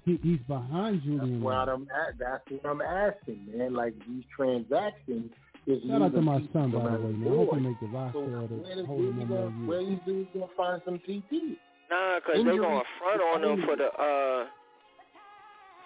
[0.05, 1.43] He, he's behind Julian.
[1.43, 1.69] What Love.
[1.69, 3.75] I'm at, that's what I'm asking, man.
[3.75, 5.31] Like these transactions
[5.67, 7.29] is Shout out to my son, by the way, man.
[7.29, 9.29] I the hope he make the roster So or where the is holding he him
[9.29, 9.91] gonna, all where year.
[9.91, 11.57] these dudes gonna find some TP?
[11.91, 14.47] Nah, cause they Injury going front on him for the uh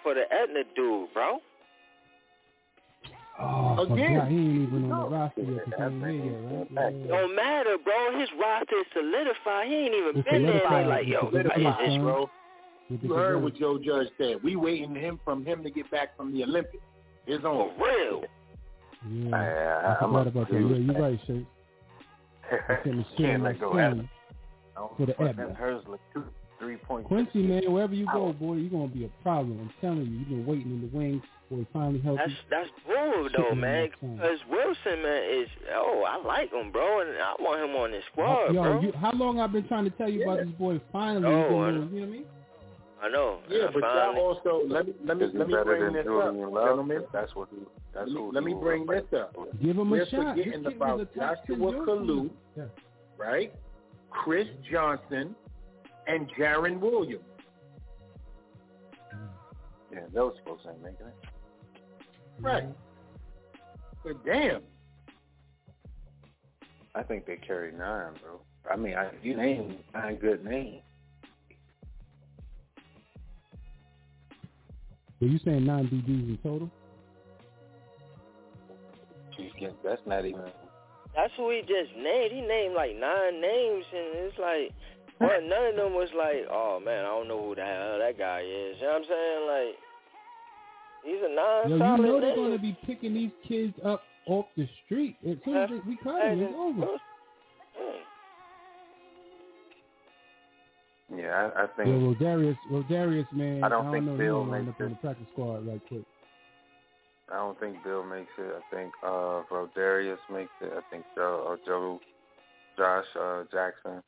[0.03, 1.39] for the Etna dude, bro.
[3.39, 4.13] Oh, Again.
[4.13, 4.27] forgot.
[4.29, 5.63] He ain't even on the roster yet.
[5.65, 6.93] 'cause he ain't here right?
[6.93, 7.07] Yeah.
[7.07, 8.19] Don't matter, bro.
[8.19, 9.67] His roster is solidified.
[9.67, 10.61] He ain't even It's been there.
[10.69, 12.29] They like, yo, solidified, this bro?
[12.89, 13.41] You heard Gazelle.
[13.41, 14.43] what Joe Judge said.
[14.43, 16.83] We waiting him from him to get back from the Olympics.
[17.25, 17.71] It's on.
[17.77, 18.23] For real.
[19.09, 20.55] Yeah, I, I I'm forgot about that.
[20.61, 21.45] Yeah, you're right, Shay.
[22.51, 23.71] I Can't said shit on let go.
[23.73, 24.09] son
[24.75, 25.53] Don't for the fucking Edna.
[25.55, 26.23] Herzler, two,
[26.59, 27.05] three point.
[27.07, 29.57] Quincy, man, wherever you go, boy, you're gonna be a problem.
[29.61, 32.21] I'm telling you, you've been waiting in the wings for he finally healthy.
[32.25, 33.89] That's that's bull though, man.
[34.01, 34.15] man.
[34.15, 38.03] Because Wilson, man, is oh, I like him, bro, and I want him on this
[38.11, 38.81] squad, Yo, bro.
[38.81, 40.79] you, how long I've been trying to tell you about this boy?
[40.93, 41.89] Finally, Oh, I know.
[41.91, 42.25] you know what I mean?
[43.03, 43.39] I know.
[43.49, 46.67] Yeah, and but y'all also let me let me let me bring this up, Love?
[46.69, 47.03] gentlemen.
[47.11, 47.57] That's what he.
[47.93, 49.35] That's Let me, who let me bring fight this up.
[49.61, 50.35] Give him We're a shot.
[50.37, 51.85] forgetting This kid about was a top 10 Joshua Joker.
[51.91, 52.63] Kalu, Yeah.
[53.17, 53.53] right?
[54.11, 55.35] Chris Johnson
[56.07, 57.23] and Jaron Williams.
[59.91, 61.15] Yeah, those folks ain't making it.
[62.41, 62.63] Right.
[64.03, 64.61] But damn.
[66.93, 68.41] I think they carry nine, bro.
[68.69, 70.81] I mean, I, you name nine good names.
[75.19, 76.69] So you saying nine DBs in total?
[79.83, 80.41] That's not even.
[81.15, 82.31] that's who he just named.
[82.31, 84.73] He named like nine names, and it's like,
[85.19, 88.17] well, none of them was like, oh man, I don't know who the hell that
[88.17, 88.77] guy is.
[88.79, 89.41] You know what I'm saying?
[89.47, 89.75] Like,
[91.03, 94.45] he's a Yo, non you solid know they're gonna be picking these kids up off
[94.55, 96.41] the street as soon as we cut them.
[96.41, 96.97] It's over.
[101.15, 101.89] Yeah, I, I think.
[101.89, 103.63] Yeah, Rodarius, Rodarius, man.
[103.63, 104.17] I don't I think know.
[104.17, 104.89] Beal He's makes up on it.
[104.89, 106.03] the practice squad right quick.
[107.31, 108.53] I don't think Beal makes it.
[108.55, 110.71] I think uh Rodarius makes it.
[110.75, 111.99] I think Joe, uh, Joe
[112.77, 114.01] Josh uh, Jackson.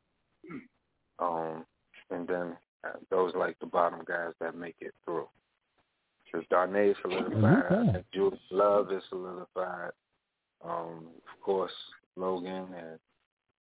[1.20, 1.66] Um,
[2.10, 5.28] and then uh, those like the bottom guys that make it through.
[6.34, 7.64] Because Darnay is solidified.
[7.72, 7.92] Okay.
[7.94, 9.92] Think Julius Love is solidified.
[10.66, 11.72] Um, of course,
[12.16, 13.00] Logan and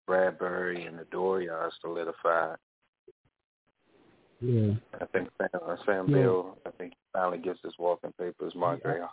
[0.09, 2.57] Bradberry and Adoria are solidified.
[4.41, 4.73] Yeah.
[4.99, 6.15] I think Sam, uh, Sam Yeah.
[6.17, 8.53] Beal, I think he finally gets his walking papers.
[8.55, 9.07] Uh, Yeah,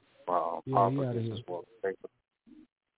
[0.65, 2.11] he Harper outta gets his walking papers.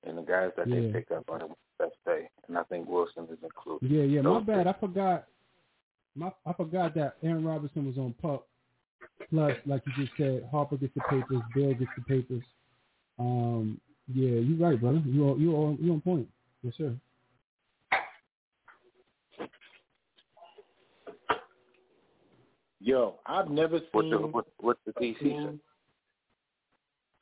[0.04, 0.80] And the guys that Yeah.
[0.80, 1.48] they pick up are the
[1.78, 2.28] that stay.
[2.46, 3.90] And I think Wilson is included.
[3.90, 4.20] Yeah, yeah.
[4.22, 4.66] My Those bad.
[4.68, 5.26] I forgot.
[6.14, 8.46] My I forgot that Aaron Robinson was on pup.
[9.30, 12.42] Plus, like you just said, Harper gets the papers, Beal gets the papers.
[13.18, 13.80] Um,
[14.12, 15.02] yeah, you're right, brother.
[15.06, 16.28] You on you on you on point.
[16.62, 16.94] Yes, sir.
[22.80, 25.60] Yo, I've never What's seen the, what, what's the team.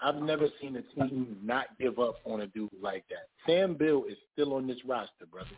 [0.00, 3.28] I've never seen a team not give up on a dude like that.
[3.46, 5.50] Sam Beal is still on this roster, brother.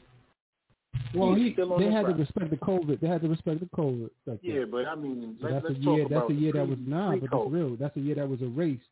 [1.14, 3.00] Well, He's he, still on they this had to respect the COVID.
[3.00, 4.02] They had to respect the COVID.
[4.02, 4.38] Like that.
[4.42, 6.02] Yeah, but I mean, So let's, that's let's a year.
[6.04, 7.76] talk That's a year that was pre- nah, but that's real.
[7.76, 8.82] That's a year that was erased,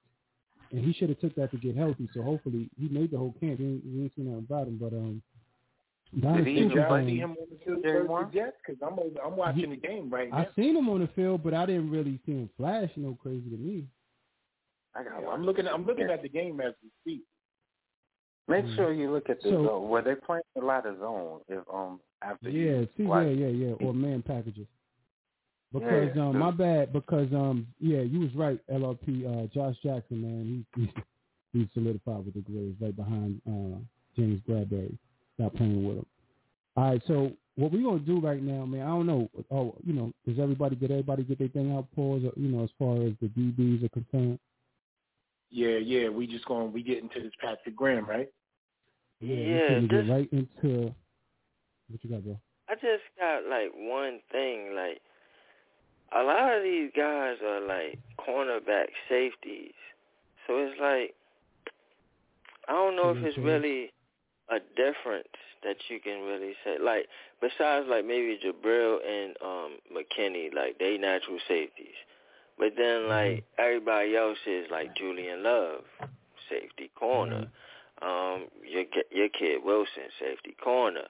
[0.72, 2.08] and he should have took that to get healthy.
[2.14, 3.60] So hopefully he made the whole camp.
[3.60, 5.22] We ain't, we ain't seen nothing about him, but um,
[6.20, 8.56] Don Did, is did super y'all see him on the field versus the Jets?
[8.66, 10.38] Because I'm over, I'm watching the game right now.
[10.38, 13.48] I seen him on the field, but I didn't really see him flash no crazy
[13.50, 13.84] to me.
[14.94, 15.24] I got.
[15.32, 15.66] I'm looking.
[15.66, 17.22] At, I'm looking at the game as we speak.
[18.48, 19.88] Make sure you look at the So- zone.
[19.88, 21.40] Where they playing a lot of zone.
[21.48, 24.66] If um after Yeah, you see, watch, yeah, yeah, yeah, or man packages.
[25.72, 26.92] Because Yeah, um, so- my bad.
[26.92, 28.60] Because um, yeah, you was right.
[28.68, 30.92] LRP, uh, Josh Jackson, man, he, he
[31.52, 33.78] he's solidified with the Grizz right behind uh
[34.16, 34.96] James Bradberry.
[35.34, 36.06] Stop playing with him.
[36.76, 39.30] All right, so what we're gonna do right now, man, I don't know.
[39.50, 42.22] Oh, you know, does everybody did everybody get their thing out, pause?
[42.36, 44.38] You know, as far as the DBs are concerned.
[45.50, 46.08] Yeah, yeah.
[46.08, 48.28] We just going to we get into this Patrick Graham, right?
[49.20, 50.94] Yeah, Yeah, we this- get right into
[51.90, 52.38] what you got, bro.
[52.68, 55.00] I just got like one thing, like
[56.12, 59.74] a lot of these guys are like cornerback safeties.
[60.46, 61.14] So it's like
[62.68, 63.92] I don't know if it's really
[64.50, 65.28] a difference
[65.64, 66.76] that you can really say.
[66.80, 67.06] Like
[67.40, 71.98] besides like maybe Jabrill and um McKinney, like they natural safeties.
[72.58, 75.82] But then like everybody else is like Julian Love,
[76.48, 77.48] safety corner.
[78.02, 81.08] Um your your kid Wilson, safety corner.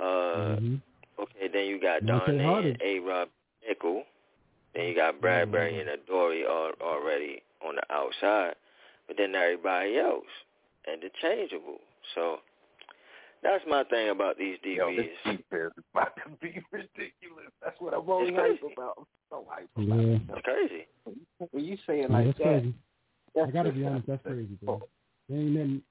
[0.00, 0.56] Uh
[1.22, 2.68] okay, then you got Monte Donnie Hardy.
[2.70, 3.28] and A Rob
[3.66, 4.02] Nickel.
[4.74, 8.54] Then you got Bradberry and Adoree al- already on the outside.
[9.08, 10.24] But then everybody else
[10.92, 11.78] interchangeable.
[12.14, 12.38] So
[13.42, 14.76] that's my thing about these DBs.
[14.76, 17.50] Yo, this defense is about to be ridiculous.
[17.62, 18.74] That's what I'm always It's hype crazy.
[18.76, 18.94] about.
[18.98, 20.86] I'm so hype Yeah, It's crazy.
[21.52, 22.44] when you say it yeah like that's that.
[22.44, 22.74] crazy.
[23.36, 24.82] I that's gotta be honest, that's crazy, bro.
[25.28, 25.82] There ain't nothing.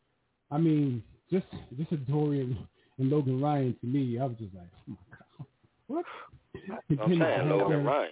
[0.51, 1.45] I mean, just
[1.77, 2.57] just a Dorian
[2.97, 5.47] and Logan Ryan to me, I was just like, oh my god,
[5.87, 6.05] what?
[7.03, 8.09] I'm you saying have Logan them- Ryan,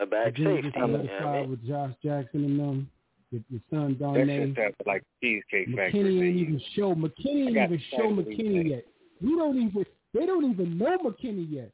[0.00, 0.42] a back safety.
[0.42, 1.50] get You know what I solidified mean?
[1.50, 2.90] with Josh Jackson and them.
[3.30, 4.46] Your, your son That Darnay.
[4.46, 5.92] shit sounds like Cheesecake Factory.
[5.92, 6.44] McKinney to ain't you.
[6.44, 8.84] even show McKinney I ain't got even show factory McKinney yet.
[9.20, 11.70] We don't even they don't even know McKinney yet.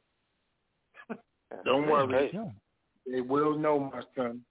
[1.63, 2.29] Don't worry.
[2.33, 2.49] Yeah.
[3.09, 4.41] They will know, my son.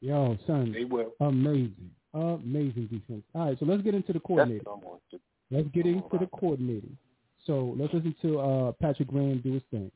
[0.00, 1.12] Yo, son, They will.
[1.20, 3.22] amazing, amazing defense.
[3.34, 4.64] All right, so let's get into the That's coordinator.
[5.52, 6.96] What I want to Let's get into the coordinating.
[7.46, 9.90] So let's listen to uh, Patrick Graham do his thing.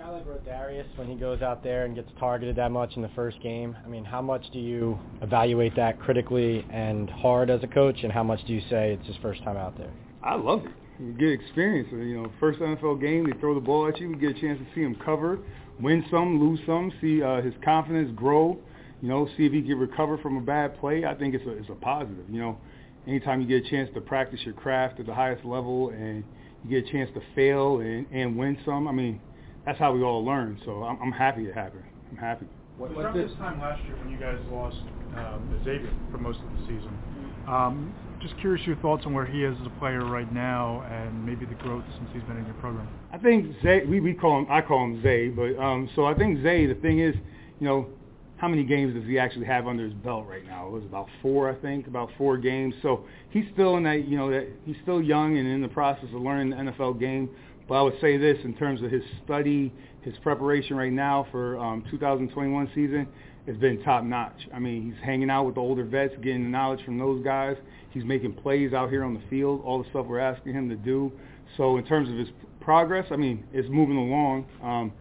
[0.00, 3.10] guy like Rodarius, when he goes out there and gets targeted that much in the
[3.14, 7.66] first game, I mean, how much do you evaluate that critically and hard as a
[7.66, 9.90] coach, and how much do you say it's his first time out there?
[10.22, 11.18] I love it.
[11.18, 11.88] Good experience.
[11.92, 14.08] You know, first NFL game, they throw the ball at you.
[14.10, 15.38] You get a chance to see him cover,
[15.82, 18.58] win some, lose some, see uh, his confidence grow.
[19.02, 21.04] You know, see if he can recover from a bad play.
[21.06, 22.24] I think it's a it's a positive.
[22.30, 22.58] You know,
[23.06, 26.22] anytime you get a chance to practice your craft at the highest level and
[26.64, 28.86] you get a chance to fail and, and win some.
[28.86, 29.20] I mean,
[29.64, 30.60] that's how we all learn.
[30.64, 31.84] So I'm, I'm happy it happened.
[32.10, 32.46] I'm happy.
[32.76, 34.76] What, Around this time last year when you guys lost
[35.16, 36.98] um, Xavier for most of the season,
[37.46, 41.24] um, just curious your thoughts on where he is as a player right now and
[41.24, 42.86] maybe the growth since he's been in your program.
[43.12, 46.14] I think Zay, we, we call him, I call him Zay, but um, so I
[46.14, 47.14] think Zay, the thing is,
[47.58, 47.88] you know,
[48.36, 50.66] how many games does he actually have under his belt right now?
[50.66, 52.74] It was about four, I think, about four games.
[52.80, 56.06] So he's still in that, you know, that he's still young and in the process
[56.14, 57.28] of learning the NFL game.
[57.68, 61.58] But I would say this in terms of his study, his preparation right now for
[61.58, 63.06] um, 2021 season
[63.46, 64.48] has been top notch.
[64.54, 67.56] I mean, he's hanging out with the older vets, getting knowledge from those guys.
[67.90, 70.76] He's making plays out here on the field, all the stuff we're asking him to
[70.76, 71.12] do.
[71.56, 72.28] So in terms of his
[72.60, 74.46] progress, I mean, it's moving along.
[74.62, 74.92] Um,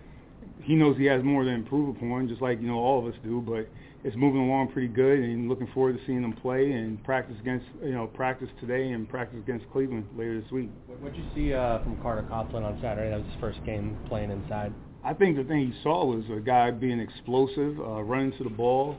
[0.64, 3.20] he knows he has more to improve upon, just like you know all of us
[3.24, 3.42] do.
[3.42, 3.70] But
[4.04, 7.66] it's moving along pretty good, and looking forward to seeing him play and practice against
[7.84, 10.70] you know practice today and practice against Cleveland later this week.
[10.88, 13.10] What did you see uh, from Carter Coughlin on Saturday?
[13.10, 14.74] That was his first game playing inside.
[15.04, 18.50] I think the thing he saw was a guy being explosive, uh, running to the
[18.50, 18.98] ball,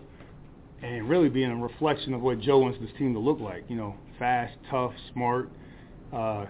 [0.83, 3.65] and really being a reflection of what Joe wants this team to look like.
[3.69, 5.51] You know, fast, tough, smart,
[6.13, 6.47] uh,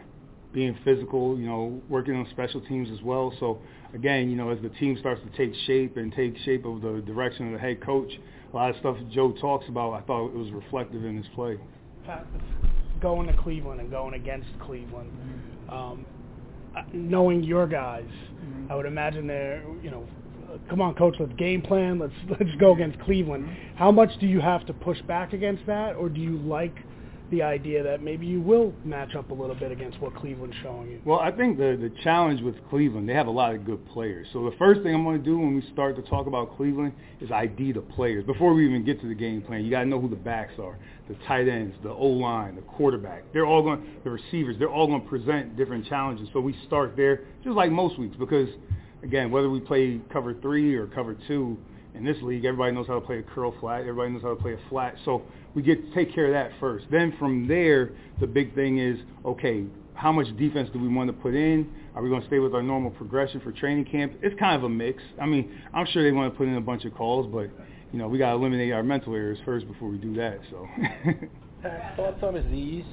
[0.53, 1.39] being physical.
[1.39, 3.33] You know, working on special teams as well.
[3.41, 3.61] So
[3.95, 7.03] again, you know, as the team starts to take shape and take shape of the
[7.07, 8.11] direction of the head coach,
[8.53, 11.59] a lot of stuff Joe talks about, I thought it was reflective in his play.
[13.01, 15.11] Going to Cleveland and going against Cleveland,
[15.69, 16.05] um,
[16.93, 18.09] knowing your guys,
[18.69, 20.07] I would imagine they're, you know,
[20.69, 23.49] come on, coach, let's game plan, let's let's go against Cleveland.
[23.77, 26.75] How much do you have to push back against that, or do you like
[27.31, 30.91] the idea that maybe you will match up a little bit against what Cleveland's showing
[30.91, 31.01] you?
[31.05, 34.27] Well, I think the the challenge with Cleveland, they have a lot of good players.
[34.33, 36.93] So the first thing I'm going to do when we start to talk about Cleveland
[37.21, 38.25] is ID the players.
[38.25, 40.55] Before we even get to the game plan, you got to know who the backs
[40.59, 40.79] are,
[41.09, 43.23] the tight ends, the O-line, the quarterback.
[43.33, 46.29] They're all going, the receivers, they're all going to present different challenges.
[46.33, 48.49] So we start there, just like most weeks, because
[49.03, 51.59] again, whether we play cover three or cover two,
[51.95, 53.81] in this league, everybody knows how to play a curl flat.
[53.81, 54.95] Everybody knows how to play a flat.
[55.05, 55.23] So
[55.55, 56.87] we get to take care of that first.
[56.91, 57.91] Then from there,
[58.21, 61.69] the big thing is, okay, how much defense do we want to put in?
[61.95, 64.13] Are we going to stay with our normal progression for training camp?
[64.23, 65.03] It's kind of a mix.
[65.21, 67.51] I mean, I'm sure they want to put in a bunch of calls, but
[67.93, 70.39] you know, we got to eliminate our mental errors first before we do that.
[70.51, 70.69] So.
[71.97, 72.87] Thoughts on Azeez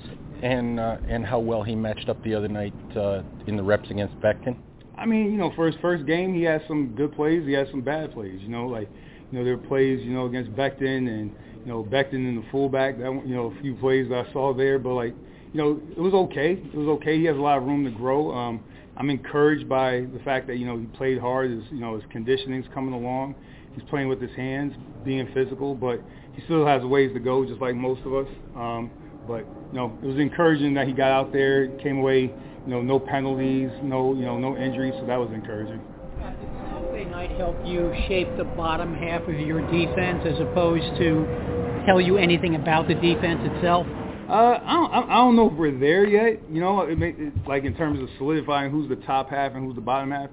[0.43, 3.89] and uh, and how well he matched up the other night uh, in the reps
[3.89, 4.57] against Becton?
[4.97, 7.45] I mean, you know, for his first game, he had some good plays.
[7.45, 8.39] He had some bad plays.
[8.41, 8.89] You know, like
[9.31, 11.31] you know, there were plays, you know, against Becton and,
[11.65, 14.79] you know, Becton and the fullback, that, you know, a few plays I saw there,
[14.79, 15.13] but like,
[15.53, 16.53] you know, it was okay.
[16.53, 17.17] It was okay.
[17.17, 18.31] He has a lot of room to grow.
[18.31, 18.61] Um,
[18.95, 21.51] I'm encouraged by the fact that, you know, he played hard.
[21.51, 23.35] His, you know, his conditioning's coming along.
[23.73, 24.73] He's playing with his hands,
[25.05, 26.01] being physical, but
[26.33, 28.27] he still has ways to go, just like most of us.
[28.55, 28.89] Um,
[29.27, 32.31] but you know, it was encouraging that he got out there, came away,
[32.67, 35.79] you know, no penalties, no, you know, no injuries, so that was encouraging.
[36.19, 42.01] Saturday night help you shape the bottom half of your defense as opposed to tell
[42.01, 43.87] you anything about the defense itself?
[44.29, 46.41] Uh, I don't, I don't know if we're there yet.
[46.51, 49.65] You know, it, may, it, like in terms of solidifying who's the top half and
[49.65, 50.29] who's the bottom half.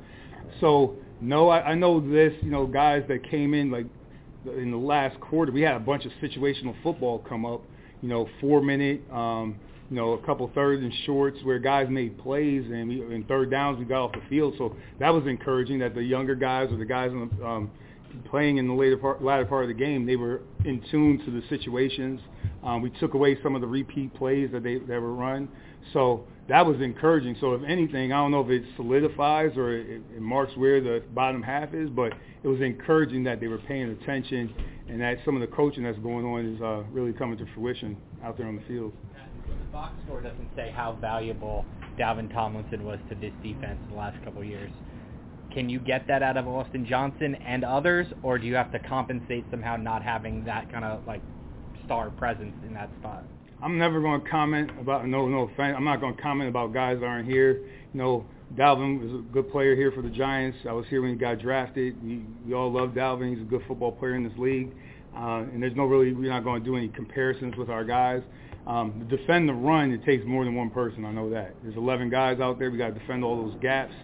[0.61, 2.33] So no, I, I know this.
[2.43, 3.87] You know, guys that came in like
[4.47, 7.63] in the last quarter, we had a bunch of situational football come up.
[8.03, 9.55] You know, four minute, um,
[9.95, 13.79] you know, a couple thirds and shorts where guys made plays and in third downs
[13.79, 14.55] we got off the field.
[14.59, 17.71] So that was encouraging that the younger guys or the guys in the, um,
[18.29, 21.31] playing in the later part, latter part of the game, they were in tune to
[21.31, 22.21] the situations.
[22.65, 25.49] Um, we took away some of the repeat plays that they that were run.
[25.93, 27.37] So that was encouraging.
[27.41, 31.05] So if anything, I don't know if it solidifies or it, it marks where the
[31.15, 34.53] bottom half is, but it was encouraging that they were paying attention
[34.89, 37.97] and that some of the coaching that's going on is uh, really coming to fruition
[38.25, 38.93] out there on the field.
[39.59, 41.65] The box score doesn't say how valuable
[41.99, 44.71] Dalvin Tomlinson was to this defense in the last couple of years.
[45.53, 48.79] Can you get that out of Austin Johnson and others, or do you have to
[48.81, 51.21] compensate somehow not having that kind of like
[51.85, 53.25] star presence in that spot?
[53.63, 55.75] I'm never going to comment about no no offense.
[55.77, 57.61] I'm not going to comment about guys that aren't here.
[57.93, 58.27] You know,
[58.57, 60.59] Dalvin is a good player here for the Giants.
[60.69, 62.03] I was here when he got drafted.
[62.05, 63.31] We, we all love Dalvin.
[63.31, 64.73] He's a good football player in this league.
[65.17, 68.23] Uh, and there's no really, we're not going to do any comparisons with our guys.
[68.67, 71.05] Um, to defend the run, it takes more than one person.
[71.05, 71.55] I know that.
[71.63, 72.71] There's 11 guys out there.
[72.71, 73.95] We got to defend all those gaps,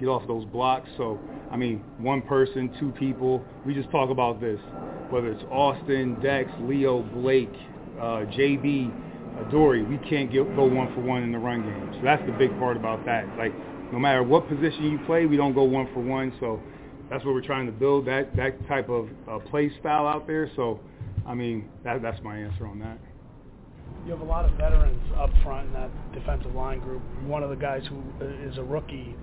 [0.00, 0.88] get off those blocks.
[0.96, 1.20] So,
[1.52, 3.44] I mean, one person, two people.
[3.64, 4.58] We just talk about this,
[5.10, 7.52] whether it's Austin, Dex, Leo, Blake,
[7.98, 8.92] uh, JB,
[9.50, 11.90] Dory, we can't get, go one for one in the run game.
[11.94, 13.24] So that's the big part about that.
[13.38, 13.52] Like,
[13.92, 16.32] no matter what position you play, we don't go one for one.
[16.40, 16.60] So
[17.08, 20.50] that's what we're trying to build that that type of uh, play style out there.
[20.56, 20.80] So,
[21.26, 22.98] I mean, that, that's my answer on that.
[24.08, 27.02] You have a lot of veterans up front in that defensive line group.
[27.24, 28.02] One of the guys who
[28.42, 29.14] is a rookie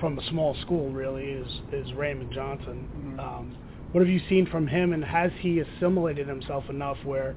[0.00, 2.88] from a small school really is is Raymond Johnson.
[2.96, 3.20] Mm-hmm.
[3.20, 3.56] Um,
[3.92, 7.36] what have you seen from him, and has he assimilated himself enough where,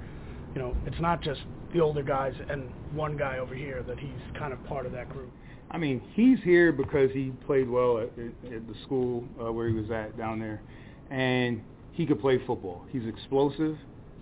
[0.55, 1.41] you know, it's not just
[1.71, 5.07] the older guys and one guy over here that he's kind of part of that
[5.11, 5.29] group?
[5.69, 9.67] I mean, he's here because he played well at, at, at the school uh, where
[9.67, 10.63] he was at down there,
[11.11, 12.87] and he could play football.
[12.91, 13.77] He's explosive.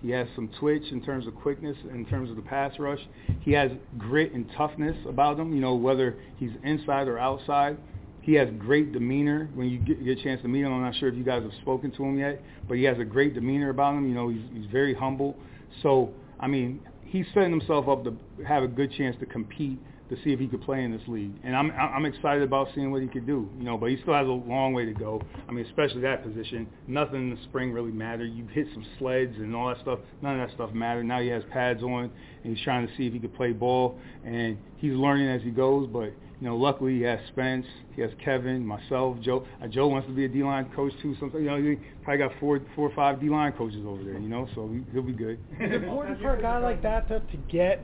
[0.06, 3.00] He has some twitch in terms of quickness, in terms of the pass rush.
[3.40, 5.52] He has grit and toughness about him.
[5.52, 7.76] You know, whether he's inside or outside.
[8.20, 10.72] He has great demeanor when you get, get a chance to meet him.
[10.72, 13.04] I'm not sure if you guys have spoken to him yet, but he has a
[13.04, 14.08] great demeanor about him.
[14.08, 15.36] You know, he's, he's very humble.
[15.82, 20.16] So, I mean, he's setting himself up to have a good chance to compete to
[20.22, 21.32] see if he could play in this league.
[21.42, 23.48] And I'm I'm excited about seeing what he could do.
[23.58, 25.20] You know, but he still has a long way to go.
[25.48, 26.66] I mean, especially that position.
[26.86, 28.26] Nothing in the spring really mattered.
[28.26, 29.98] You hit some sleds and all that stuff.
[30.22, 31.04] None of that stuff mattered.
[31.04, 32.10] Now he has pads on
[32.44, 33.98] and he's trying to see if he could play ball.
[34.24, 35.88] And he's learning as he goes.
[35.92, 39.46] But you know, luckily he has Spence, he has Kevin, myself, Joe.
[39.62, 41.16] Uh, Joe wants to be a D-line coach too.
[41.18, 44.18] Something, you know, he probably got four, four or five D-line coaches over there.
[44.18, 45.38] You know, so he, he'll be good.
[45.52, 47.82] Is it important for a guy like that to, to get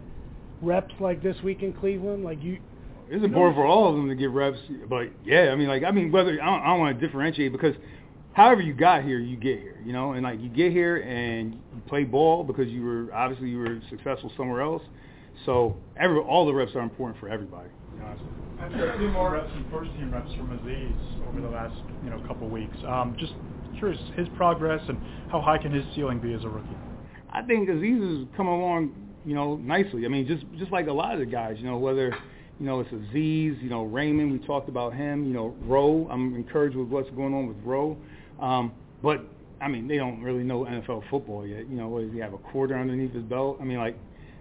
[0.62, 2.24] reps like this week in Cleveland?
[2.24, 2.58] Like you,
[3.08, 4.58] it's important for all of them to get reps.
[4.88, 7.52] But yeah, I mean, like I mean, whether I don't, I don't want to differentiate
[7.52, 7.74] because
[8.32, 9.80] however you got here, you get here.
[9.84, 13.50] You know, and like you get here and you play ball because you were obviously
[13.50, 14.82] you were successful somewhere else.
[15.44, 17.68] So every all the reps are important for everybody.
[18.60, 22.10] After a few more reps and first team reps from Azeez over the last you
[22.10, 23.32] know couple weeks, um, just
[23.78, 24.98] curious his progress and
[25.30, 26.76] how high can his ceiling be as a rookie?
[27.32, 28.94] I think Azeez has come along,
[29.24, 30.04] you know, nicely.
[30.04, 32.14] I mean, just just like a lot of the guys, you know, whether
[32.58, 36.08] you know it's Azeez, you know, Raymond, we talked about him, you know, Rowe.
[36.10, 37.96] I'm encouraged with what's going on with Rowe,
[38.40, 39.24] um, but
[39.60, 41.68] I mean, they don't really know NFL football yet.
[41.68, 43.58] You know, what, does he have a quarter underneath his belt?
[43.60, 43.96] I mean, like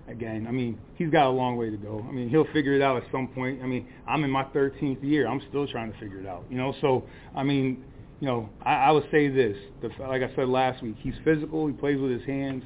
[0.08, 0.46] again.
[0.48, 2.06] I mean, he's got a long way to go.
[2.08, 3.62] I mean, he'll figure it out at some point.
[3.64, 5.28] I mean, I'm in my 13th year.
[5.28, 6.46] I'm still trying to figure it out.
[6.50, 7.04] You know, so
[7.36, 7.84] I mean,
[8.20, 9.58] you know, I, I would say this.
[9.82, 11.68] The, like I said last week, he's physical.
[11.68, 12.64] He plays with his hands.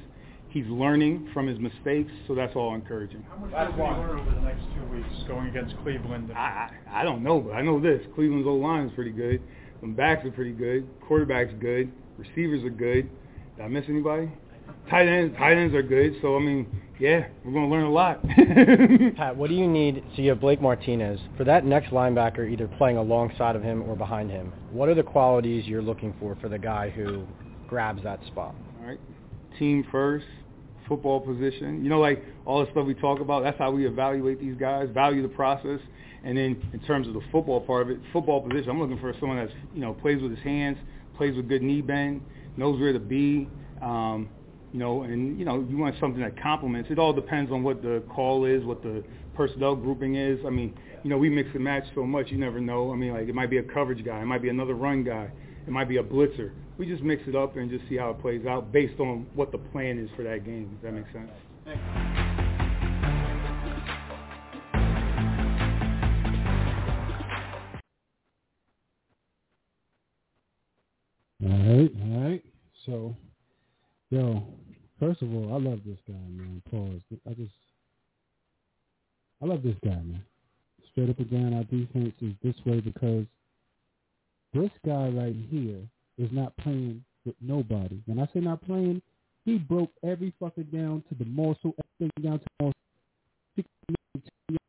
[0.55, 3.25] He's learning from his mistakes, so that's all encouraging.
[3.29, 6.31] How much will he learn over the next two weeks going against Cleveland?
[6.33, 9.41] I, I I don't know, but I know this: Cleveland's old line is pretty good.
[9.81, 10.87] The backs are pretty good.
[11.05, 11.91] Quarterback's good.
[12.17, 13.09] Receivers are good.
[13.57, 14.31] Did I miss anybody?
[14.89, 16.15] Tight ends, tight ends are good.
[16.21, 16.67] So I mean,
[17.01, 18.23] yeah, we're going to learn a lot.
[19.17, 20.05] Pat, what do you need?
[20.15, 23.97] So you have Blake Martinez for that next linebacker, either playing alongside of him or
[23.97, 24.53] behind him.
[24.71, 27.25] What are the qualities you're looking for for the guy who
[27.67, 28.55] grabs that spot?
[28.79, 28.99] All right.
[29.59, 30.25] Team first,
[30.87, 31.83] football position.
[31.83, 34.89] You know, like all the stuff we talk about, that's how we evaluate these guys,
[34.93, 35.79] value the process.
[36.23, 39.13] And then in terms of the football part of it, football position, I'm looking for
[39.19, 40.77] someone that's, you know, plays with his hands,
[41.15, 42.21] plays with good knee bend,
[42.57, 43.47] knows where to be.
[43.81, 44.29] Um,
[44.75, 46.89] you know, and you know, you want something that complements.
[46.91, 50.39] It all depends on what the call is, what the personnel grouping is.
[50.45, 52.91] I mean, you know, we mix and match so much, you never know.
[52.91, 55.29] I mean, like it might be a coverage guy, it might be another run guy,
[55.65, 56.51] it might be a blitzer.
[56.77, 59.53] We just mix it up and just see how it plays out based on what
[59.53, 60.69] the plan is for that game.
[60.69, 61.31] Does that make sense?
[71.45, 72.43] All right, all right.
[72.85, 73.15] So,
[74.09, 74.43] yo,
[74.99, 76.61] first of all, I love this guy, man.
[76.69, 77.19] Pause.
[77.25, 77.53] I just,
[79.41, 80.23] I love this guy, man.
[80.91, 83.25] Straight up and down, our defense is this way because
[84.53, 85.81] this guy right here
[86.17, 87.99] is not playing with nobody.
[88.05, 89.01] When I say not playing,
[89.45, 92.75] he broke every fucker down to the morsel, everything down to the morsel.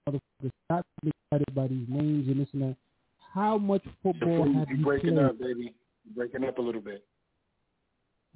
[0.09, 2.77] Motherfuckers not excited by these names and this and that.
[3.33, 5.25] How much football have you breaking played?
[5.25, 5.75] up, baby.
[6.15, 7.05] Breaking up a little bit.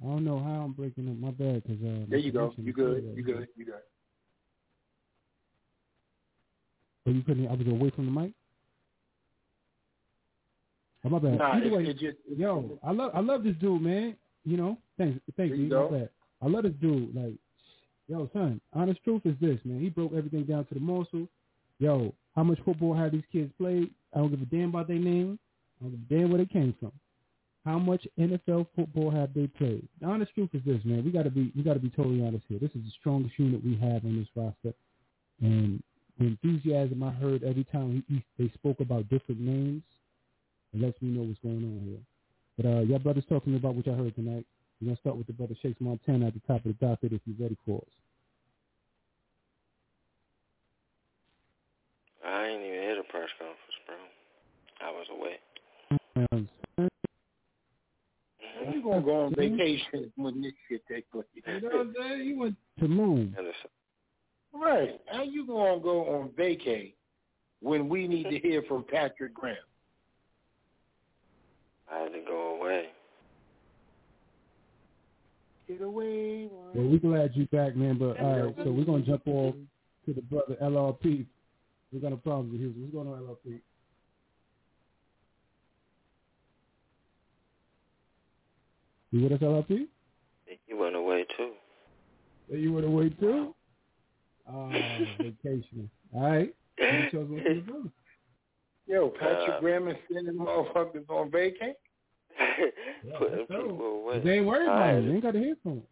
[0.03, 1.17] I don't know how I'm breaking up.
[1.17, 2.53] My bad, cause uh, There you go.
[2.57, 3.13] You good.
[3.15, 3.47] You good.
[3.55, 3.75] You good.
[7.05, 7.47] But you couldn't.
[7.47, 8.33] I was away from the mic.
[11.03, 11.37] Oh, my bad.
[11.39, 14.15] Nah, Either it- way, it just- yo, I love I love this dude, man.
[14.45, 15.67] You know, thanks, thank you.
[16.41, 17.13] I love this dude.
[17.15, 17.35] Like,
[18.07, 19.79] yo, son, honest truth is this, man.
[19.79, 21.27] He broke everything down to the morsel.
[21.79, 23.89] Yo, how much football have these kids played?
[24.13, 25.39] I don't give a damn about their name.
[25.79, 26.91] I don't give a damn where they came from.
[27.65, 29.87] How much NFL football have they played?
[29.99, 31.03] The honest truth is this, man.
[31.05, 32.59] We gotta be we gotta be totally honest here.
[32.59, 34.73] This is the strongest unit we have on this roster,
[35.41, 35.81] and
[36.19, 39.83] the enthusiasm I heard every time he, he, they spoke about different names,
[40.73, 41.99] it lets me know what's going on here.
[42.57, 44.45] But uh, y'all brothers talking about what y'all heard tonight.
[44.81, 47.21] We're gonna start with the brother Shakes Montana at the top of the docket if
[47.25, 47.93] you're ready for us.
[52.25, 53.95] I ain't even hear the press conference, bro.
[54.81, 55.39] I was away.
[56.31, 56.49] Um,
[58.73, 61.25] You gonna go on vacation when this shit take place?
[61.35, 62.27] You know what I'm saying?
[62.27, 63.35] You went to moon.
[64.53, 64.99] Right.
[65.07, 66.93] How you gonna go on vacay
[67.61, 69.57] when we need to hear from Patrick Graham?
[71.91, 72.85] I had to go away.
[75.67, 76.47] Get away.
[76.73, 77.97] Well, we're glad you're back, man.
[77.97, 79.55] But all right, so we're gonna jump off
[80.05, 81.25] to the brother LRP.
[81.91, 82.81] We got a problem with Houston.
[82.83, 83.59] What's going on, LRP?
[89.11, 89.87] You with us, LRP?
[90.67, 91.51] You went away too.
[92.49, 93.53] Yeah, You went away too?
[94.51, 94.69] Oh,
[95.17, 95.89] vacationing.
[96.13, 96.55] All right.
[96.79, 97.89] You chose one for the brother.
[98.87, 101.29] Yo, Patrick Uh, Graham is sending motherfuckers on
[102.41, 103.17] vacay?
[103.17, 104.19] Putting people away.
[104.23, 105.01] They ain't worried about had it.
[105.01, 105.83] to- They ain't got to hear from him.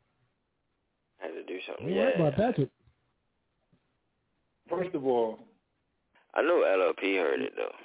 [1.20, 1.88] had to do They something.
[1.88, 2.04] ain't Yeah.
[2.04, 2.70] worried about Patrick.
[4.70, 5.40] First of all,
[6.36, 7.76] I know LLP heard it though.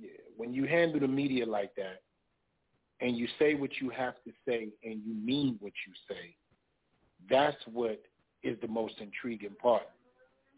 [0.00, 2.02] yeah, when you handle the media like that
[3.00, 6.34] and you say what you have to say and you mean what you say,
[7.30, 8.00] that's what
[8.42, 9.84] is the most intriguing part.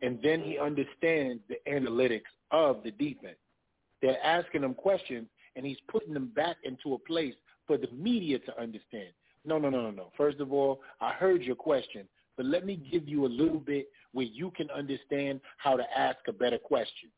[0.02, 0.62] And then he mm.
[0.64, 3.36] understands the analytics of the defense.
[4.00, 7.34] They're asking him questions and he's putting them back into a place
[7.66, 9.08] for the media to understand.
[9.44, 10.12] No, no, no, no, no.
[10.16, 13.88] First of all, I heard your question, but let me give you a little bit
[14.12, 17.10] where you can understand how to ask a better question.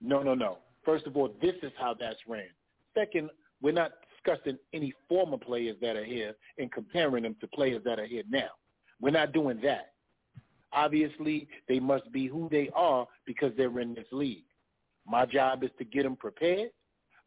[0.00, 0.58] No, no, no.
[0.84, 2.48] First of all, this is how that's ran.
[2.94, 3.30] Second,
[3.60, 3.92] we're not
[4.24, 8.22] discussing any former players that are here and comparing them to players that are here
[8.28, 8.48] now.
[9.00, 9.92] We're not doing that.
[10.72, 14.44] Obviously, they must be who they are because they're in this league.
[15.06, 16.70] My job is to get them prepared.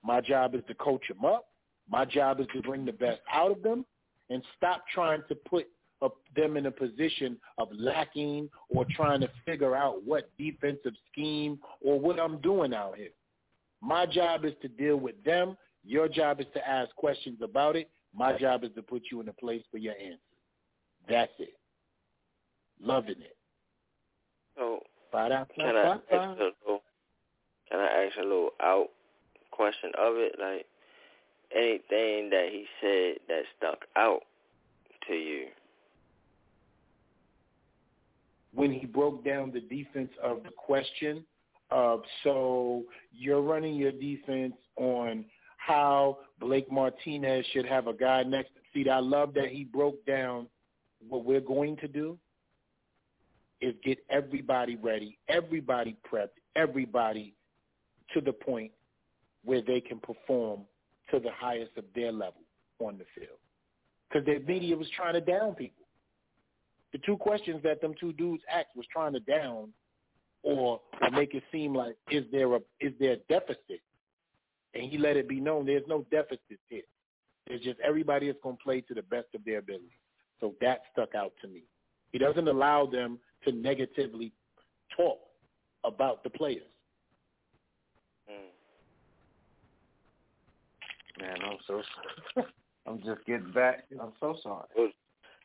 [0.04, 1.46] My job is to coach them up.
[1.90, 3.86] My job is to bring the best out of them
[4.30, 5.68] and stop trying to put
[6.36, 12.00] them in a position of lacking or trying to figure out what defensive scheme or
[12.00, 13.10] what I'm doing out here.
[13.82, 15.58] My job is to deal with them.
[15.84, 17.90] Your job is to ask questions about it.
[18.16, 20.18] My job is to put you in a place for your answer.
[21.10, 21.54] That's it.
[22.80, 23.36] Loving it.
[24.58, 24.80] So
[25.56, 26.84] can I ask a little
[27.70, 28.90] can I ask a little out
[29.62, 30.36] question of it?
[30.40, 30.66] Like
[31.56, 34.22] anything that he said that stuck out
[35.08, 35.48] to you.
[38.54, 41.24] when he broke down the defense of the question
[41.70, 42.84] of so
[43.14, 45.26] you're running your defense on
[45.58, 48.50] how Blake Martinez should have a guy next.
[48.50, 50.48] To see, I love that he broke down
[51.08, 52.18] what we're going to do
[53.62, 57.34] is get everybody ready, everybody prepped, everybody
[58.14, 58.72] to the point
[59.44, 60.62] where they can perform
[61.12, 62.42] to the highest of their level
[62.80, 63.38] on the field.
[64.10, 65.86] because the media was trying to down people.
[66.92, 69.70] The two questions that them two dudes asked was trying to down
[70.44, 70.82] or
[71.14, 73.82] make it seem like is there a is there a deficit?
[74.74, 76.82] And he let it be known there's no deficit here.
[77.48, 79.98] It's just everybody is going to play to the best of their ability.
[80.40, 81.64] So that stuck out to me.
[82.12, 84.32] He doesn't allow them to negatively
[84.96, 85.20] talk
[85.84, 86.64] about the players.
[91.22, 91.82] Man, I'm so
[92.36, 92.48] sorry.
[92.88, 93.86] I'm just getting back.
[94.02, 94.94] I'm so sorry.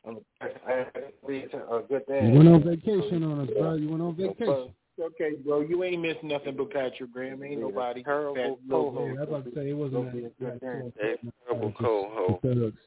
[0.05, 2.27] I'm, I, I, a good day.
[2.27, 3.75] You went on vacation on us, bro.
[3.75, 4.73] You went on vacation.
[4.99, 5.61] Okay, bro.
[5.61, 7.43] You ain't missed nothing but Patrick Graham.
[7.43, 8.03] Ain't nobody.
[8.03, 9.11] Terrible co-host.
[9.13, 10.59] Yeah, I was about to say it wasn't that.
[10.61, 12.77] that terrible co-host.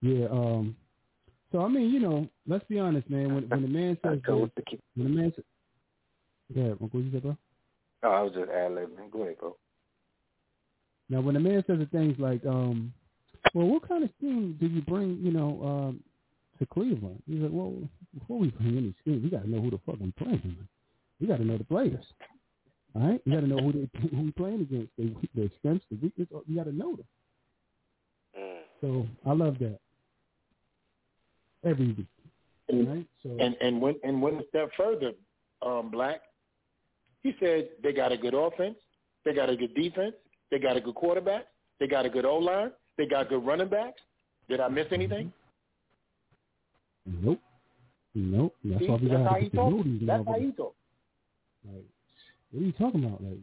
[0.00, 0.26] Yeah.
[0.30, 0.76] Um.
[1.52, 3.34] So I mean, you know, let's be honest, man.
[3.34, 4.50] When when the man says that, when
[4.96, 5.44] the man says,
[6.48, 7.36] yeah, what you said, bro?
[8.04, 9.10] Oh, I was just ad libbing.
[9.10, 9.56] Go ahead, bro.
[11.12, 12.90] Now, when the man says things like, um,
[13.52, 16.00] well, what kind of scheme did you bring, you know, um,
[16.58, 17.22] to Cleveland?
[17.28, 17.74] He's like, well,
[18.18, 20.56] before we bring any scheme, we got to know who the fuck we playing.
[21.20, 22.02] We got to know the players.
[22.94, 25.84] All right, we got to know who they who we playing against, the the strengths,
[25.90, 26.28] the weakness.
[26.48, 27.06] We got to know them.
[28.80, 29.80] So I love that
[31.62, 32.06] every week.
[32.70, 33.06] And, right?
[33.22, 35.12] So and and went and went a step further,
[35.60, 36.22] um, Black.
[37.22, 38.76] He said they got a good offense,
[39.26, 40.14] they got a good defense,
[40.52, 41.46] they got a good quarterback.
[41.80, 42.70] They got a good O line.
[42.96, 44.00] They got good running backs.
[44.48, 45.32] Did I miss anything?
[47.06, 47.40] Nope.
[48.14, 48.54] Nope.
[48.64, 49.72] That's See, why we that's got how to he get talk.
[50.06, 50.40] That's how that.
[50.42, 50.74] he talk.
[51.66, 51.84] Like,
[52.52, 53.22] what are you talking about?
[53.22, 53.38] Like,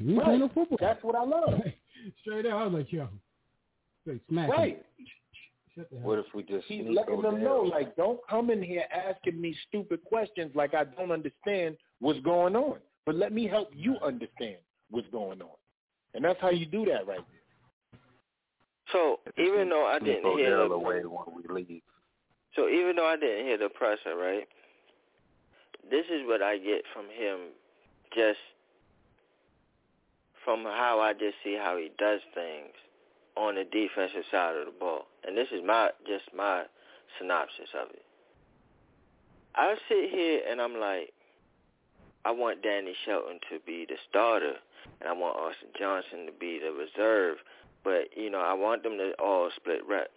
[0.00, 0.24] we ain't Right.
[0.24, 0.78] playing no football.
[0.80, 1.60] That's what I love.
[2.22, 3.08] Straight out, I was like, yo,
[4.02, 4.48] straight smack.
[4.48, 4.84] Right.
[5.74, 7.44] Shut What if we just He's letting them there?
[7.44, 12.20] know, like, don't come in here asking me stupid questions like I don't understand what's
[12.20, 12.78] going on.
[13.04, 14.56] But let me help you understand
[14.90, 15.48] what's going on.
[16.16, 18.00] And that's how you do that right there.
[18.90, 21.82] So even though I didn't hear the, away when we leave.
[22.54, 24.48] so even though I didn't hear the presser, right?
[25.90, 27.52] This is what I get from him,
[28.14, 28.38] just
[30.42, 32.72] from how I just see how he does things
[33.36, 36.62] on the defensive side of the ball, and this is my just my
[37.18, 38.02] synopsis of it.
[39.54, 41.12] I sit here and I'm like,
[42.24, 44.54] I want Danny Shelton to be the starter,
[45.00, 47.38] and I want Austin Johnson to be the reserve.
[47.84, 50.10] But you know, I want them to all split reps.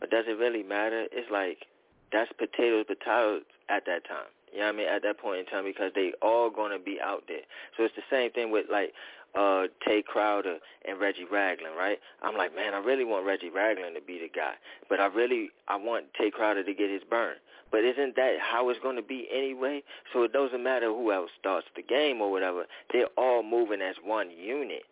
[0.00, 1.06] But does it really matter?
[1.12, 1.66] It's like
[2.12, 4.30] that's potatoes, potatoes at that time.
[4.52, 4.88] You know what I mean?
[4.88, 7.44] At that point in time, because they all gonna be out there.
[7.76, 8.94] So it's the same thing with like
[9.34, 11.98] uh Tae Crowder and Reggie Ragland, right?
[12.22, 14.54] I'm like, man, I really want Reggie Ragland to be the guy,
[14.88, 17.36] but I really I want Tae Crowder to get his burn.
[17.70, 19.82] But isn't that how it's going to be anyway?
[20.12, 22.64] So it doesn't matter who else starts the game or whatever.
[22.92, 24.84] They're all moving as one unit.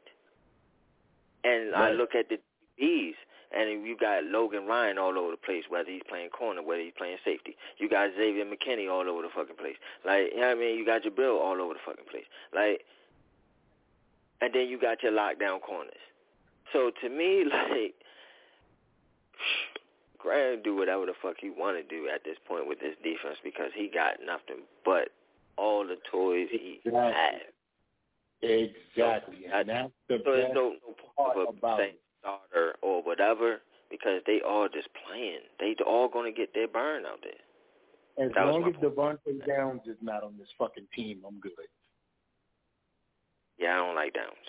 [1.45, 2.39] And I look at the
[2.81, 3.15] DBs,
[3.57, 6.93] and you got Logan Ryan all over the place, whether he's playing corner, whether he's
[6.99, 7.57] playing safety.
[7.79, 9.77] You got Xavier McKinney all over the fucking place.
[10.05, 10.79] Like, you know what I mean?
[10.79, 12.27] You got Jabrill all over the fucking place.
[12.55, 12.85] Like,
[14.41, 15.95] and then you got your lockdown corners.
[16.73, 17.95] So to me, like,
[20.27, 23.39] Graham do whatever the fuck he want to do at this point with this defense
[23.45, 25.11] because he got nothing but
[25.57, 27.13] all the toys he Exactly.
[27.15, 27.41] has.
[28.43, 29.37] Exactly.
[29.53, 33.03] And that's the So there's best no, no part point of about saying starter or
[33.03, 35.47] whatever because they all just playing.
[35.61, 38.27] They all going to get their burn out there.
[38.27, 41.39] As That was long my as Devontae Downs is not on this fucking team, I'm
[41.39, 41.53] good.
[43.59, 44.47] Yeah, I don't like Downs.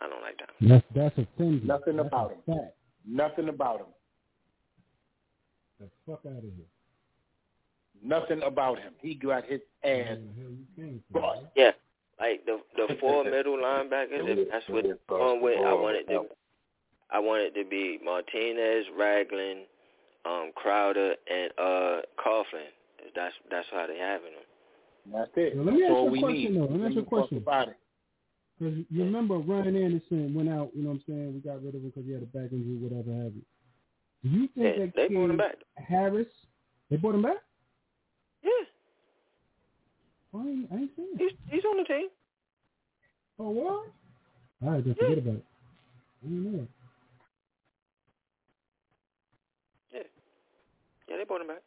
[0.00, 0.82] I don't like Downs.
[0.94, 1.66] That's that's offending.
[1.66, 2.58] Nothing that's about a him.
[2.58, 2.74] Fact.
[3.06, 3.86] Nothing about him.
[5.80, 6.66] The fuck out of here.
[8.02, 8.92] Nothing about him.
[9.00, 10.18] He got his ass
[11.12, 11.40] bust.
[11.56, 11.72] Yeah,
[12.20, 14.22] like the the four middle linebackers.
[14.22, 16.24] If that's what they're going with, I wanted to.
[17.10, 19.60] I wanted to be Martinez, Ragland,
[20.24, 22.68] um, Crowder, and uh Coughlin.
[23.14, 25.12] That's that's how they having them.
[25.12, 25.56] That's it.
[25.56, 26.60] Well, let me That's ask you a question, need.
[26.60, 26.66] though.
[26.66, 27.36] Let me ask you a question.
[27.38, 27.76] About it.
[28.58, 31.34] Because you remember Ryan Anderson went out, you know what I'm saying?
[31.34, 33.42] We got rid of him because he had a back injury, whatever have you.
[34.26, 35.54] Do you think Yeah, that they brought him back.
[35.76, 36.26] Harris,
[36.90, 37.36] they brought him back?
[38.42, 38.50] Yeah,
[40.34, 41.18] Oh, I ain't, I ain't seen it.
[41.18, 42.08] he's he's on the team.
[43.38, 43.86] Oh, what?
[44.62, 45.44] All right, then forget about it.
[46.24, 46.66] I didn't know.
[49.94, 50.00] Yeah,
[51.08, 51.62] yeah, they brought him back.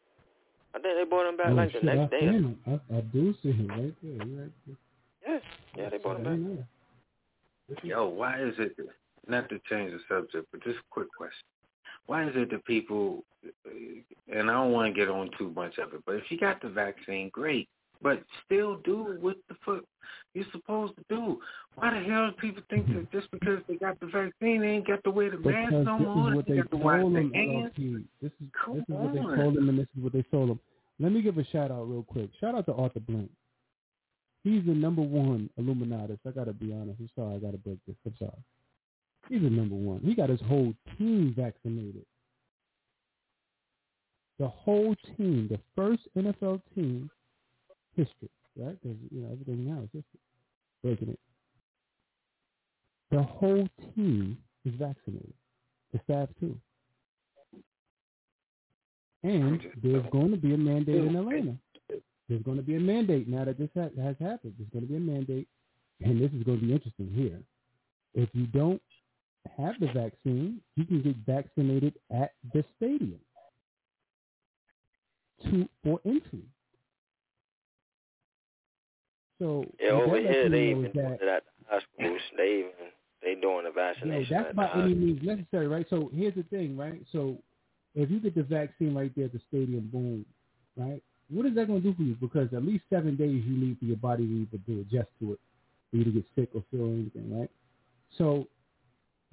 [0.74, 2.26] I think they brought him back oh, like the shit, I, next day.
[2.26, 4.26] or damn, I, I do see him right there.
[4.26, 4.76] You're right there.
[5.26, 5.38] Yeah,
[5.76, 6.32] yeah, they brought him back.
[6.34, 7.84] didn't.
[7.84, 8.76] Yo, why is it,
[9.26, 11.46] not to change the subject, but just a quick question.
[12.10, 13.22] Why is it that people,
[14.26, 16.60] and I don't want to get on too much of it, but if you got
[16.60, 17.68] the vaccine, great.
[18.02, 19.84] but still do what the fuck
[20.34, 21.38] you're supposed to do.
[21.76, 24.88] Why the hell do people think that just because they got the vaccine, they ain't
[24.88, 26.34] got to wear the mask no more?
[26.34, 27.70] what They they got to wash their hands.
[28.20, 30.50] This is Come this is what they told them, and this is what they told
[30.50, 30.60] them.
[30.98, 32.30] Let me give a shout out real quick.
[32.40, 33.30] Shout out to Arthur Blank.
[34.42, 36.18] He's the number one Illuminatus.
[36.26, 36.98] I gotta be honest.
[36.98, 37.36] I'm sorry.
[37.36, 37.94] I gotta break this.
[38.04, 38.32] I'm sorry.
[39.30, 40.00] He's the number one.
[40.00, 42.04] He got his whole team vaccinated.
[44.40, 47.08] The whole team, the first NFL team
[47.94, 48.76] history, right?
[48.82, 50.20] Because you know everything now is history.
[50.82, 51.18] Breaking it.
[53.12, 55.34] The whole team is vaccinated.
[55.92, 56.56] The staff too.
[59.22, 61.56] And there's going to be a mandate in Atlanta.
[62.28, 64.54] There's going to be a mandate now that this ha- has happened.
[64.58, 65.46] There's going to be a mandate,
[66.00, 67.38] and this is going to be interesting here.
[68.14, 68.80] If you don't
[69.56, 73.20] have the vaccine, you can get vaccinated at the stadium
[75.44, 76.44] to for entry.
[79.38, 82.20] So Yeah, over here they even that at the hospitals.
[82.36, 82.70] They even
[83.22, 85.86] they doing the vaccination that's at the by any means necessary, right?
[85.90, 87.02] So here's the thing, right?
[87.12, 87.38] So
[87.94, 90.24] if you get the vaccine right there at the stadium, boom,
[90.76, 91.02] right?
[91.30, 92.16] What is that going to do for you?
[92.20, 95.32] Because at least seven days you need for your body to either to adjust to
[95.34, 95.40] it,
[95.90, 97.50] for you to get sick or feel anything, right?
[98.18, 98.46] So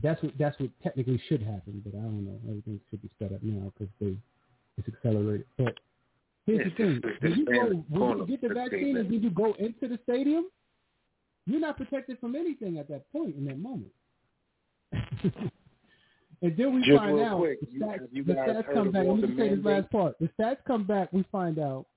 [0.01, 2.39] that's what that's what technically should happen, but I don't know.
[2.47, 4.15] Everything should be set up now because they
[4.77, 5.47] it's accelerated.
[5.57, 5.73] But
[6.45, 9.23] here's It's the thing: just- it's you go when you get the vaccine and then
[9.23, 10.45] you go into the stadium,
[11.45, 13.91] you're not protected from anything at that point in that moment.
[14.93, 15.51] and
[16.41, 19.05] then we Just find out quick, the stats, have you the stats come back.
[19.07, 20.15] Let me just say this last part.
[20.19, 21.11] The stats come back.
[21.11, 21.87] We find out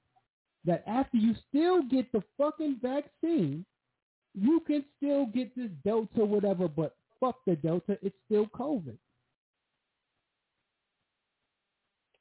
[0.64, 3.64] that after you still get the fucking vaccine,
[4.34, 6.68] you can still get this Delta, whatever.
[6.68, 8.96] But fuck the Delta, it's still COVID.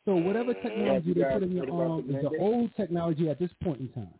[0.05, 3.39] So whatever technology you they guys put in your arm is the old technology at
[3.39, 4.13] this point in time.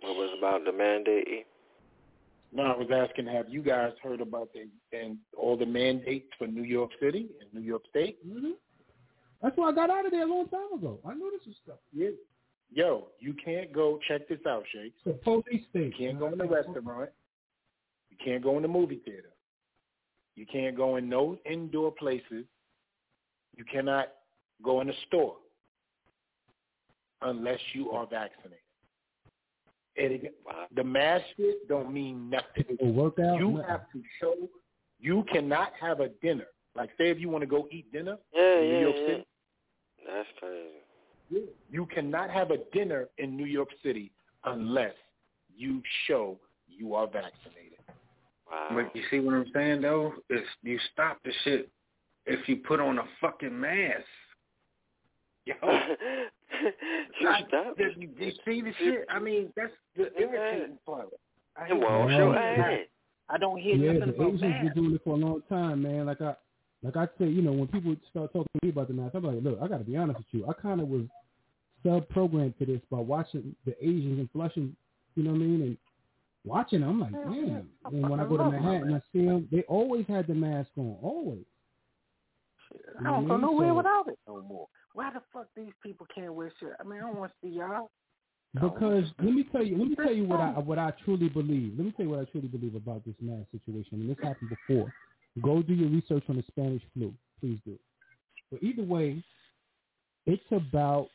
[0.00, 1.46] What was about the mandate?
[2.52, 6.46] No, I was asking, have you guys heard about the and all the mandates for
[6.46, 8.18] New York City and New York State?
[8.26, 8.52] Mm-hmm.
[9.42, 10.98] That's why I got out of there a long time ago.
[11.04, 11.78] I know this is stuff.
[11.92, 12.08] Yeah.
[12.72, 13.98] Yo, you can't go.
[14.08, 14.92] Check this out, Shake.
[15.04, 15.94] The police state.
[15.98, 17.10] You can't go in the restaurant.
[18.10, 19.30] You can't go in the movie theater.
[20.34, 22.44] You can't go in no indoor places.
[23.56, 24.08] You cannot
[24.62, 25.36] go in a store
[27.22, 28.58] unless you are vaccinated.
[29.96, 30.34] And it,
[30.74, 32.76] the mask shit don't mean nothing.
[32.82, 33.38] A workout.
[33.38, 33.68] You nothing.
[33.68, 34.34] have to show.
[35.00, 36.46] You cannot have a dinner.
[36.74, 39.06] Like, say, if you want to go eat dinner Yeah, in New yeah, York yeah.
[39.06, 39.26] City,
[40.06, 40.68] That's crazy.
[41.30, 44.10] You cannot have a dinner in New York City
[44.44, 44.94] unless
[45.56, 46.38] you show
[46.68, 47.78] you are vaccinated.
[48.50, 48.68] Wow.
[48.74, 50.12] But you see what I'm saying though?
[50.30, 51.68] It's you stop the shit
[52.26, 54.04] if you put on a fucking mask.
[55.46, 57.76] Yo, you I- stop.
[57.76, 59.04] the- you, you see the shit?
[59.08, 61.08] I mean, that's the irritating part.
[61.56, 62.16] I, It won't Yeah.
[62.18, 62.38] show Yeah.
[62.40, 62.78] ass.
[63.28, 65.82] I don't hear Yeah, nothing the about Asians been doing it for a long time,
[65.82, 66.06] man.
[66.06, 66.34] Like I,
[66.82, 69.24] like I say, you know, when people start talking to me about the mask, I'm
[69.24, 70.46] like, look, I got to be honest with you.
[70.48, 71.02] I kind of was
[71.84, 74.76] sub-programmed to this by watching the Asians and flushing,
[75.14, 75.76] you know what I mean, and
[76.44, 76.82] watching.
[76.82, 77.66] I'm like, man.
[77.84, 79.48] And when I go to Manhattan, I see them.
[79.50, 81.44] They always had the mask on, always.
[83.00, 84.68] I don't go nowhere so- without it no more.
[84.94, 86.70] Why the fuck these people can't wear shit?
[86.80, 87.90] I mean, I don't want to see y'all.
[88.54, 91.74] Because let me tell you, let me tell you what I what I truly believe.
[91.76, 94.00] Let me tell you what I truly believe about this mass situation.
[94.00, 94.90] And this happened before.
[95.42, 97.12] Go do your research on the Spanish flu.
[97.40, 97.78] Please do.
[98.50, 99.22] But either way,
[100.26, 101.08] it's about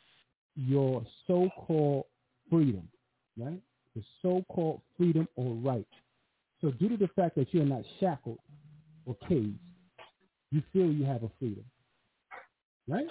[0.56, 2.06] your so-called
[2.50, 2.88] freedom,
[3.38, 3.62] right?
[3.96, 5.88] The so-called freedom or right.
[6.62, 8.40] So due to the fact that you're not shackled
[9.06, 9.58] or caged,
[10.52, 11.66] you feel you have a freedom,
[12.88, 13.08] right?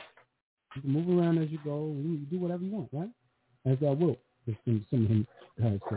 [0.76, 1.92] You can move around as you go.
[1.96, 3.10] You do whatever you want, right?
[3.66, 4.16] As I will,
[4.48, 5.26] as him
[5.60, 5.96] guys say.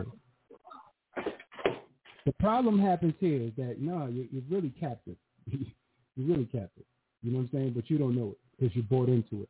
[2.26, 5.16] The problem happens here is that no, you're, you're really captive.
[5.50, 6.84] you're really captive.
[7.22, 7.72] You know what I'm saying?
[7.74, 9.48] But you don't know it because you're bought into it.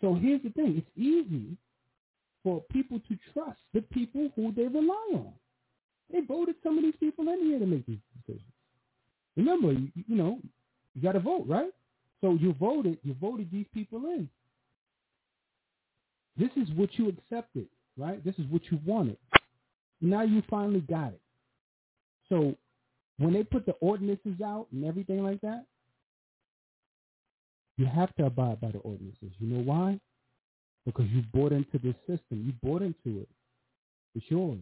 [0.00, 1.56] So here's the thing: it's easy
[2.42, 5.32] for people to trust the people who they rely on.
[6.12, 8.52] They voted some of these people in here to make these decisions.
[9.36, 10.38] Remember, you, you know,
[10.94, 11.70] you got to vote, right?
[12.20, 14.28] So you voted, you voted these people in.
[16.36, 17.66] This is what you accepted,
[17.96, 18.22] right?
[18.24, 19.16] This is what you wanted.
[20.02, 21.20] Now you finally got it.
[22.28, 22.56] So
[23.18, 25.64] when they put the ordinances out and everything like that,
[27.78, 29.30] you have to abide by the ordinances.
[29.38, 29.98] You know why?
[30.84, 32.44] Because you bought into this system.
[32.44, 33.28] You bought into it.
[34.14, 34.58] It's yours.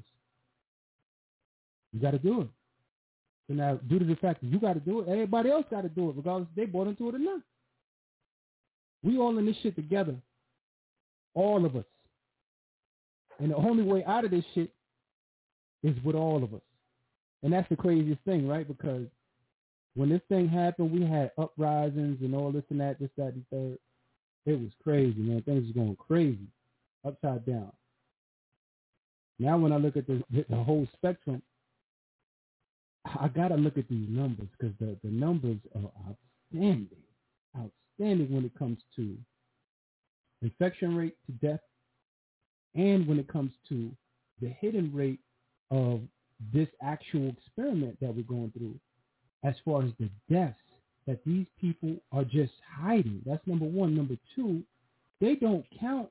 [1.92, 2.48] You got to do it.
[3.48, 5.82] So now, due to the fact that you got to do it, everybody else got
[5.82, 7.40] to do it, regardless they bought into it or not.
[9.02, 10.14] We all in this shit together.
[11.34, 11.84] All of us.
[13.38, 14.70] And the only way out of this shit
[15.82, 16.60] is with all of us.
[17.42, 18.66] And that's the craziest thing, right?
[18.66, 19.06] Because
[19.94, 23.44] when this thing happened, we had uprisings and all this and that, this, that, and
[23.50, 23.78] third.
[24.46, 25.42] It was crazy, man.
[25.42, 26.48] Things was going crazy,
[27.04, 27.72] upside down.
[29.38, 31.42] Now, when I look at the the whole spectrum,
[33.06, 36.88] I gotta look at these numbers because the the numbers are outstanding,
[37.56, 39.16] outstanding when it comes to
[40.42, 41.60] infection rate to death,
[42.74, 43.90] and when it comes to
[44.40, 45.20] the hidden rate
[45.70, 46.00] of
[46.52, 48.74] this actual experiment that we're going through,
[49.44, 50.58] as far as the deaths
[51.06, 53.22] that these people are just hiding.
[53.26, 53.96] That's number one.
[53.96, 54.62] Number two,
[55.20, 56.08] they don't count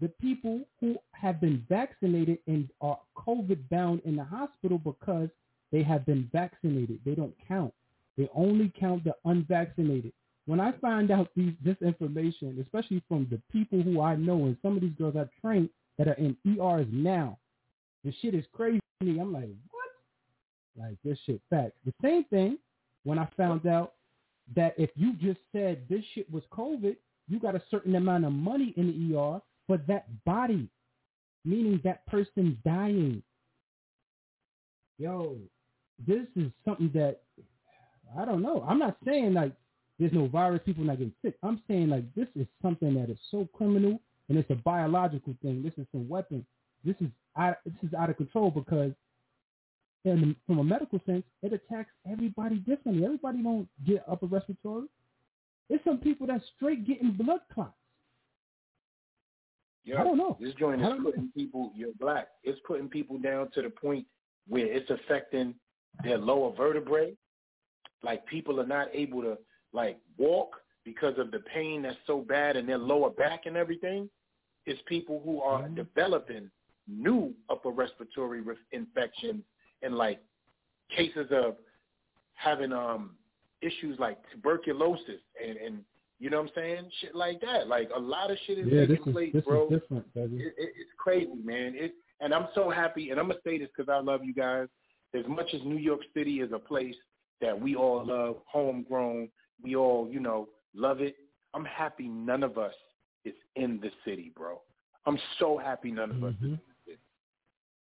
[0.00, 5.28] the people who have been vaccinated and are COVID bound in the hospital because
[5.70, 7.00] they have been vaccinated.
[7.04, 7.72] They don't count.
[8.18, 10.12] They only count the unvaccinated.
[10.46, 14.56] When I find out these, this information, especially from the people who I know, and
[14.60, 17.38] some of these girls I've trained that are in ERs now,
[18.04, 19.18] the shit is crazy me.
[19.18, 20.84] I'm like, what?
[20.86, 21.76] Like this shit facts.
[21.84, 22.58] The same thing
[23.04, 23.94] when I found out
[24.54, 26.96] that if you just said this shit was COVID,
[27.28, 30.68] you got a certain amount of money in the ER for that body,
[31.44, 33.22] meaning that person dying.
[34.98, 35.36] Yo,
[36.06, 37.22] this is something that
[38.18, 38.64] I don't know.
[38.68, 39.52] I'm not saying like
[39.98, 41.36] there's no virus, people not getting sick.
[41.42, 45.62] I'm saying like this is something that is so criminal and it's a biological thing.
[45.62, 46.44] This is some weapon.
[46.84, 48.92] This is out, this is out of control because
[50.04, 53.04] in, from a medical sense, it attacks everybody differently.
[53.04, 54.86] Everybody don't get upper respiratory.
[55.68, 57.72] There's some people that straight getting blood clots.
[59.84, 60.36] Yo, I don't know.
[60.40, 61.10] This joint is don't know.
[61.10, 61.72] putting people.
[61.74, 62.28] You're black.
[62.44, 64.06] It's putting people down to the point
[64.48, 65.54] where it's affecting
[66.04, 67.14] their lower vertebrae.
[68.02, 69.38] Like people are not able to
[69.72, 74.08] like walk because of the pain that's so bad in their lower back and everything.
[74.66, 75.74] It's people who are Mm-hmm.
[75.74, 76.50] developing
[76.88, 79.42] new upper respiratory re- infections
[79.82, 80.20] and like
[80.94, 81.56] cases of
[82.34, 83.10] having um
[83.60, 85.84] issues like tuberculosis and and
[86.18, 87.66] you know what I'm saying shit like that.
[87.66, 89.64] Like a lot of shit is Yeah, taking is place, bro.
[89.64, 90.36] is different, baby.
[90.36, 91.74] It, it, it's crazy, man.
[91.74, 94.68] It, and I'm so happy, and I'm gonna say this because I love you guys.
[95.14, 96.94] As much as New York City is a place
[97.40, 99.28] that we all love, homegrown,
[99.62, 101.16] we all, you know, love it.
[101.54, 102.72] I'm happy none of us
[103.24, 104.60] is in the city, bro.
[105.06, 106.60] I'm so happy none of us is in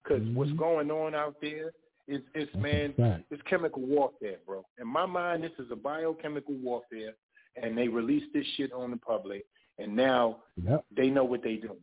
[0.08, 0.26] the city.
[0.26, 1.72] Because what's going on out there
[2.08, 3.24] is, is man, fact.
[3.32, 4.64] it's chemical warfare, bro.
[4.80, 7.14] In my mind, this is a biochemical warfare,
[7.62, 9.46] and they released this shit on the public,
[9.80, 10.86] and now Yep.
[10.96, 11.78] they know what they doing.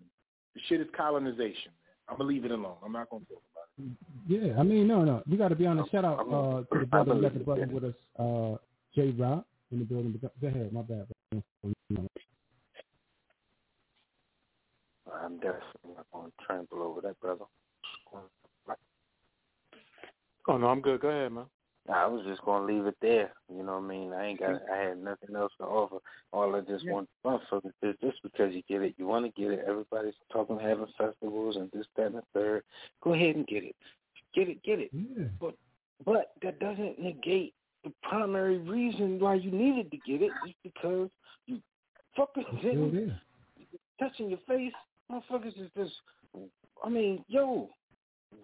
[0.54, 1.94] The shit is colonization, man.
[2.08, 2.76] I'm gonna leave it alone.
[2.84, 3.96] I'm not gonna talk about it.
[4.28, 5.22] Yeah, I mean, no, no.
[5.26, 7.14] You got to be on the shout out uh, to the brother.
[7.14, 8.56] We got the brother with us, uh,
[8.94, 9.10] J.
[9.18, 10.18] Rock, in the building.
[10.40, 11.06] Go ahead, my bad.
[11.30, 11.42] bro.
[15.14, 17.44] I'm definitely not going to trample over that, brother.
[20.48, 21.00] Oh no, I'm good.
[21.00, 21.44] Go ahead, man.
[21.92, 23.32] I was just going to leave it there.
[23.52, 24.12] You know what I mean?
[24.12, 24.60] I ain't got.
[24.72, 25.98] I had nothing else to offer.
[26.32, 29.40] All I just want to offer is just because you get it, you want to
[29.40, 29.64] get it.
[29.66, 32.62] Everybody's talking having festivals and this, that, and the third.
[33.02, 33.74] Go ahead and get it.
[34.32, 34.90] Get it, get it.
[34.92, 35.24] Yeah.
[35.40, 35.54] But
[36.04, 40.32] but that doesn't negate the primary reason why you needed to get it.
[40.44, 41.10] it is because
[41.46, 41.60] you
[42.16, 43.12] fucking didn't
[43.98, 44.72] touching your face.
[45.10, 45.92] Motherfuckers is just,
[46.84, 47.70] I mean, yo,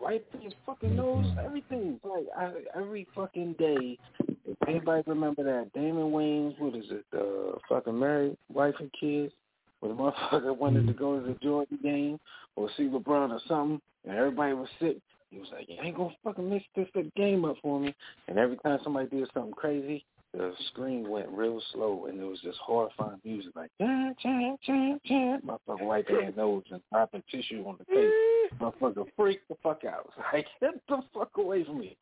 [0.00, 2.00] wiping his fucking nose, everything.
[2.02, 3.98] Like I, every fucking day.
[4.46, 9.32] If anybody remember that Damon Wayans, what is it, uh, fucking married, wife and kids,
[9.80, 12.18] when the motherfucker wanted to go to the Jordan game
[12.56, 14.98] or see LeBron or something, and everybody was sick.
[15.30, 17.94] He was like, "You ain't gonna fucking mix this game up for me."
[18.28, 20.04] And every time somebody did something crazy,
[20.38, 25.02] the screen went real slow, and it was just horrifying music, like chant, chant, chant,
[25.04, 25.44] chant.
[25.44, 28.60] Motherfucker wiping their nose and popping tissue on the face.
[28.60, 30.10] Motherfucker freak the fuck out.
[30.32, 31.96] Like, get the fuck away from me,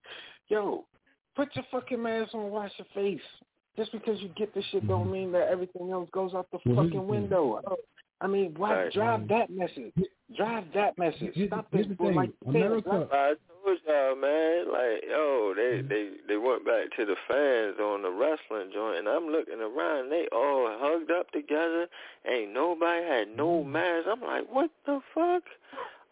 [0.48, 0.84] yo.
[1.34, 3.20] Put your fucking mask on, and wash your face.
[3.76, 5.12] Just because you get this shit don't mm-hmm.
[5.12, 7.62] mean that everything else goes out the Well, here's the fucking window.
[8.20, 8.92] I mean, why Right.
[8.92, 9.92] drive that message?
[10.36, 11.34] Drive that message.
[11.34, 12.06] Here's Stop here's this the boy.
[12.08, 12.14] thing.
[12.16, 13.34] Like you said, America- drive- I
[13.64, 18.10] told y'all, man, like, yo, they they they went back to the fans on the
[18.10, 21.88] wrestling joint, and I'm looking around, they all hugged up together.
[22.24, 23.72] Ain't nobody had no mm-hmm.
[23.72, 24.08] mask.
[24.08, 25.42] I'm like, what the fuck?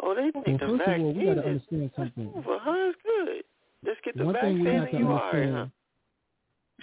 [0.01, 2.32] Oh, they Well, think the first of all, we vaccine got to is understand something.
[2.36, 2.74] over, huh?
[2.93, 3.44] It's good.
[3.85, 5.39] Just get the One thing vaccine we have and to you all right, huh?
[5.39, 5.70] understand.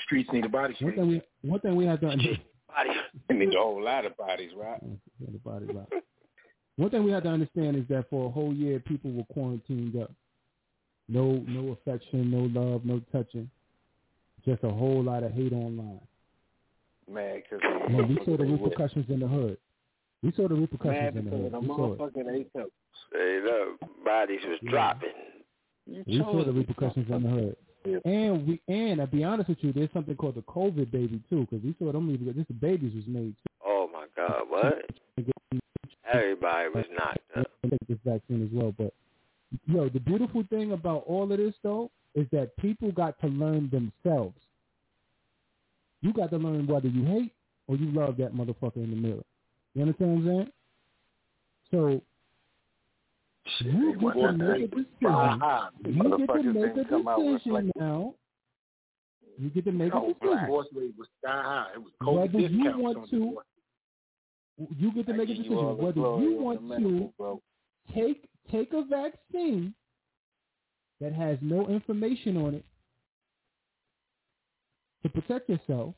[0.06, 2.40] Streets need a body One thing we one thing we have to understand.
[2.70, 2.90] Body.
[3.28, 4.80] They need a whole lot of bodies, right?
[5.20, 5.90] Yeah, the body rock.
[6.78, 10.02] One thing we have to understand is that for a whole year, people were quarantined
[10.02, 10.12] up.
[11.10, 13.50] No, no affection, no love, no touching.
[14.46, 16.00] Just a whole lot of hate online.
[17.12, 17.60] Man, because
[17.90, 19.58] Man, we saw the repercussions in the hood.
[20.24, 21.52] We saw the repercussions mad in the hood.
[21.52, 22.00] the We saw it.
[22.00, 22.52] motherfucking ate.
[23.12, 25.10] Hey, look, bodies was dropping.
[25.86, 27.56] You We saw the repercussions in the hood.
[27.86, 31.48] And we and I'll be honest with you, there's something called the COVID baby too,
[31.50, 32.12] because we saw them.
[32.12, 33.36] This the babies was made
[33.66, 34.86] Oh my God, what?
[36.14, 37.48] Everybody was knocked up.
[37.64, 38.74] take this vaccine as well.
[38.78, 38.94] But
[39.66, 43.70] yo, the beautiful thing about all of this though is that people got to learn
[43.70, 44.38] themselves.
[46.02, 47.34] You got to learn whether you hate
[47.68, 49.24] or you love that motherfucker in the mirror.
[49.74, 50.52] You understand what I'm saying?
[51.72, 52.02] So
[53.62, 55.42] you get to make a decision.
[55.86, 58.16] You get to make a decision now.
[59.38, 60.38] You get to make a decision.
[60.42, 61.72] divorce rate was sky high.
[61.76, 63.38] It was COVID Whether you want to,
[64.78, 67.42] you get to make a you decision the whether you want medical, to bro.
[67.96, 69.74] take take a vaccine
[71.00, 72.66] that has no information on it
[75.04, 75.96] to protect yourself,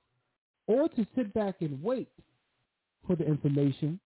[0.68, 2.10] or to sit back and wait
[3.06, 4.00] for the information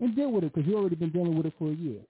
[0.00, 2.00] and deal with it because you've already been dealing with it for a year,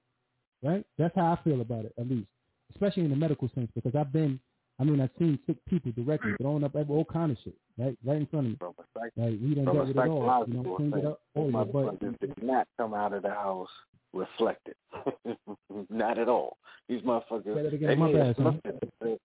[0.63, 0.85] right?
[0.99, 2.29] That's how I feel about it, at least,
[2.71, 4.39] especially in the medical sense, because I've been,
[4.79, 7.97] I mean, I've seen sick people directly throwing up every- all kind of shit, right,
[8.05, 8.57] right in front of me.
[8.59, 11.21] From Like we dealt a with it all, you know, cleaned it up.
[11.37, 13.69] Oh yeah, but did not come out of the house
[14.13, 14.75] reflected.
[15.91, 16.57] not at all.
[16.89, 19.21] These motherfuckers, again, they may bad, have looked at themselves,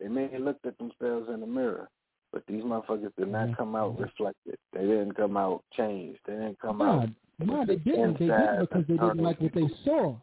[0.00, 1.88] they may have looked at themselves in the mirror,
[2.32, 3.56] but these motherfuckers did not Mhm.
[3.56, 4.58] come out reflected.
[4.72, 6.20] They didn't come out changed.
[6.26, 7.08] They didn't come Nah, out.
[7.38, 8.18] no, they didn't.
[8.18, 10.16] They didn't because they didn't like what they saw.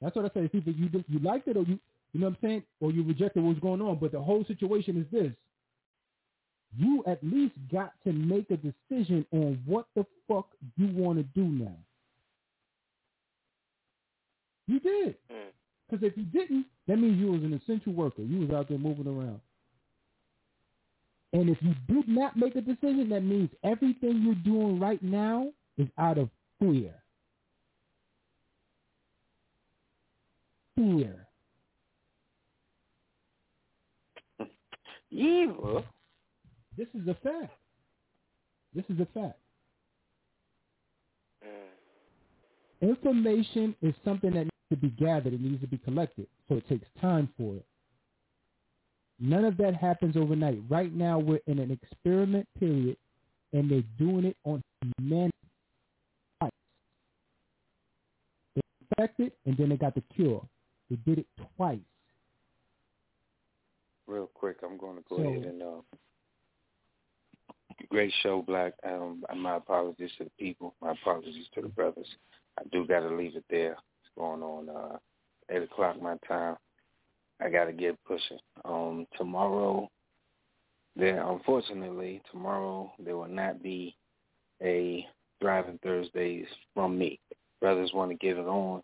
[0.00, 0.44] That's what I say.
[0.44, 1.78] It's either you did- you liked it or you
[2.12, 3.98] you know what I'm saying, or you rejected what was going on.
[3.98, 5.32] But the whole situation is this:
[6.76, 11.24] you at least got to make a decision on what the fuck you want to
[11.24, 11.76] do now.
[14.66, 15.16] You did.
[15.30, 15.50] Mm.
[15.90, 18.22] Because if you didn't, that means you was an essential worker.
[18.22, 19.40] You was out there moving around.
[21.32, 25.48] And if you did not make a decision, that means everything you're doing right now
[25.76, 26.94] is out of fear.
[30.78, 31.26] Fear.
[35.10, 35.84] Evil.
[36.76, 37.52] This is a fact.
[38.72, 39.38] This is a fact.
[41.42, 42.86] Hmm.
[42.88, 45.32] Information is something that needs to be gathered.
[45.32, 46.28] It needs to be collected.
[46.48, 47.64] So it takes time for it.
[49.18, 50.60] None of that happens overnight.
[50.68, 52.96] Right now, we're in an experiment period,
[53.52, 54.62] and they're doing it on
[54.96, 55.32] humanity.
[58.54, 58.60] They
[58.90, 60.46] infected, and then they got the cure.
[60.90, 61.78] They did it twice.
[64.06, 65.80] Real quick, I'm going to go So- ahead and uh,
[67.90, 68.72] great show, Black.
[68.84, 70.74] Um, my apologies to the people.
[70.80, 72.08] My apologies to the brothers.
[72.58, 73.72] I do got to leave it there.
[73.72, 74.98] It's going on uh,
[75.50, 76.56] eight o'clock my time.
[77.40, 78.38] I got to get pushing.
[78.64, 79.88] Um, tomorrow,
[80.96, 83.94] there unfortunately tomorrow there will not be
[84.62, 85.06] a
[85.40, 87.20] Thriving Thursdays from me.
[87.60, 88.82] Brothers want to get it on,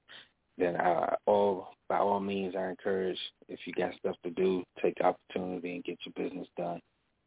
[0.56, 4.96] then I, all by all means I encourage if you got stuff to do, take
[4.96, 6.80] the opportunity and get your business done.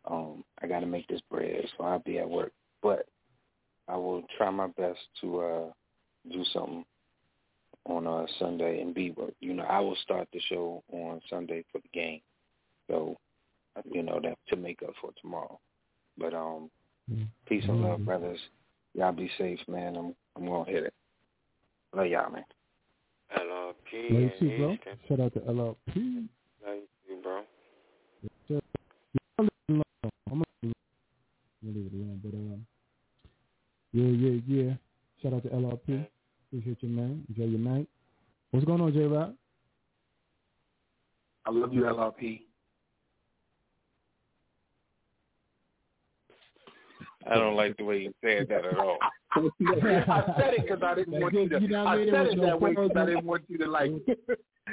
[0.10, 2.52] Um, I got to make this bread, so I'll be at work,
[2.82, 3.06] but
[3.88, 5.66] I will try my best to uh,
[6.32, 6.86] do something
[7.86, 9.34] on uh, Sunday and be work.
[9.40, 12.22] You know, I will start the show on Sunday for the game,
[12.90, 13.18] so
[13.92, 15.60] you know that to make up for tomorrow.
[16.18, 16.70] But um,
[17.48, 18.40] peace and love, brothers.
[18.94, 19.96] Y'all be safe, man.
[19.96, 20.94] I'm I'm gonna hit it.
[21.96, 22.44] Love y'all, man.
[23.36, 24.78] LRP Love you and too, bro.
[25.08, 26.28] Shout out to LRP.
[26.66, 27.44] Love you too, bro.
[29.40, 29.50] I'm
[30.62, 30.74] gonna
[31.64, 32.66] leave it alone, but um,
[33.94, 34.74] yeah, yeah, yeah.
[35.22, 36.08] Shout out to LRP.
[36.48, 37.26] Appreciate you, man.
[37.30, 37.88] Enjoy your night.
[38.52, 39.34] What's going on, J Rock?
[41.46, 42.42] I love you, LRP.
[47.30, 48.98] I don't like the way you said that at all.
[49.36, 49.42] I
[50.40, 51.62] said it because I didn't want you to.
[51.62, 53.58] You know what I I said There it that way because I didn't want you
[53.60, 53.92] to like.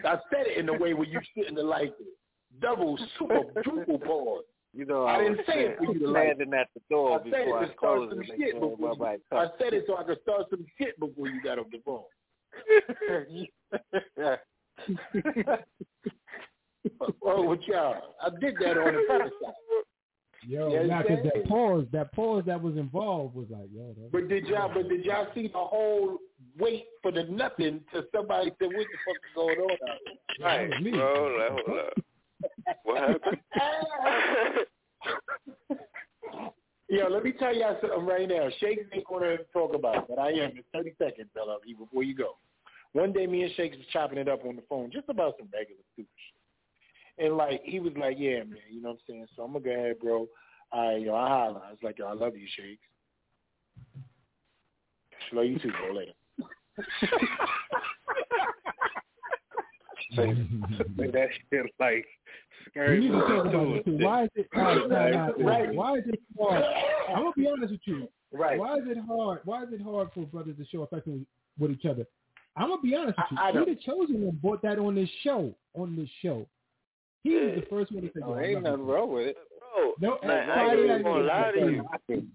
[0.04, 2.06] I said it in the way where you shouldn't have liked it.
[2.60, 4.44] Double, super, triple pause.
[4.72, 6.24] You know, I I, didn't say it for you to like.
[6.24, 8.96] standing at the door I said before I to start closed some shit before you,
[8.98, 11.80] my I said it so I could start some shit before you got off the
[11.84, 12.04] phone.
[16.98, 18.14] What's wrong with y'all?
[18.20, 19.54] I did that on the first side.
[20.46, 21.30] Yo, Yeah, nah, 'cause yeah.
[21.34, 24.68] that pause, that pause that was involved was like, yo, that, But did y'all?
[24.72, 26.18] But did y'all see the whole
[26.58, 30.14] wait for the nothing till somebody said, "What the fuck is going on out there?"
[30.40, 31.14] Right, bro.
[31.16, 31.94] Hold up, hold up.
[32.82, 33.40] What happened?
[36.90, 38.48] Yo, let me tell y'all something right now.
[38.60, 42.14] Shakes ain't gonna talk about it, but I am in 30 seconds, LLE, before you
[42.14, 42.36] go.
[42.92, 45.48] One day, me and Shakes was chopping it up on the phone, just about some
[45.52, 46.33] regular stupid shit.
[47.18, 49.64] And like, he was like, "Yeah, man, you know what I'm saying." So I'm gonna
[49.64, 50.26] go ahead, bro.
[50.72, 51.60] I, yo, I holler.
[51.64, 52.82] I was like, "Yo, I love you, Shakes."
[55.32, 55.92] Love you too, bro.
[55.94, 56.12] Later.
[60.14, 60.34] say,
[60.98, 62.04] say that shit like
[62.68, 63.00] scary.
[63.00, 63.98] We need to talk too.
[63.98, 66.62] Why is it right, right, right, Why is it hard?
[67.08, 68.08] I'm gonna be honest with you.
[68.32, 68.58] Right.
[68.58, 69.40] Why is it hard?
[69.44, 71.26] Why is it hard for brothers to show affection
[71.58, 72.06] with each other?
[72.56, 73.38] I'm gonna be honest with you.
[73.38, 75.54] I- I don't- the chosen one brought that on this show.
[75.74, 76.46] On this show,
[77.24, 79.36] he was the first one to say, Oh, I ain't nothing wrong with it.
[79.74, 82.26] Bro, No, like, I ain't Friday even night gonna lie to like- you.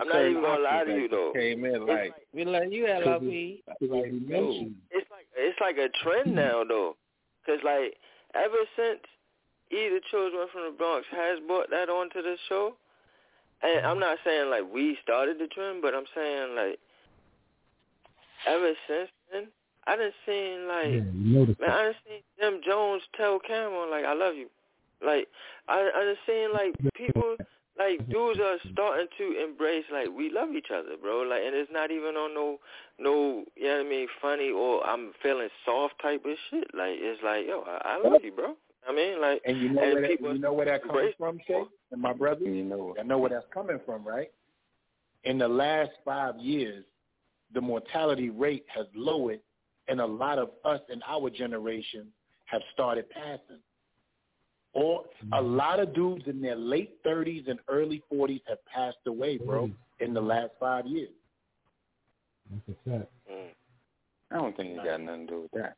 [0.00, 1.32] I'm not even gonna lie to you though.
[1.34, 3.62] Came in It's like, we like you had love me.
[3.80, 6.34] It's like it's like a trend hmm.
[6.36, 6.96] now though,
[7.44, 7.96] cause like
[8.34, 9.00] ever since
[9.72, 12.74] either the Children from the Bronx has brought that onto the show,
[13.62, 16.78] and I'm not saying like we started the trend, but I'm saying like
[18.46, 19.48] ever since then,
[19.86, 21.76] I done seen like Yeah, you noticed man, that.
[21.76, 24.48] I done seen Jim Jones tell Cam'ron like I love you,
[25.04, 25.28] like
[25.68, 27.36] I I done seen like people
[27.78, 31.22] like dudes are starting to embrace like we love each other, bro.
[31.22, 32.58] Like, and it's not even on no
[32.98, 36.68] no you know what I mean funny or I'm feeling soft type of shit.
[36.74, 38.54] Like it's like yo, I, I love you, bro.
[38.88, 41.14] I mean, like, And you know and where that, you know where that comes embrace
[41.18, 41.62] from, Shay?
[41.92, 42.44] And my brother?
[42.44, 42.94] You know.
[42.98, 44.30] I know where that's coming from, right?
[45.24, 46.84] In the last five years,
[47.52, 49.40] the mortality rate has lowered,
[49.90, 52.06] and a lot of us in our generation
[52.46, 53.58] have started passing.
[54.72, 55.56] Or a mm-hmm.
[55.56, 59.68] lot of dudes in their late 30s and early 40s have passed away, bro,
[59.98, 61.10] in the last five years.
[62.50, 63.10] That's a fact.
[63.30, 63.48] Mm.
[64.30, 65.76] I don't think it got nothing to do with that.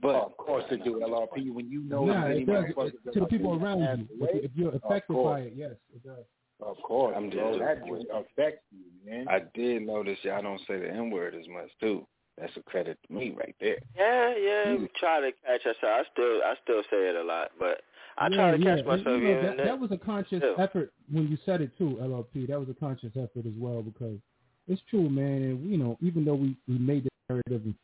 [0.00, 1.52] But of course it do, LRP.
[1.52, 2.64] When you know Nah, it does.
[2.66, 4.08] It- to the people around you.
[4.18, 6.24] away, If, if you're affected by it, yes, it does.
[6.60, 7.58] Of course, I'm bro.
[7.58, 9.28] just- That just affects you, man.
[9.28, 12.06] I did notice y'all don't say the N word as much too.
[12.38, 13.78] That's a credit to me right there.
[13.96, 14.76] Yeah, yeah.
[14.76, 15.76] We try to catch us.
[15.82, 17.82] I still I still say it a lot, but
[18.18, 18.76] I yeah, try to yeah.
[18.76, 20.62] catch And, myself you know, that, that was a conscious Yeah.
[20.62, 22.48] effort when you said it too, LLP.
[22.48, 24.18] That was a conscious effort as well because
[24.66, 25.42] it's true, man.
[25.42, 27.74] And you know, even though we, we made the narrative and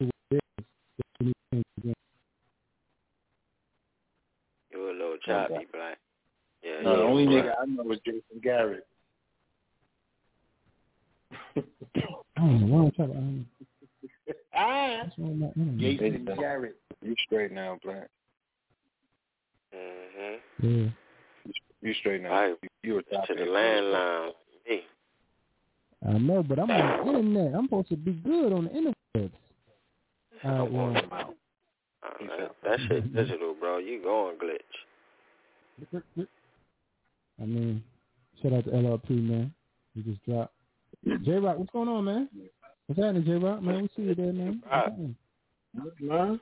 [0.00, 0.64] to what it is,
[1.20, 1.94] we need to change the game.
[4.70, 5.98] You were a little choppy, black.
[6.62, 7.46] Yeah, No, the only right.
[7.46, 8.86] nigga I know is Jason Garrett.
[12.38, 14.34] I don't know why I'm trying to.
[14.54, 14.60] I.
[14.60, 15.98] Ah, What's wrong with my internet?
[16.00, 16.76] Jason Garrett.
[17.02, 18.08] You straight now, Black.
[19.74, 20.38] Mhm.
[20.62, 20.90] Yeah.
[21.82, 22.32] You straight now.
[22.32, 24.32] I you were to the landline.
[24.68, 24.80] Me.
[26.06, 27.54] I know, but I'm on the internet.
[27.54, 28.94] I'm supposed to be good on the internet.
[30.44, 30.96] All right, well,
[32.00, 33.78] Uh, that, that shit digital, bro.
[33.78, 34.60] You going glitch.
[37.40, 37.82] I mean,
[38.42, 39.52] shout out to LLP, man.
[39.94, 40.52] He just dropped.
[41.04, 42.28] J Rock, what's going on, man?
[42.86, 43.62] What's happening, J Rock?
[43.62, 44.62] Man, we see you there, man.
[44.62, 45.16] What's happening?
[46.00, 46.40] Man.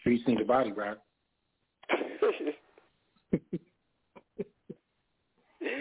[0.00, 0.98] Streets need a body, Rock.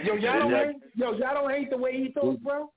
[0.03, 2.71] Yo, y'all don't hate, yo, y'all don't hate the way he talks, bro.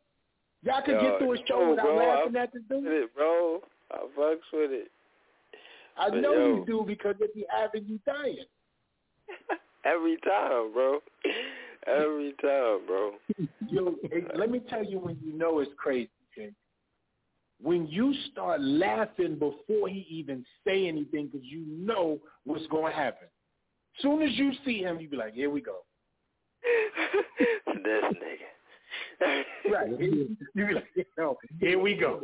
[0.63, 2.87] Y'all could Yo, get through his show no, without bro, laughing I at this dude.
[2.87, 3.61] It, bro.
[3.91, 4.91] I fucks with it.
[5.99, 6.47] I But know yo.
[6.47, 8.45] you do because it be having you dying.
[9.85, 10.99] Every time, bro.
[11.87, 13.13] Every time, bro.
[13.69, 13.95] Yo,
[14.37, 16.51] let me tell you when you know it's crazy, okay?
[17.63, 22.99] When you start laughing before he even say anything because you know what's going to
[22.99, 23.29] happen.
[24.01, 25.79] Soon as you see him, you be like, here we go.
[27.67, 29.45] this nigga.
[29.71, 30.01] Right.
[30.01, 32.21] you be like, yo, here we go.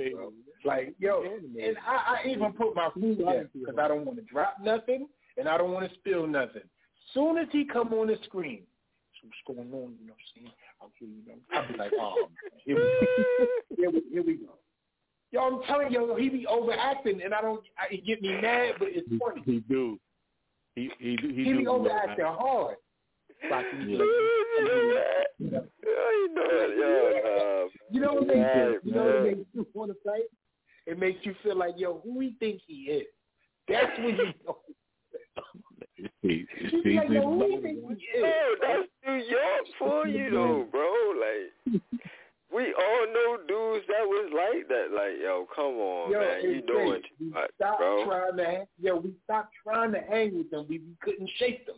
[0.65, 4.25] Like, yo, and I, I even put my food there because I don't want to
[4.25, 5.07] drop nothing
[5.37, 6.63] and I don't want to spill nothing.
[7.15, 8.63] Soon as he come on the screen,
[9.23, 9.95] what's going on?
[10.01, 10.53] You know what I'm saying?
[10.81, 12.29] I'll, you know, I'll be like, oh,
[12.65, 14.55] here we, here we, here we go.
[15.33, 17.63] Yo, I'm telling you, he be overacting, and I don't.
[17.79, 19.43] I, it get me mad, but it's funny.
[19.45, 19.99] He do.
[20.75, 21.29] He he do.
[21.29, 22.77] He, He do be overacting hard.
[23.51, 23.99] Like, Yeah.
[25.41, 29.25] you know it, yo, um, You know what nah, makes you, you know what man.
[29.25, 30.23] makes you want to say?
[30.87, 33.07] It makes you feel like, yo, who he think he is?
[33.69, 34.59] That's when you know.
[36.23, 36.47] He,
[36.97, 38.21] like, yo, who he think he is?
[38.21, 40.93] Yo, that's New York for you though, bro.
[41.17, 41.83] Like
[42.55, 44.95] we all know dudes that was like that.
[44.95, 47.05] Like, yo, come on, Yo, man, you doing great.
[47.19, 48.05] too much, bro.
[48.05, 50.67] trying to, hang, yo, we stopped trying to hang with them.
[50.69, 51.77] We, we couldn't shake them.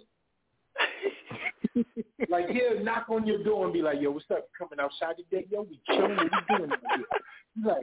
[2.28, 4.38] like he'll knock on your door and be like, "Yo, what's up?
[4.38, 5.46] You coming outside today?
[5.50, 6.16] Yo, we chilling.
[6.16, 7.04] What we doing?" over here?"
[7.56, 7.82] He's like,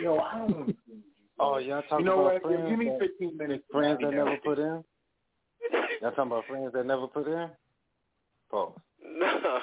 [0.00, 1.02] "Yo, I don't." want to see you."
[1.38, 2.50] Oh, y'all talking You know about what?
[2.52, 3.64] Yo, friends give me 15 minutes.
[3.70, 4.82] Friends I'll that never put in?
[6.02, 7.50] Y'all talking about friends that never put in?
[8.50, 8.72] Pause.
[9.18, 9.60] Nah.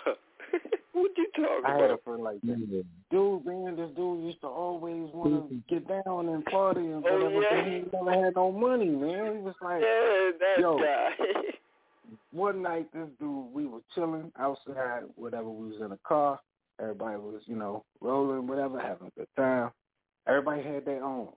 [0.93, 1.79] what you talking about?
[1.79, 2.85] I had a friend like that.
[3.11, 5.73] Dude, man, this dude used to always want to mm-hmm.
[5.75, 7.49] get down and party and Oh, whatever, yeah?
[7.51, 9.35] but he never had no money, man.
[9.35, 10.77] He was like, Yeah, that Yo.
[10.77, 11.09] guy.
[12.31, 16.39] one night this dude, we were chilling outside, whatever, we was in a car.
[16.79, 19.71] Everybody was, you know, rolling, whatever, having a good time.
[20.27, 21.29] Everybody had their own.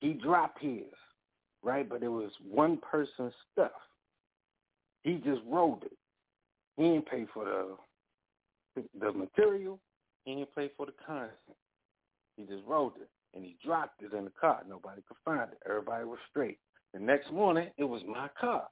[0.00, 0.84] He dropped his,
[1.64, 1.88] right?
[1.88, 3.72] But it was one person's stuff.
[5.02, 5.96] He just rolled it.
[6.76, 7.76] He didn't pay for the
[9.00, 9.78] the material.
[10.24, 11.32] He didn't pay for the content.
[12.36, 14.62] He just rolled it and he dropped it in the car.
[14.68, 15.58] Nobody could find it.
[15.68, 16.58] Everybody was straight.
[16.92, 18.68] The next morning, it was my car.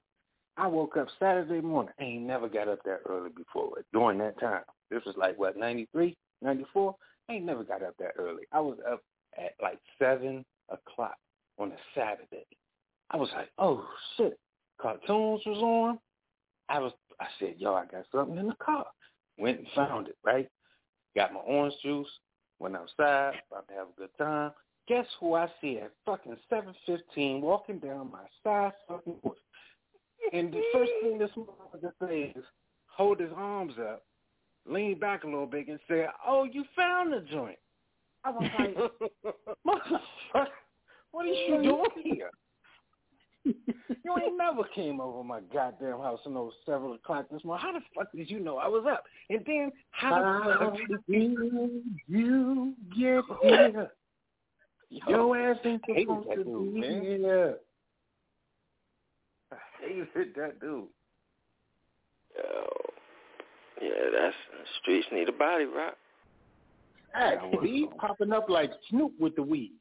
[0.56, 1.92] I woke up Saturday morning.
[1.98, 4.62] I ain't never got up that early before during that time.
[4.90, 6.94] This was like, what, 93, 94?
[7.28, 8.42] I ain't never got up that early.
[8.52, 9.02] I was up
[9.38, 11.16] at like 7 o'clock
[11.58, 12.46] on a Saturday.
[13.12, 13.86] I was like, oh,
[14.16, 14.38] shit.
[14.80, 15.98] Cartoons was on.
[16.68, 16.92] I was.
[17.20, 18.86] I said, yo, I got something in the car.
[19.38, 20.48] Went and found it, right?
[21.14, 22.08] Got my orange juice.
[22.58, 24.52] Went outside, about to have a good time.
[24.88, 29.38] Guess who I see at fucking 7.15 walking down my side fucking porch?
[30.32, 32.44] And the first thing this motherfucker says is
[32.86, 34.04] hold his arms up,
[34.66, 37.58] lean back a little bit, and say, "Oh, you found the joint."
[38.24, 38.76] I was like,
[39.66, 40.46] "Motherfucker,
[41.10, 42.30] what are you doing here?"
[43.44, 47.64] you ain't never came over my goddamn house in those seven o'clock this morning.
[47.64, 49.04] How the fuck did you know I was up?
[49.30, 50.76] And then how the fuck
[51.08, 51.36] did
[52.06, 53.90] you get here?
[55.08, 57.56] Your ass ain't supposed to be here.
[59.50, 60.86] I hated that dude.
[62.36, 62.68] Yo,
[63.80, 64.36] yeah, that's
[64.80, 65.96] streets need a body rock.
[67.14, 69.72] Hey, he popping up like Snoop with the weed.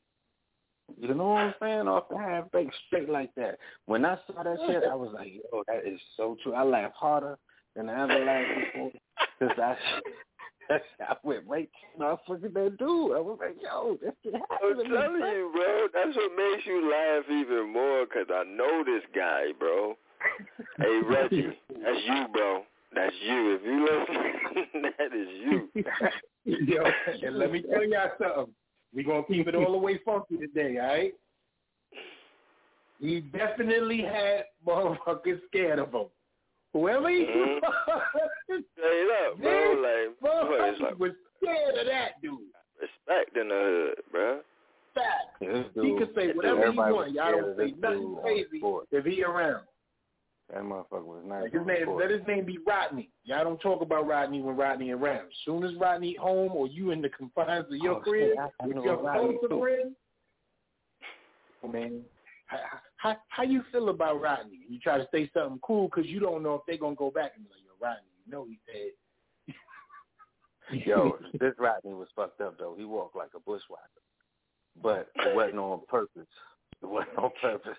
[0.99, 1.87] You know what I'm saying?
[1.87, 3.57] Off the half baked straight like that.
[3.85, 6.53] When I saw that shit, I was like, yo, that is so true.
[6.53, 7.37] I laughed harder
[7.75, 8.91] than I ever laughed before
[9.39, 10.75] because I,
[11.09, 13.15] I went right to my fucking that dude.
[13.15, 14.81] I was like, yo, this shit happened.
[14.81, 15.87] I'm telling you, bro.
[15.93, 19.95] That's what makes you laugh even more because I know this guy, bro.
[20.79, 22.63] hey, Reggie, that's you, bro.
[22.93, 23.57] That's you.
[23.57, 25.69] If you listen, that is you.
[26.75, 26.83] Yo,
[27.23, 28.53] and let me tell y'all something.
[28.93, 31.13] We're going to keep it all the way funky today, all right?
[32.99, 36.05] He definitely had motherfuckers scared of him.
[36.73, 37.65] Whoever he mm-hmm.
[38.49, 39.81] was, Straight up, bro.
[39.81, 41.11] Like, boy, like, was
[41.41, 42.39] scared of that dude.
[42.79, 44.39] Respect in the hood, bro.
[44.93, 45.75] Fact.
[45.75, 47.13] He could say whatever he want.
[47.13, 48.61] Y'all don't say nothing crazy
[48.91, 49.63] if he around.
[50.53, 51.43] That motherfucker was nice.
[51.43, 53.09] Like his name, let his name be Rodney.
[53.23, 55.27] Y'all don't talk about Rodney when Rodney around.
[55.27, 58.49] As soon as Rodney home or you in the confines of your oh, crib, I,
[58.61, 59.59] I with your Rodney closer too.
[59.61, 59.95] friend,
[61.73, 62.01] man,
[62.47, 62.57] how,
[62.97, 64.59] how how you feel about Rodney?
[64.67, 67.31] You try to say something cool because you don't know if they gonna go back
[67.35, 68.91] and be like, yo, Rodney, you know he said.
[70.85, 72.75] Yo, this Rodney was fucked up though.
[72.77, 74.03] He walked like a bushwhacker,
[74.81, 76.27] but it wasn't on purpose.
[76.81, 77.77] It wasn't on purpose.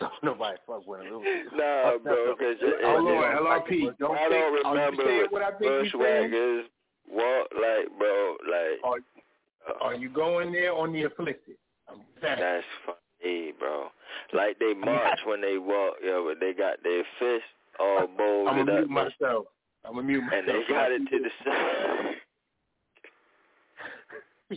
[0.08, 1.20] So nobody fuck with him.
[1.54, 5.50] Nah, bro, because oh Lord, LRP, don't I don't oh, remember are you what I
[5.58, 6.64] think bushwhackers
[7.10, 8.80] walk like, bro, like.
[8.82, 11.56] Are, are you going there on the afflicted?
[11.88, 12.36] I'm saying.
[12.40, 13.88] That's funny, bro.
[14.32, 17.44] Like they march when they walk, yo, but they got their fist
[17.78, 19.46] all I'm bolted gonna up, mute myself.
[19.84, 20.44] I'm gonna mute myself.
[20.46, 22.14] and they got it to the side.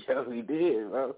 [0.07, 1.15] Yo, he did, bro.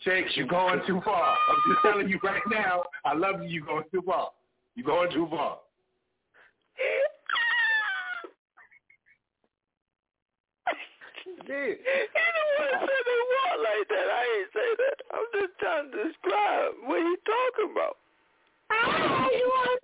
[0.00, 1.36] Shakes, you're going too far.
[1.48, 2.84] I'm just telling you right now.
[3.04, 3.48] I love you.
[3.48, 4.30] You're going too far.
[4.74, 5.58] You're going too far.
[11.36, 11.76] He the
[12.58, 14.08] one said they walk like that.
[14.08, 14.96] I ain't say that.
[15.12, 17.96] I'm just trying to describe what he talking about.
[18.70, 19.80] Ah, you want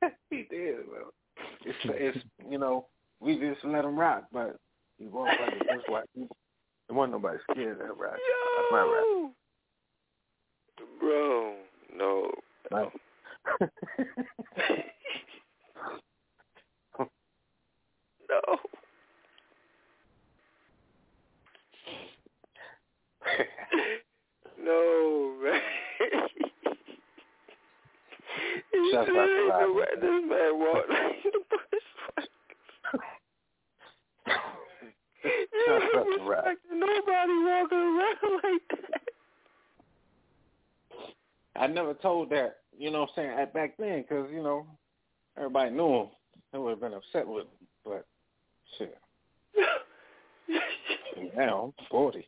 [0.30, 1.10] he did, bro.
[1.64, 2.86] It's, it's you know
[3.20, 4.56] we just let him rock, but
[4.98, 6.06] he won't walked like a bushwhacker.
[6.16, 8.16] There wasn't nobody scared of that rock.
[8.16, 9.32] That's my rock.
[11.00, 11.54] Bro,
[11.96, 12.30] no.
[12.70, 12.90] Right.
[18.28, 18.40] no.
[24.64, 25.60] no, man.
[28.72, 29.60] he Shut said, up, ain't Rob.
[29.60, 32.29] no way this man walk like the bushwhacker.
[35.24, 36.44] You Shut ain't up, Rob.
[36.72, 39.00] nobody walking around like that.
[41.56, 44.66] I never told that, you know what I'm saying, at back then, because, you know,
[45.36, 46.06] everybody knew him.
[46.52, 48.06] They would have been upset with him, but
[48.78, 48.96] shit.
[51.36, 52.26] now I'm 40.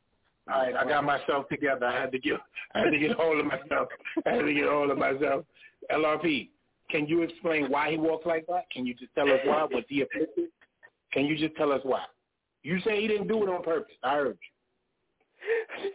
[0.52, 1.86] All right, I got myself together.
[1.86, 2.34] I had to get,
[2.74, 3.88] I had to get hold of myself.
[4.26, 5.44] I had to get hold of myself.
[5.90, 6.48] LRP,
[6.90, 8.68] can you explain why he walks like that?
[8.70, 9.64] Can you just tell us why?
[9.64, 10.48] Was he afflicted?
[11.12, 12.02] Can you just tell us why?
[12.62, 13.94] You say he didn't do it on purpose.
[14.02, 14.38] I heard
[15.82, 15.90] you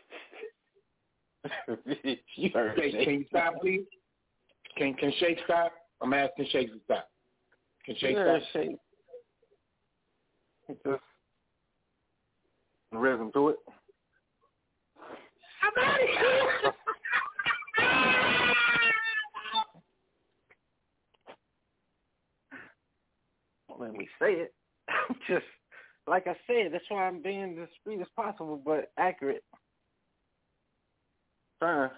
[2.36, 2.50] you.
[2.56, 3.06] Okay, me.
[3.06, 3.86] can you stop, please?
[4.78, 5.72] Can can Shake stop?
[6.02, 7.10] I'm asking Shake to stop.
[7.86, 8.50] Can Shake yeah, stop?
[8.54, 8.78] Shake.
[10.86, 11.02] Just
[12.92, 13.58] rhythm to it.
[15.64, 16.74] I'm out of here.
[23.70, 24.54] Don't let me say it.
[24.90, 25.46] I'm just
[26.08, 26.72] like I said.
[26.72, 29.44] That's why I'm being as discreet as possible, but accurate.
[31.60, 31.92] Trying.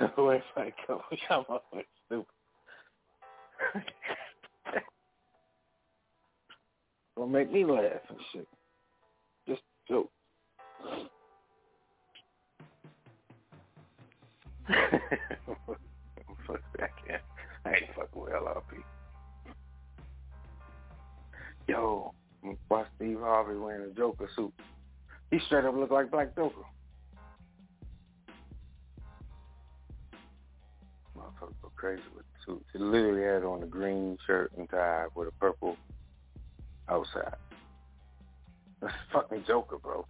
[0.16, 1.02] Where if I go?
[1.30, 2.26] Always stupid.
[7.16, 8.48] Don't make me laugh and shit.
[9.46, 10.10] Just joke.
[16.46, 17.22] Fuck I can't.
[17.64, 18.82] I ain't fucking with LRP.
[21.70, 22.12] Yo,
[22.68, 24.52] watch Steve Harvey wearing a Joker suit.
[25.30, 26.64] He straight up look like Black Joker.
[31.16, 32.66] Motherfucker go crazy with the suit.
[32.72, 35.76] He literally had on a green shirt and tie with a purple
[36.88, 37.36] outside.
[38.82, 40.04] That's fucking Joker, bro.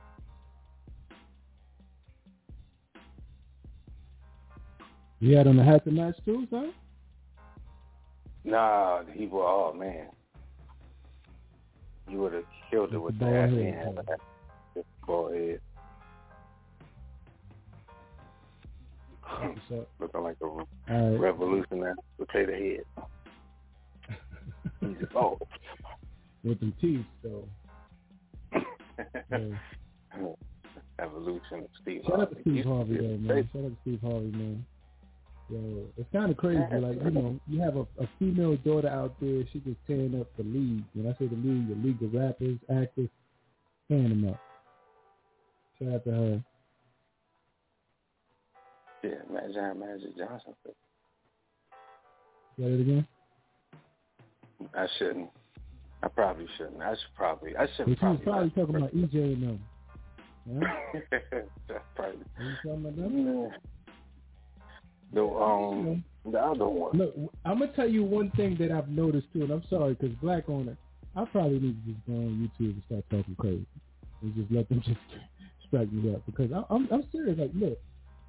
[5.19, 6.73] You had on the hat to match too, son?
[8.45, 10.07] Nah, he was, oh man.
[12.11, 13.53] You would have killed it with head.
[13.53, 13.97] Man.
[14.75, 15.61] Just bald head.
[20.01, 21.21] Looking like a All right.
[21.21, 22.85] revolutionary potato head.
[24.81, 25.43] He's evolved.
[26.43, 27.45] With them teeth, so.
[29.31, 29.39] Yeah.
[30.99, 33.49] Evolution of Steve Shout out to Steve Harvey, though, man.
[33.53, 34.67] Shout out to Steve Harvey, man.
[35.51, 36.61] Yo, it's kind of crazy.
[36.61, 39.43] Like, you know, you have a, a female daughter out there.
[39.53, 40.85] She just tearing up the league.
[40.95, 43.09] When I say the league, the league of rappers, actors,
[43.89, 44.41] tearing them up.
[45.79, 46.45] Shout out to her.
[49.03, 50.55] Yeah, Magic Johnson.
[52.59, 53.07] Say it again.
[54.75, 55.31] I shouldn't.
[56.03, 56.81] I probably shouldn't.
[56.81, 57.57] I should probably.
[57.57, 58.51] I should But she was probably.
[58.51, 59.61] probably talking about EJ and them.
[60.63, 61.01] Huh?
[61.69, 62.25] That's probably.
[65.15, 66.05] Are you talking about them?
[66.25, 66.99] No, um, the other one.
[66.99, 67.15] Look,
[67.45, 70.49] I'm gonna tell you one thing that I've noticed too, and I'm sorry because Black
[70.49, 70.77] Owner,
[71.17, 73.67] I probably need to just go on YouTube and start talking crazy
[74.23, 75.01] and just let them just
[75.67, 77.39] strike me up because I, I'm I'm serious.
[77.39, 77.79] Like, look,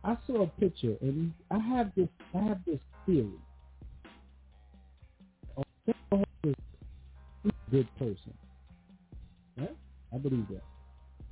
[0.04, 3.30] I saw a picture and I have this I have this theory.
[6.44, 6.56] Is
[7.46, 8.34] a good person.
[9.58, 9.76] Right?
[10.14, 10.64] I believe that,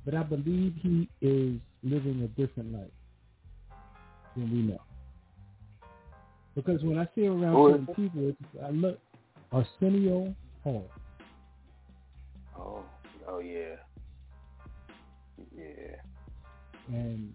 [0.04, 2.90] but I believe he is living a different life
[4.36, 4.80] than we know.
[6.54, 8.98] Because when I see around Who certain people, it's, I look
[9.52, 10.90] Arsenio Hall.
[12.58, 12.82] Oh,
[13.28, 13.76] oh yeah,
[15.56, 15.96] yeah.
[16.88, 17.32] And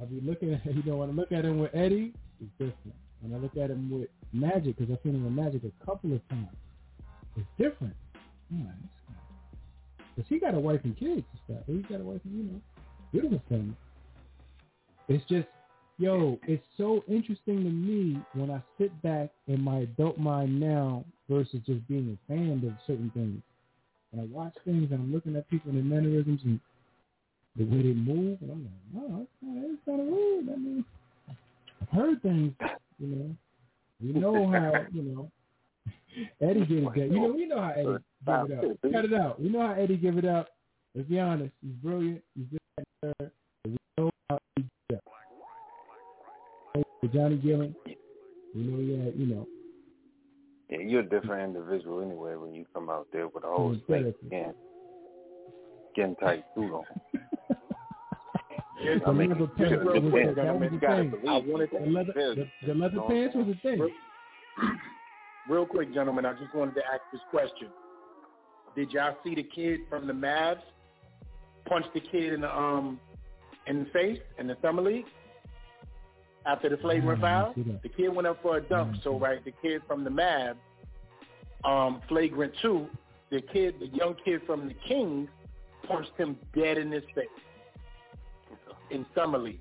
[0.00, 2.94] I be looking at, you know, when I look at him with Eddie, it's different.
[3.20, 6.12] When I look at him with Magic, because I've seen him with Magic a couple
[6.12, 6.56] of times,
[7.36, 7.94] it's different.
[8.50, 11.64] Because he got a wife and kids and stuff.
[11.66, 12.60] He got a wife and, you know,
[13.12, 13.76] beautiful family.
[15.08, 15.48] It's just,
[15.98, 21.04] yo, it's so interesting to me when I sit back in my adult mind now
[21.28, 23.42] versus just being a fan of certain things.
[24.12, 26.60] And I watch things and I'm looking at people and their mannerisms and
[27.56, 29.26] the way they move, and I'm like, no,
[29.72, 30.48] it's kind of, weird.
[30.48, 30.84] I mean,
[31.82, 32.52] I've heard things,
[32.98, 33.36] you know.
[34.00, 35.30] You know how, you know,
[36.40, 36.94] Eddie did it.
[36.94, 37.12] good.
[37.12, 38.92] You know, we know how Eddie give it up.
[38.92, 39.40] Cut it out.
[39.40, 40.48] We know how Eddie give it up.
[40.94, 41.52] Let's be honest.
[41.60, 42.22] He's brilliant.
[42.36, 42.57] He's
[47.08, 47.74] With Johnny Gillen,
[48.54, 49.48] we know he had, you know,
[50.68, 53.80] Yeah, you're a different individual anyway when you come out there with a whole Yeah,
[53.86, 54.54] snake skin,
[55.92, 56.84] skin tight suit on.
[58.84, 61.14] the leather pants was the, that was the thing.
[61.26, 63.90] I wanted The leather, the, the leather pants was the thing.
[65.48, 67.68] Real quick, gentlemen, I just wanted to ask this question.
[68.76, 70.60] Did y'all see the kid from the Mavs
[71.66, 73.00] punch the kid in the um
[73.66, 75.06] in the face in the summer league
[76.46, 77.54] after the flagrant foul?
[77.56, 78.96] The kid went up for a dunk.
[79.02, 80.56] So right, the kid from the Mavs,
[81.64, 82.86] um, flagrant two,
[83.30, 85.28] the kid, the young kid from the Kings,
[85.86, 87.26] punched him dead in his face
[88.90, 89.60] in summer league.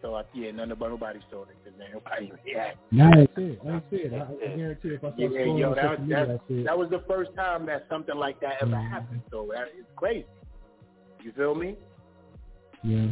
[0.00, 2.78] So I, yeah, none about nobody saw it because nobody reacted.
[2.92, 3.82] Didn't see it.
[3.90, 4.12] See it.
[4.14, 7.34] I, I guarantee if I saw Yeah, yo, that, media, that, that was the first
[7.34, 9.22] time that something like that ever happened.
[9.30, 10.26] So that is crazy.
[11.22, 11.76] You feel me?
[12.82, 13.08] Yeah.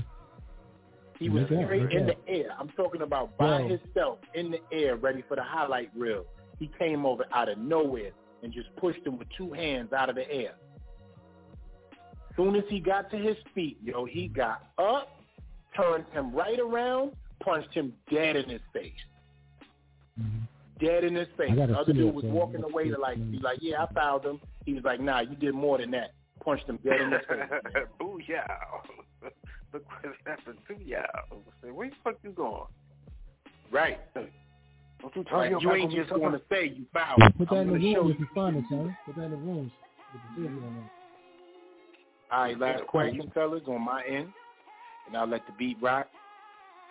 [1.19, 2.49] He was No doubt, straight no in the air.
[2.59, 3.69] I'm talking about by Yo.
[3.69, 6.25] himself in the air, ready for the highlight reel.
[6.59, 8.11] He came over out of nowhere
[8.43, 10.55] and just pushed him with two hands out of the air.
[12.37, 15.09] Soon as he got to his feet, yo, he got up,
[15.75, 17.13] turned him right around,
[17.43, 18.93] punched him dead in his face.
[20.79, 21.53] Dead in his face.
[21.55, 22.31] The other dude was though.
[22.31, 23.31] walking Let's away to like man.
[23.31, 24.41] be like, yeah, I fouled him.
[24.67, 26.13] He was like, nah, you did more than that.
[26.45, 27.39] Punched him dead in his face.
[28.01, 28.47] Booyah.
[29.73, 31.43] Look what happened to y'all.
[31.63, 32.65] Say, where the fuck you going?
[33.71, 33.99] Right.
[34.15, 34.31] Don't
[35.15, 37.21] you Like, me you ain't just be going to say you fouled.
[37.39, 38.15] Put that I'm in the gonna show room you.
[38.15, 38.97] if you find it, son.
[39.07, 39.73] Put that in the rooms.
[40.13, 40.91] With the video on it.
[42.33, 44.29] All right, last question, fellas, on my end,
[45.07, 46.09] and I'll let the beat rock.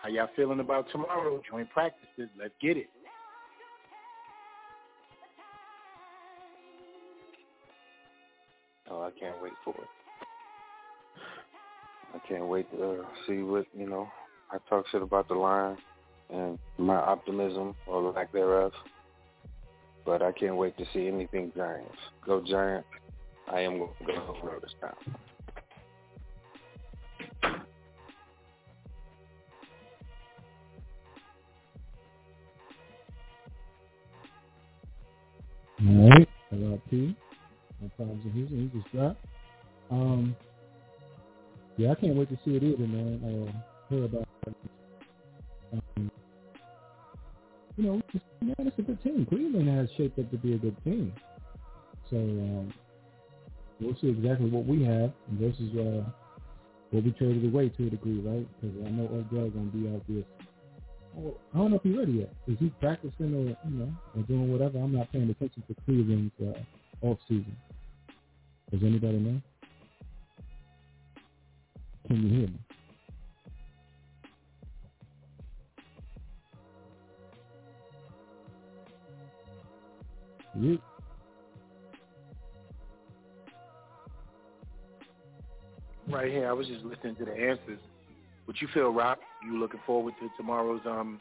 [0.02, 1.42] How y'all feeling about tomorrow?
[1.50, 2.30] Joint practices.
[2.40, 2.88] Let's get it.
[8.90, 9.88] Oh, I can't wait for it.
[12.16, 14.08] I can't wait to uh, see what you know.
[14.52, 15.78] I talk shit about the line
[16.30, 18.72] and my optimism or lack thereof,
[20.06, 21.98] but I can't wait to see anything Giants.
[22.26, 22.88] Go Giants!
[23.52, 25.16] I am going to go over this time.
[35.88, 36.30] All right.
[36.54, 37.16] LRP.
[37.82, 38.72] No problems in Houston.
[38.74, 39.26] He just dropped.
[39.92, 40.36] Um,
[41.78, 43.50] yeah, I can't wait to see it either, man.
[43.50, 43.52] Uh,
[43.90, 44.56] hear about it.
[45.74, 46.12] Um,
[47.78, 49.26] you know, it's, man, it's a good team.
[49.28, 51.14] Cleveland has shaped up to be a good team.
[52.10, 52.74] So um,
[53.82, 56.10] we'll see exactly what we have versus uh,
[56.92, 58.48] what we traded away to a degree, right?
[58.62, 60.24] Because I know Odell's going to be out there.
[61.18, 62.34] Oh, I don't know if he's ready yet.
[62.48, 64.80] Is he practicing or you know or doing whatever?
[64.80, 67.56] I'm not paying attention to Cleveland's uh, off season.
[68.72, 69.42] Does anybody know?
[72.08, 72.60] Can you hear me?
[80.58, 80.80] You?
[86.08, 87.80] Right here, I was just listening to the answers.
[88.46, 89.20] What you feel, Rock?
[89.44, 91.20] You looking forward to tomorrow's um,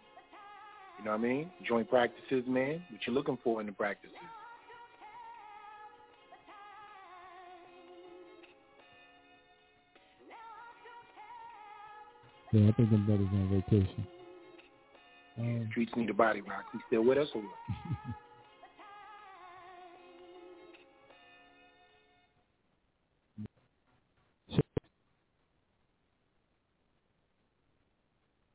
[0.99, 1.51] you know what I mean?
[1.67, 2.83] Joint practices, man.
[2.91, 4.17] What you looking for in the practices?
[12.55, 14.07] Yeah, I think them brothers on vacation.
[15.37, 16.67] Um, Streets need a body rock.
[16.71, 17.59] He still with us or what?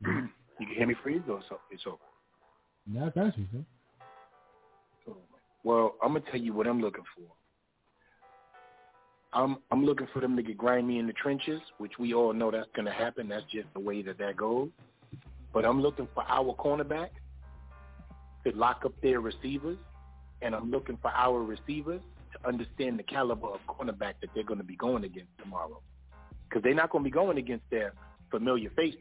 [0.01, 1.97] you can hear me freeze or so it's over.
[2.87, 5.13] now I got you, sir.
[5.65, 7.25] Well, I'm gonna tell you what I'm looking for.
[9.31, 12.49] I'm I'm looking for them to get grimy in the trenches, which we all know
[12.51, 13.27] that's gonna happen.
[13.27, 14.69] That's just the way that that goes.
[15.53, 17.09] But I'm looking for our cornerback
[18.45, 19.77] to lock up their receivers,
[20.41, 22.01] and I'm looking for our receivers
[22.33, 25.81] to understand the caliber of cornerback that they're going to be going against tomorrow,
[26.47, 27.93] because they're not going to be going against their
[28.29, 28.99] familiar faces.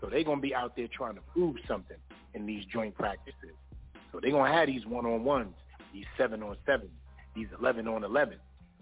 [0.00, 1.96] So they're going to be out there trying to prove something
[2.34, 3.54] in these joint practices.
[4.10, 5.54] So they're going to have these one-on-ones,
[5.92, 6.90] these seven-on-sevens,
[7.36, 8.34] these 11-on-11.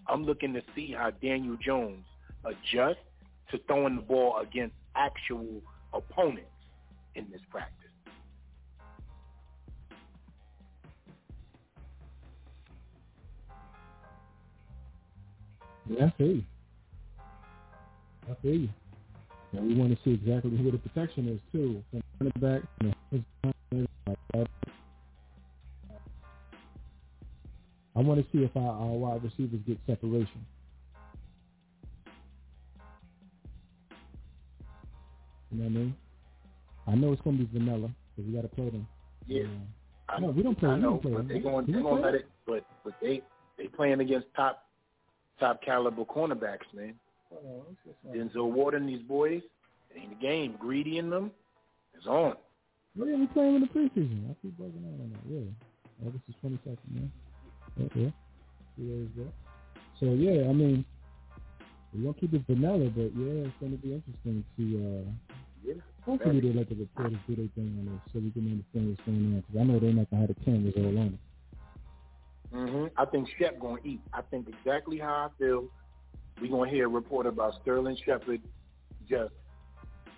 [0.07, 2.05] I'm looking to see how Daniel Jones
[2.43, 2.97] adjusts
[3.51, 5.61] to throwing the ball against actual
[5.93, 6.47] opponents
[7.15, 7.77] in this practice.
[15.89, 16.43] Yeah, I feel you.
[18.29, 18.69] I feel you.
[19.53, 21.83] And we want to see exactly who the protection is too.
[21.91, 22.93] From running back, you
[24.33, 24.45] know,
[27.95, 30.45] I want to see if our, our wide receivers get separation.
[35.51, 35.95] You know what I mean?
[36.87, 38.87] I know it's going to be vanilla because we got to play them.
[39.27, 39.43] Yeah.
[40.07, 40.69] Uh, no, we don't play.
[40.69, 41.27] I we don't play but them.
[41.27, 42.27] they going Do they we going to let it.
[42.47, 43.21] But but they
[43.57, 44.65] they playing against top
[45.39, 46.95] top caliber cornerbacks, man.
[48.13, 49.41] Denzel Ward and these boys,
[49.95, 50.55] ain't a game.
[50.59, 51.31] Greedy in them,
[51.95, 52.35] it's on.
[52.99, 54.29] Oh, yeah, we playing in the preseason.
[54.29, 55.33] I keep bugging out on that.
[55.33, 56.07] Yeah.
[56.07, 57.11] August is 22nd, man.
[57.77, 58.09] Yeah, yeah.
[58.75, 59.09] Three.
[59.99, 60.83] So, yeah, I mean,
[61.93, 64.63] we're going to keep it vanilla, but, yeah, it's going to be interesting to,
[65.07, 65.33] uh,
[65.63, 65.73] Yeah.
[66.03, 69.01] hopefully they let the reporters do their thing on this so we can understand what's
[69.05, 69.43] going on.
[69.47, 71.19] Because I know they're not going to have the cameras all on it.
[72.51, 74.01] hmm I think Shep going to eat.
[74.13, 75.65] I think exactly how I feel.
[76.41, 78.41] we are going to hear a report about Sterling Shepard
[79.07, 79.33] just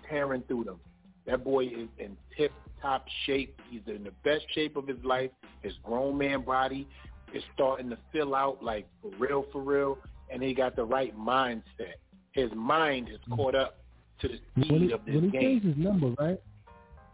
[0.08, 0.80] tearing through them.
[1.26, 3.58] That boy is in tip-top shape.
[3.70, 5.30] He's in the best shape of his life.
[5.62, 6.88] His grown man body
[7.34, 9.98] is starting to fill out like for real, for real,
[10.30, 11.98] and he got the right mindset.
[12.32, 13.36] His mind is mm.
[13.36, 13.78] caught up
[14.20, 15.40] to the speed when he, of this when he game.
[15.40, 16.40] changed his number, right?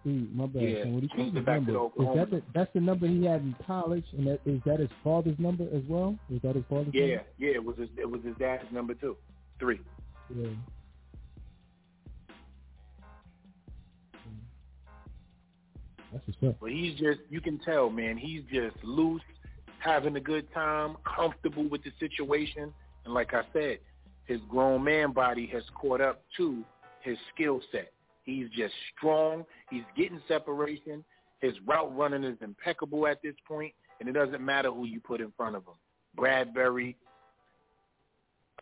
[0.06, 0.62] Mm, my bad.
[0.62, 3.54] Yeah, when he changed his number, is that the, that's the number he had in
[3.66, 6.18] college, and that, is that his father's number as well?
[6.30, 7.24] Is that his father's yeah, number?
[7.38, 9.16] Yeah, it was his, it was his dad's number too.
[9.58, 9.80] Three.
[10.34, 10.46] Yeah.
[10.46, 10.56] Mm.
[16.12, 16.56] That's.
[16.60, 19.22] But he's just, you can tell, man, he's just loose
[19.80, 22.72] having a good time, comfortable with the situation.
[23.04, 23.78] And like I said,
[24.26, 26.62] his grown man body has caught up to
[27.02, 27.92] his skill set.
[28.24, 29.44] He's just strong.
[29.70, 31.04] He's getting separation.
[31.40, 35.20] His route running is impeccable at this point, and it doesn't matter who you put
[35.20, 35.74] in front of him.
[36.16, 36.96] Bradberry,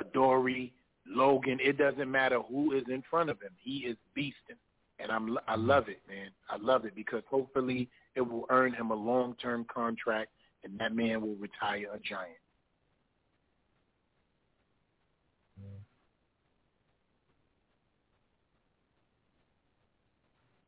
[0.00, 0.72] Adoree,
[1.06, 3.50] Logan, it doesn't matter who is in front of him.
[3.62, 4.56] He is beasting.
[5.00, 6.30] And I'm I love it, man.
[6.50, 10.30] I love it because hopefully it will earn him a long term contract
[10.64, 12.36] and that man will retire a giant.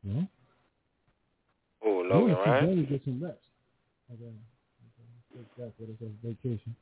[0.03, 0.23] Yeah.
[1.85, 2.67] Oh, Logan yeah, Ryan.
[2.67, 3.37] Danny get some rest.
[4.13, 4.25] Okay.
[4.25, 4.35] okay.
[5.37, 6.75] Take that for this vacation.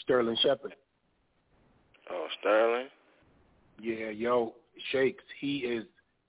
[0.00, 0.74] Sterling Shepard.
[2.10, 2.86] Oh, Sterling.
[3.80, 4.54] Yeah, yo,
[4.92, 5.24] shakes.
[5.40, 5.84] He is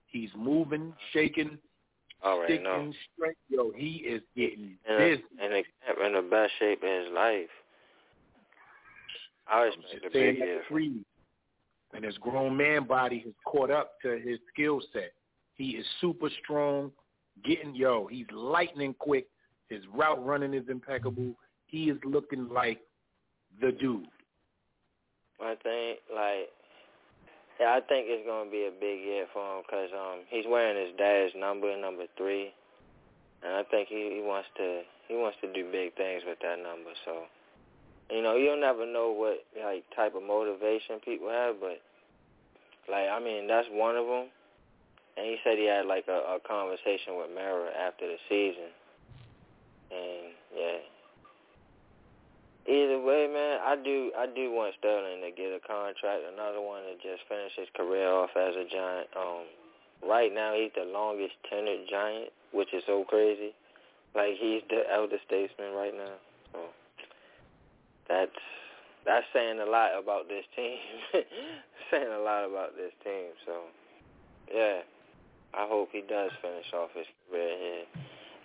[0.07, 1.57] he's moving, shaking,
[2.23, 2.93] Already sticking know.
[3.15, 3.37] straight.
[3.49, 5.23] Yo, he is getting In, busy.
[5.41, 7.49] a, in, the best shape in his life.
[9.51, 11.05] I expect a Saying big free.
[11.93, 15.11] And his grown man body has caught up to his skill set.
[15.55, 16.91] He is super strong,
[17.43, 19.27] getting yo, he's lightning quick.
[19.69, 21.33] His route running is impeccable.
[21.67, 22.79] He is looking like
[23.59, 24.05] the dude.
[25.41, 26.49] I think like
[27.61, 30.73] yeah, I think it's gonna be a big year for him because um he's wearing
[30.81, 32.49] his dad's number, number three,
[33.45, 36.57] and I think he, he wants to he wants to do big things with that
[36.57, 36.89] number.
[37.05, 37.29] So
[38.09, 41.77] you know you'll never know what like type of motivation people have, but
[42.89, 44.33] like I mean that's one of them.
[45.17, 48.73] And he said he had like a, a conversation with Mara after the season,
[49.93, 50.20] and
[52.67, 56.83] Either way, man, I do I do want Sterling to get a contract, another one
[56.83, 59.09] to just finish his career off as a giant.
[59.17, 59.49] Um,
[60.07, 63.53] right now he's the longest tenured giant, which is so crazy.
[64.13, 66.15] Like he's the elder statesman right now.
[66.53, 66.59] So
[68.07, 68.41] that's
[69.05, 70.77] that's saying a lot about this team.
[71.91, 73.33] saying a lot about this team.
[73.43, 73.73] So
[74.53, 74.81] yeah,
[75.55, 77.85] I hope he does finish off his career here,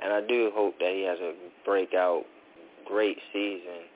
[0.02, 1.34] and I do hope that he has a
[1.66, 2.24] breakout,
[2.86, 3.92] great season.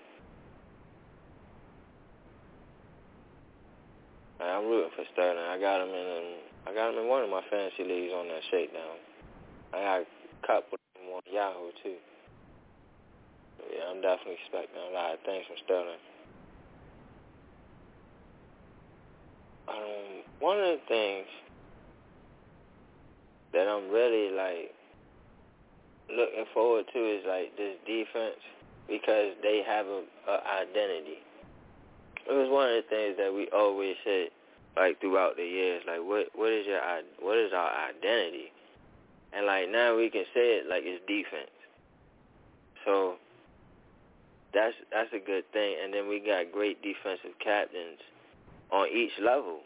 [4.48, 5.44] I'm rooting for Sterling.
[5.44, 6.40] I got him in.
[6.66, 8.96] I got him in one of my fantasy leagues on that shakedown.
[9.72, 12.00] I got a couple of them on Yahoo too.
[13.58, 16.02] So yeah, I'm definitely expecting a lot of things from Sterling.
[19.68, 21.28] Um, one of the things
[23.52, 24.72] that I'm really like
[26.10, 28.40] looking forward to is like this defense
[28.88, 30.36] because they have a, a
[30.66, 31.22] identity.
[32.30, 34.30] It was one of the things that we always said,
[34.76, 36.78] like throughout the years, like what what is your
[37.18, 38.52] what is our identity?
[39.32, 41.50] And like now we can say it like it's defense.
[42.84, 43.16] So
[44.54, 45.76] that's that's a good thing.
[45.82, 47.98] And then we got great defensive captains
[48.70, 49.60] on each level.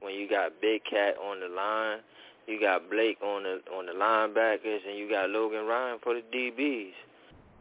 [0.00, 2.00] When you got Big Cat on the line,
[2.46, 6.22] you got Blake on the on the linebackers, and you got Logan Ryan for the
[6.34, 6.92] DBs.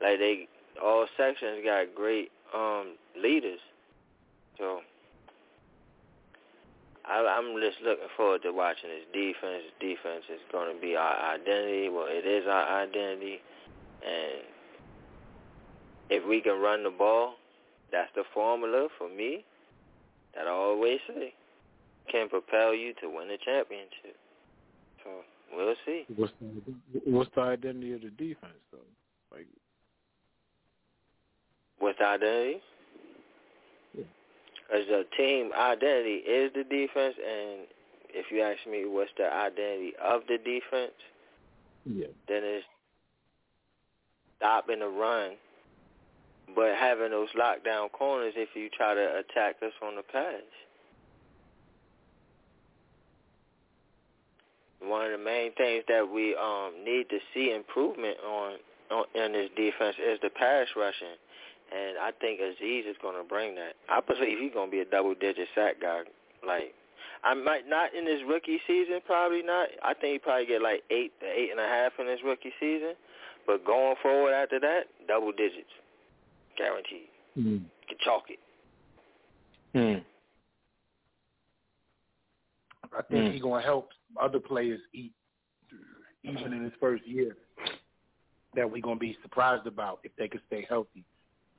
[0.01, 0.47] Like they
[0.83, 3.59] all sections got great um leaders.
[4.57, 4.79] So
[7.05, 9.63] I, I'm just looking forward to watching this defense.
[9.79, 11.89] Defense is going to be our identity.
[11.89, 13.39] Well, it is our identity,
[14.05, 14.43] and
[16.09, 17.35] if we can run the ball,
[17.91, 19.43] that's the formula for me.
[20.35, 21.33] That I always say
[22.09, 24.15] can propel you to win a championship.
[25.03, 25.09] So
[25.55, 26.05] we'll see.
[26.15, 28.79] What's the, what's the identity of the defense though?
[29.31, 29.47] Like
[31.79, 32.61] What's the identity?
[34.71, 37.67] Because the team identity is the defense, and
[38.13, 40.93] if you ask me what's the identity of the defense,
[41.85, 42.65] yeah, then it's
[44.37, 45.31] stopping the run,
[46.55, 50.41] but having those lockdown corners if you try to attack us on the pass.
[54.81, 58.53] One of the main things that we um, need to see improvement on,
[58.89, 61.19] on in this defense is the pass rushing.
[61.71, 63.75] And I think Azeez is going to bring that.
[63.87, 66.01] I believe he's going to be a double-digit sack guy.
[66.45, 66.73] Like,
[67.23, 69.69] I might not in his rookie season, probably not.
[69.83, 72.51] I think he probably get like eight to eight and a half in his rookie
[72.59, 72.93] season.
[73.47, 75.71] But going forward after that, double digits,
[76.57, 77.07] guaranteed.
[77.37, 77.63] Mm.
[77.87, 78.39] Can chalk it.
[79.73, 80.03] Mm.
[82.93, 83.31] I think Mm.
[83.33, 83.89] he's going to help
[84.19, 85.13] other players eat,
[86.23, 87.37] even in his first year,
[88.55, 91.05] that we're going to be surprised about if they could stay healthy.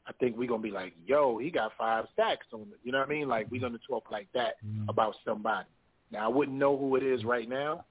[0.07, 2.81] I think we're going to be like, yo, he got five sacks on it.
[2.83, 3.29] You know what I mean?
[3.29, 4.89] Like, we're going to talk like that mm-hmm.
[4.89, 5.69] about somebody.
[6.11, 7.85] Now, I wouldn't know who it is right now,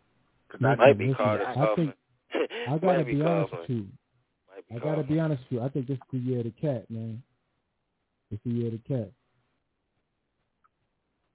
[0.47, 1.75] Because I might be listen, called a I cough.
[1.75, 1.93] think
[2.69, 3.87] I gotta be be honest called with you.
[4.73, 5.65] I gotta be honest with you.
[5.65, 7.23] I think this is the year of the cat, man.
[8.29, 9.11] It's the year of the cat.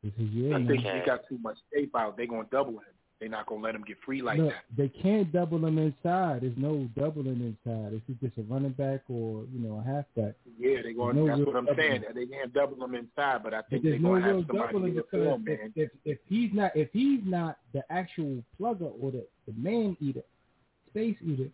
[0.02, 0.68] This is year, I man.
[0.68, 2.16] think he got too much tape out.
[2.16, 2.95] They're gonna double him.
[3.18, 4.64] They're not gonna let him get free like Look, that.
[4.76, 6.42] they can't double him inside.
[6.42, 7.94] There's no doubling inside.
[7.94, 10.34] If he's just a running back or you know a halfback.
[10.58, 11.16] Yeah, they're going.
[11.16, 12.04] no that's what I'm saying.
[12.14, 15.44] They can't double him inside, but I think they're no gonna have somebody the form,
[15.46, 15.72] if, man.
[15.76, 20.22] if if he's not if he's not the actual plugger or the, the man eater,
[20.90, 21.48] space eater,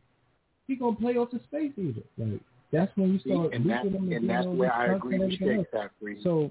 [0.66, 2.02] he gonna play off the space eater.
[2.18, 2.40] Like
[2.72, 5.24] that's when you See, start and that, looping him and that's where I agree and
[5.24, 5.84] with everything Shake else.
[5.84, 6.18] Factory.
[6.24, 6.51] So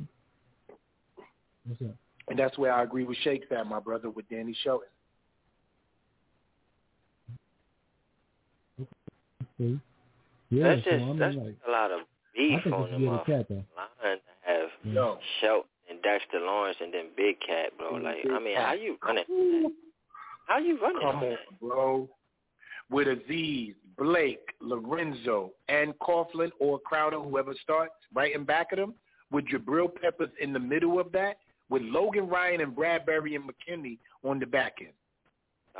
[1.67, 1.97] what's up?
[2.29, 4.87] And that's where I agree with Shake Fat, my brother, with Danny Shelton.
[9.61, 9.79] See?
[10.49, 12.03] Yeah, that's so just I mean, that's like, a lot of I
[12.35, 15.19] beef think on it's them year of the motherfuckers line to have No.
[15.39, 17.95] Shelton and Dexter Lawrence and then Big Cat, bro.
[17.95, 18.65] Like, Big I mean, Cat.
[18.65, 19.71] how you running?
[20.47, 21.39] How you running Come on on, that?
[21.61, 22.09] bro.
[22.89, 28.93] With Azeez, Blake, Lorenzo, and Coughlin or Crowder, whoever starts, right in back of them,
[29.31, 31.37] with Jabrill Peppers in the middle of that,
[31.69, 34.89] with Logan Ryan and Bradberry and McKinney on the back end.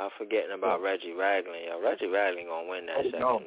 [0.00, 1.64] I'm forgetting about Reggie Ragland.
[1.68, 3.20] Yo, Reggie Ragland gonna win that Oh, second.
[3.20, 3.42] no.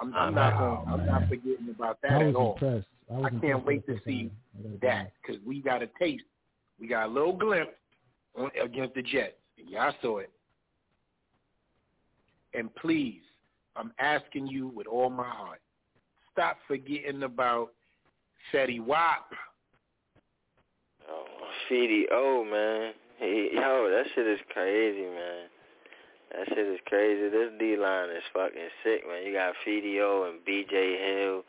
[0.00, 0.88] I'm, I'm not going.
[0.88, 2.52] I'm not forgetting about that I at was all.
[2.54, 2.86] impressed.
[3.10, 4.30] I, was I can't wait to see time.
[4.58, 6.24] I gotta be that because we got a taste.
[6.80, 7.72] We got a little glimpse
[8.36, 9.34] on, against the Jets.
[9.56, 10.30] Y'all saw it.
[12.54, 13.20] And please,
[13.76, 15.60] I'm asking you with all my heart,
[16.32, 17.70] stop forgetting about
[18.52, 19.30] Fetty Wap.
[21.10, 21.24] Oh,
[21.70, 22.92] Feedy O, man.
[23.18, 25.48] He, yo, that shit is crazy, man.
[26.32, 27.28] That shit is crazy.
[27.30, 29.24] This D line is fucking sick, man.
[29.26, 31.44] You got Feedy O and BJ Hill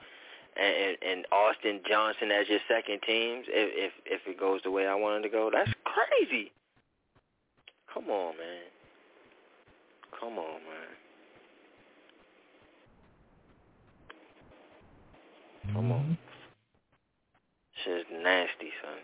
[0.56, 3.46] and, and and Austin Johnson as your second teams.
[3.50, 6.52] If if if it goes the way I want it to go, that's crazy.
[7.94, 8.70] Come on, man.
[10.20, 10.90] Come on, man.
[15.74, 16.00] Come on.
[16.00, 16.14] Mm-hmm.
[17.84, 19.00] Shit is nasty, son.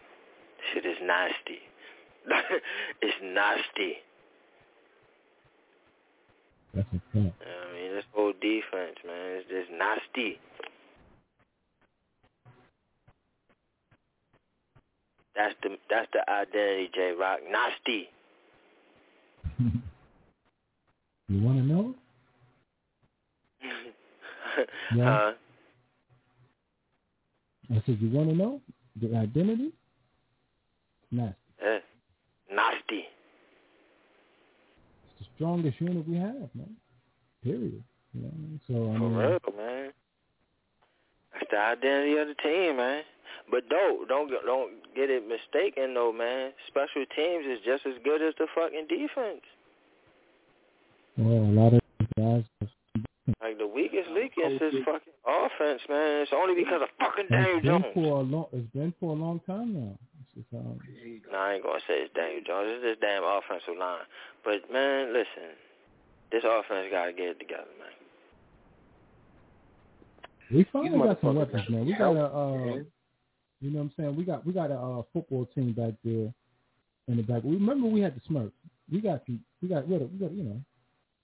[0.74, 1.60] Shit is nasty.
[3.02, 3.98] it's nasty.
[6.76, 7.42] That's a fact.
[7.42, 10.40] I mean, this whole defense, man, it's just nasty.
[15.36, 17.40] That's the that's the identity, J Rock.
[17.50, 18.10] Nasty.
[21.28, 21.96] You want to know?
[24.96, 25.04] Yeah.
[25.04, 25.32] huh?
[27.72, 28.62] I said, you want to know
[29.02, 29.74] the identity?
[31.12, 31.36] Nasty.
[31.66, 31.80] Eh,
[32.54, 33.06] nasty.
[35.36, 36.76] Strongest unit we have, man.
[37.44, 37.84] Period.
[38.14, 38.62] You know what I mean?
[38.68, 39.92] So I For mean, real, man.
[41.34, 43.04] That's the identity of the team, man.
[43.52, 46.54] But don't don't get- don't get it mistaken though, man.
[46.68, 49.44] Special teams is just as good as the fucking defense.
[51.18, 51.82] well, a lot of
[52.18, 52.44] guys.
[53.42, 56.22] Like the weakest link is his fucking offense, man.
[56.22, 57.86] It's only because of fucking Daniel Jones.
[57.94, 58.46] for a long.
[58.54, 59.98] It's been for a long time now.
[60.36, 60.80] It's just, um,
[61.32, 62.68] No, I ain't gonna say it's Daniel Jones.
[62.70, 64.04] It's this damn offensive line.
[64.44, 65.56] But man, listen,
[66.32, 67.96] this offense gotta get it together, man.
[70.52, 71.86] we finally got some weapons, man.
[71.86, 72.84] We got a, uh,
[73.62, 74.16] you know what I'm saying?
[74.16, 76.34] We got we got a uh, football team back there
[77.08, 77.44] in the back.
[77.44, 78.52] We remember we had the Smurfs.
[78.92, 79.40] We got some.
[79.62, 80.62] We got we got, we got you know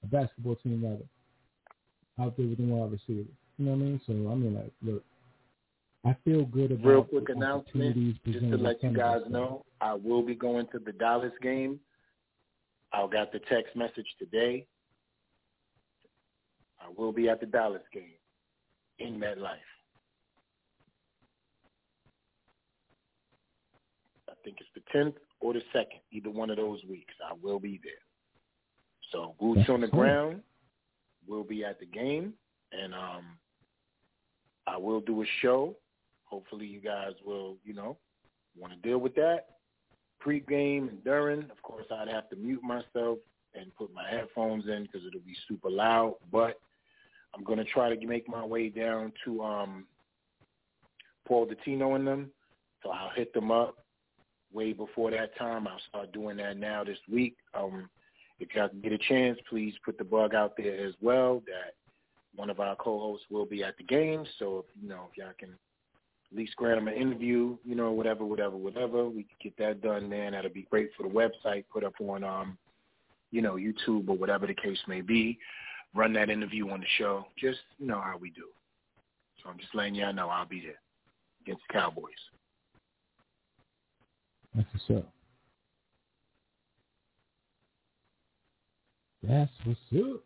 [0.03, 1.03] a basketball team rather
[2.19, 3.27] out there with the wide receivers.
[3.57, 4.01] You know what I mean?
[4.07, 5.03] So I mean, like, look,
[6.03, 7.95] I feel good about Real quick announcement,
[8.25, 11.79] just to let you guys know, I will be going to the Dallas game.
[12.91, 14.65] I got the text message today.
[16.79, 18.15] I will be at the Dallas game
[18.97, 19.57] in MetLife.
[24.27, 27.13] I think it's the 10th or the 2nd, either one of those weeks.
[27.23, 27.93] I will be there.
[29.11, 30.41] So boots on the ground.
[31.27, 32.33] We'll be at the game,
[32.71, 33.23] and um,
[34.65, 35.75] I will do a show.
[36.31, 37.97] Hopefully, you guys will, you know,
[38.57, 39.47] want to deal with that.
[40.19, 43.17] Pre-game and during, of course, I'd have to mute myself
[43.53, 46.15] and put my headphones in because it'll be super loud.
[46.31, 46.59] But
[47.35, 49.85] I'm to try to make my way down to um,
[51.27, 52.31] Paul Dottino and them.
[52.81, 53.77] So I'll hit them up
[54.53, 55.67] way before that time.
[55.67, 57.35] I'll start doing that now this week.
[57.53, 57.89] Um,
[58.39, 61.75] if y'all can get a chance, please put the bug out there as well that
[62.35, 64.25] one of our co-hosts will be at the game.
[64.39, 65.49] So, if, you know, if y'all can
[66.31, 69.81] at least grant them an interview, you know, whatever, whatever, whatever, we can get that
[69.81, 70.31] done, then.
[70.31, 72.57] That'll be great for the website, put up on, um,
[73.31, 75.37] you know, YouTube or whatever the case may be.
[75.93, 77.25] Run that interview on the show.
[77.37, 78.45] Just, you know, how we do.
[79.43, 80.79] So I'm just letting y'all know I'll be there
[81.41, 82.11] against the Cowboys.
[84.55, 85.09] That's what's up.
[89.23, 90.21] That's what's up.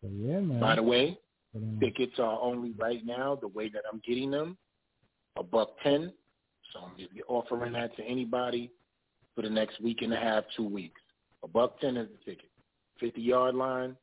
[0.00, 0.60] So yeah, man.
[0.60, 1.18] By the way,
[1.58, 1.80] Mm-hmm.
[1.80, 4.56] tickets are only right now the way that I'm getting them,
[5.36, 6.12] a buck ten.
[6.72, 8.70] So I'm just offering that to anybody
[9.34, 11.00] for the next week and a half, two weeks.
[11.42, 12.50] A buck ten is the ticket.
[13.00, 13.96] Fifty yard line,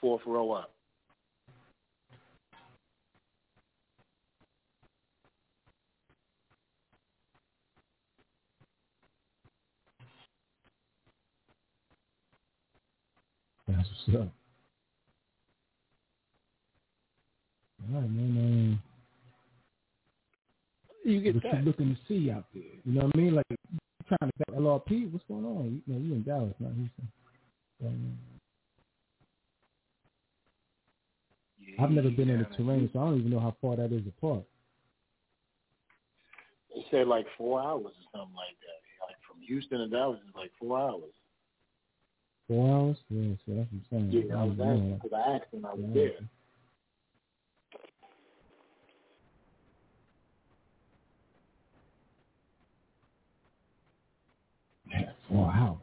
[0.00, 0.74] fourth row up.
[13.68, 14.37] That's what's up.
[17.94, 18.36] All right, man.
[18.38, 18.82] Um,
[21.04, 21.58] You get what that.
[21.60, 22.62] you looking to see out there?
[22.84, 23.34] You know what I mean?
[23.34, 23.46] Like
[24.08, 25.10] trying to bet LRP.
[25.12, 25.82] What's going on?
[25.86, 27.08] You know, you in Dallas, not Houston.
[27.84, 28.18] Um,
[31.78, 34.02] I've never been in the terrain, so I don't even know how far that is
[34.06, 34.42] apart.
[36.74, 38.80] They said like four hours or something like that.
[39.06, 41.14] Like from Houston to Dallas is like four hours.
[42.48, 42.96] Four hours?
[43.10, 44.26] Yeah, so that's what I'm saying.
[44.28, 45.94] Yeah, I was asking because I asked him I was Yeah.
[45.94, 46.28] there.
[55.30, 55.78] Yeah, four hours.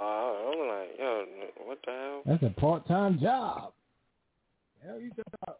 [0.00, 1.24] Uh, I'm like, yo,
[1.64, 2.22] what the hell?
[2.26, 3.72] That's a part-time job.
[4.84, 5.58] Hell, you talking about?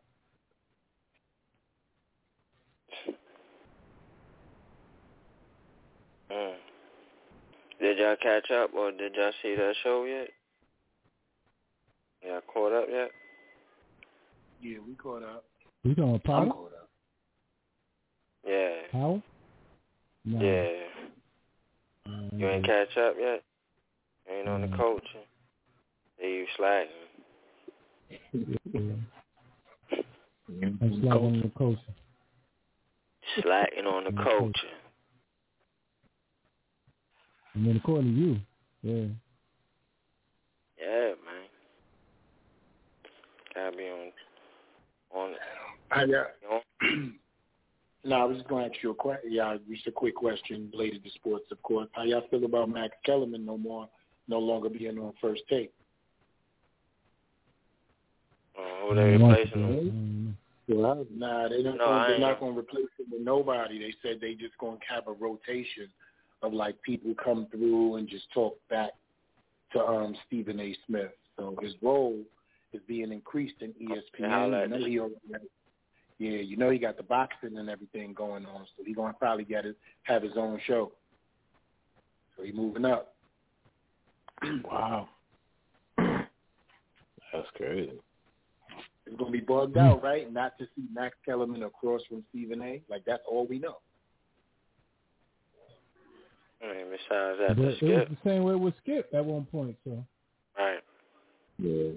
[6.31, 6.55] Mm.
[7.81, 10.29] Did y'all catch up or did y'all see that show yet?
[12.27, 13.11] Y'all caught up yet?
[14.61, 15.45] Yeah, we caught up.
[15.85, 16.53] You talking about I'm Power?
[16.53, 16.91] caught up.
[18.47, 18.75] Yeah.
[18.93, 19.23] Power?
[20.25, 20.41] No.
[20.41, 20.69] Yeah.
[22.09, 23.43] Uh, You ain't catch up yet?
[24.27, 24.77] You ain't on the Mm.
[24.77, 25.27] coaching.
[26.19, 26.95] Hey, you slacking.
[28.73, 28.95] yeah.
[30.61, 31.79] I'm slacking on the coach.
[33.43, 34.71] Slacking on the coaching.
[37.55, 38.41] I mean, according to you,
[38.83, 39.09] yeah.
[40.81, 41.49] Yeah, man.
[43.55, 44.13] Gotta be on
[45.11, 45.35] on
[45.91, 46.27] I got.
[46.51, 46.63] on
[48.05, 49.33] no, I was just going to ask you a question.
[49.33, 51.89] Yeah, just a quick question related to sports, of course.
[51.93, 53.89] How y'all feel about Max Kellerman no more,
[54.29, 55.73] no longer being on first take?
[58.59, 60.37] uh, who they replacing him.
[60.69, 61.79] Well, nah, they don't.
[61.79, 63.79] No, I they're not going to replace him with nobody.
[63.79, 65.89] They said they just going to have a rotation
[66.43, 68.91] of like people come through and just talk back
[69.73, 70.77] to um Stephen A.
[70.87, 71.13] Smith.
[71.37, 72.19] So his role
[72.73, 74.29] is being increased in ESPN.
[74.29, 75.41] How You that- know he already got-
[76.19, 79.19] yeah, you know he got the boxing and everything going on, so he's going to
[79.19, 80.93] probably get it, have his own show.
[82.37, 83.15] So he's moving up.
[84.65, 85.09] Wow.
[85.99, 87.93] That's crazy.
[89.07, 90.05] It's going to be bugged out, mm.
[90.05, 90.33] right?
[90.33, 92.83] Not to see Max Kellerman across from Stephen A.
[92.89, 93.79] Like that's all we know.
[96.63, 99.77] I mean, besides that, but it was the same way with Skip at one point,
[99.85, 100.05] so.
[100.59, 100.81] Right.
[101.59, 101.93] Yeah.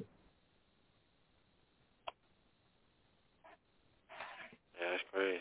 [5.14, 5.40] Crazy.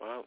[0.00, 0.24] Well,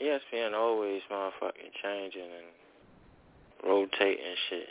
[0.00, 4.68] ESPN always motherfucking changing and rotating shit.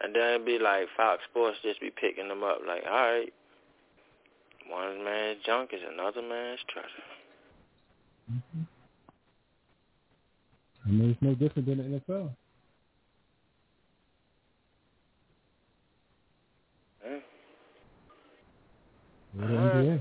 [0.00, 3.32] And then it'd be like Fox Sports just be picking them up like, alright,
[4.68, 6.88] one man's junk is another man's treasure.
[8.30, 8.62] Mm-hmm.
[10.84, 12.30] I mean, it's no different than the NFL.
[17.04, 17.18] Yeah.
[19.40, 20.00] Or the NBA.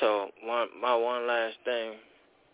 [0.00, 1.94] So one my one last thing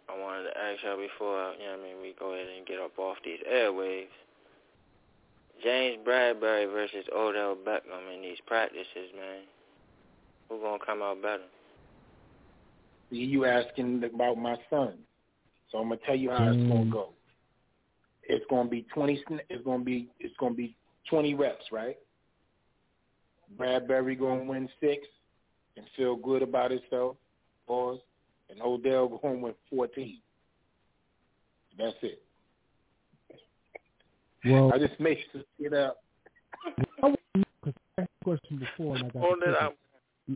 [0.09, 2.67] I wanted to ask y'all before you know what I mean we go ahead and
[2.67, 4.07] get up off these airwaves.
[5.63, 9.43] James Bradberry versus Odell Beckham in these practices, man.
[10.49, 11.45] Who gonna come out better?
[13.11, 14.99] See, you asking about my son,
[15.71, 16.69] so I'm gonna tell you how it's Mm.
[16.69, 17.15] gonna go.
[18.25, 19.23] It's gonna be twenty.
[19.49, 20.11] It's gonna be.
[20.19, 20.77] It's gonna be
[21.09, 21.97] twenty reps, right?
[23.57, 25.07] Bradberry gonna win six
[25.77, 27.17] and feel good about himself.
[27.67, 28.01] Pause.
[28.51, 30.19] And Odell gonna win fourteen.
[31.79, 32.23] That's it.
[34.45, 36.03] Well, I just made some shit up.
[37.03, 39.51] I want to know, 'cause I asked a question before and I got Hold the
[39.51, 39.77] it up.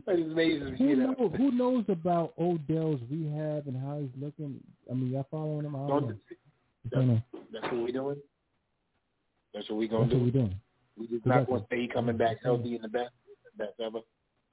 [0.07, 1.35] I just Who, shit know, up.
[1.35, 4.59] who knows about Odell's rehab and how he's looking?
[4.89, 5.75] I mean, y'all following him?
[5.75, 6.15] I don't know.
[6.85, 7.21] I don't know.
[7.51, 8.17] That's what we doing.
[9.53, 10.25] That's what we gonna That's what do.
[10.25, 10.55] we're doing.
[10.99, 13.11] We just not gonna say he coming back healthy in the best,
[13.57, 13.99] best ever.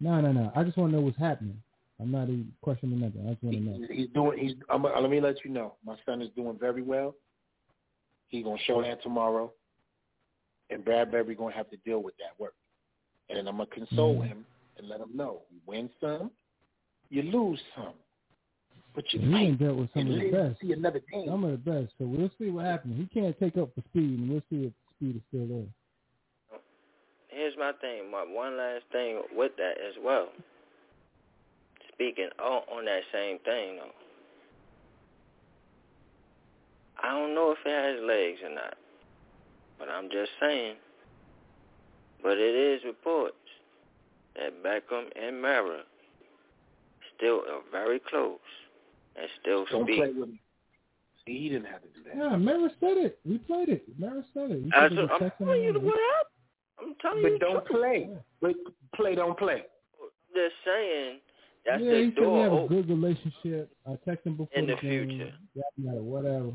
[0.00, 0.52] No, no, no.
[0.54, 1.60] I just want to know what's happening.
[2.00, 3.26] I'm not even questioning nothing.
[3.26, 3.86] I just want to know.
[3.90, 4.38] He's, doing.
[4.38, 4.54] He's.
[4.68, 5.74] I'm, let me let you know.
[5.84, 7.14] My son is doing very well.
[8.28, 9.52] He's gonna show that tomorrow,
[10.70, 12.54] and Bradberry gonna have to deal with that work.
[13.28, 14.26] And I'm gonna console Mhm.
[14.28, 14.46] him
[14.76, 16.30] and let him know: you win some,
[17.08, 17.94] you lose some.
[18.94, 20.60] but you he fight ain't dealt with some and of the best.
[20.60, 21.26] see another day.
[21.26, 21.92] Some of the best.
[21.98, 22.96] So we'll see what happens.
[22.98, 25.66] He can't take up for speed, and we'll see if speed is still there.
[27.46, 28.10] Here's my thing.
[28.10, 30.26] My one last thing with that as well.
[31.92, 33.94] Speaking on, on that same thing though.
[37.00, 38.74] I don't know if it has legs or not,
[39.78, 40.74] but I'm just saying.
[42.20, 43.36] But it is reports
[44.34, 45.82] that Beckham and Mara
[47.16, 48.40] still are very close
[49.14, 49.98] and still Don't speak.
[49.98, 50.38] play with him.
[51.24, 52.16] See, he didn't have to do that.
[52.16, 53.20] Yeah, Mara said it.
[53.24, 53.84] We played it.
[54.00, 54.64] Mara said it.
[54.64, 56.35] He I said, I'm texting telling you what happened.
[56.80, 57.80] I'm telling you But don't truth.
[57.80, 58.08] play.
[58.40, 58.52] But
[58.94, 59.62] play, don't play.
[60.00, 61.20] I'm just saying
[61.66, 63.70] that's yeah, the he said we have a good relationship.
[63.86, 65.32] I texted him before In the, the future.
[65.54, 66.52] Yada, yada, whatever.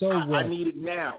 [0.00, 0.44] So I, what?
[0.46, 1.18] I need it now.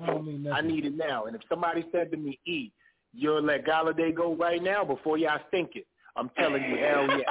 [0.00, 1.24] I don't mean I need it now.
[1.24, 2.70] And if somebody said to me, E,
[3.14, 5.86] you'll let Golladay go right now before y'all think it,
[6.16, 7.28] I'm telling you, hell yes.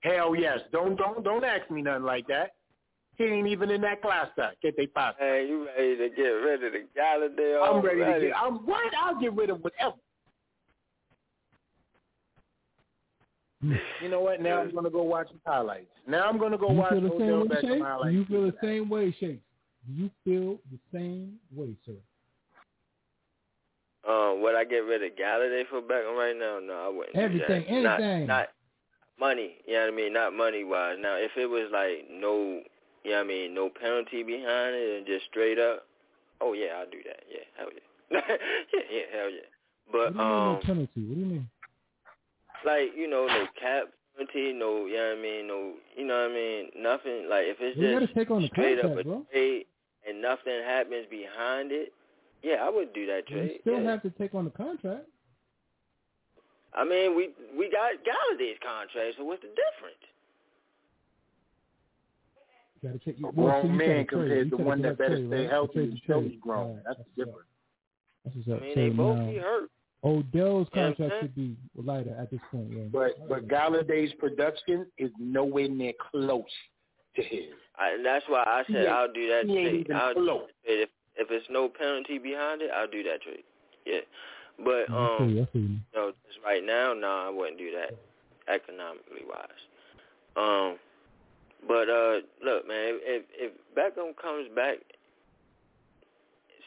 [0.00, 0.60] hell yes.
[0.70, 2.52] Don't don't don't ask me nothing like that.
[3.18, 4.54] He ain't even in that class side.
[4.62, 5.14] Get they pass.
[5.18, 8.26] Hey, you ready to get rid of the Golladay I'm ready to already?
[8.28, 8.94] get I'm what?
[8.96, 9.96] I'll get rid of whatever.
[14.00, 14.40] You know what?
[14.40, 15.90] Now I'm gonna go watch the highlights.
[16.06, 17.78] Now I'm gonna go you watch feel the Odell same way, Beckham Shake?
[17.78, 18.14] Do highlights.
[18.14, 19.42] you feel the same way, Shake?
[19.86, 21.92] Do you feel the same way, sir?
[24.08, 26.60] Uh, would I get rid of Golladay for Beckham right now?
[26.64, 27.14] No, I wouldn't.
[27.14, 27.82] do Everything, that.
[27.82, 28.26] Not- anything.
[28.28, 28.48] Not,
[29.18, 29.56] money.
[29.66, 30.12] You know what I mean?
[30.12, 30.96] Not money wise.
[31.00, 32.60] Now, if it was like no,
[33.04, 35.86] you know what I mean, no penalty behind it and just straight up,
[36.40, 37.22] oh yeah, I'll do that.
[37.30, 38.20] Yeah, hell yeah.
[38.72, 39.48] yeah, yeah, hell yeah.
[39.90, 41.00] What But you mean um, no penalty?
[41.06, 41.50] What do you mean?
[42.64, 43.84] like you know, no cap
[44.16, 47.28] penalty, no, you know what I mean, no, you know what I mean, nothing.
[47.30, 49.26] Like if it's You got just take on the straight up contract, a bro.
[49.32, 49.66] trade
[50.08, 51.92] and nothing happens behind it,
[52.42, 53.58] yeah, I would do that You trade.
[53.60, 53.90] still yeah.
[53.90, 55.06] have to take on the contract.
[56.74, 60.04] I mean, we we got Golladay's contract, so what's the difference?
[62.82, 63.18] You got to take.
[63.18, 65.50] A grown you said man compared You to one that better trade, stay right?
[65.50, 66.30] healthy A and to still trade.
[66.30, 66.74] be grown.
[66.76, 67.36] Right, That's what's different.
[67.38, 67.44] up.
[68.24, 68.62] That's what's I up.
[68.62, 69.70] mean, so they both now, be hurt.
[70.04, 71.22] Odell's You know what I'm contract saying?
[71.22, 72.68] should be lighter at this point.
[72.72, 72.82] Yeah.
[72.92, 76.44] But but Golladay's production is nowhere near close
[77.16, 77.46] to his.
[77.76, 79.80] I, and that's why I said ain't- I'll do that he ain't trade.
[79.86, 80.40] even I'll do close.
[80.46, 80.80] that trade.
[80.82, 83.42] If if it's no penalty behind it, I'll do that trade.
[83.84, 84.00] Yeah,
[84.64, 85.42] but I feel um, you.
[85.42, 85.68] I feel you.
[85.68, 87.90] you know, just right now, no, I wouldn't do that
[88.52, 89.62] economically wise.
[90.36, 90.76] Um,
[91.66, 94.78] but uh, look, man, if if Beckham comes back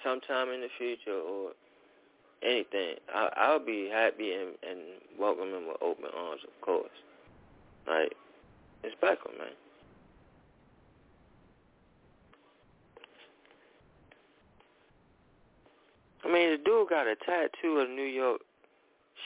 [0.04, 1.52] sometime in the future or
[2.44, 4.80] anything, I, I'll be happy and, and
[5.20, 6.90] welcome him with open arms, of course.
[7.88, 8.14] Like
[8.84, 9.54] it's Beckham, man.
[16.24, 18.42] I mean, the dude got a tattoo of New York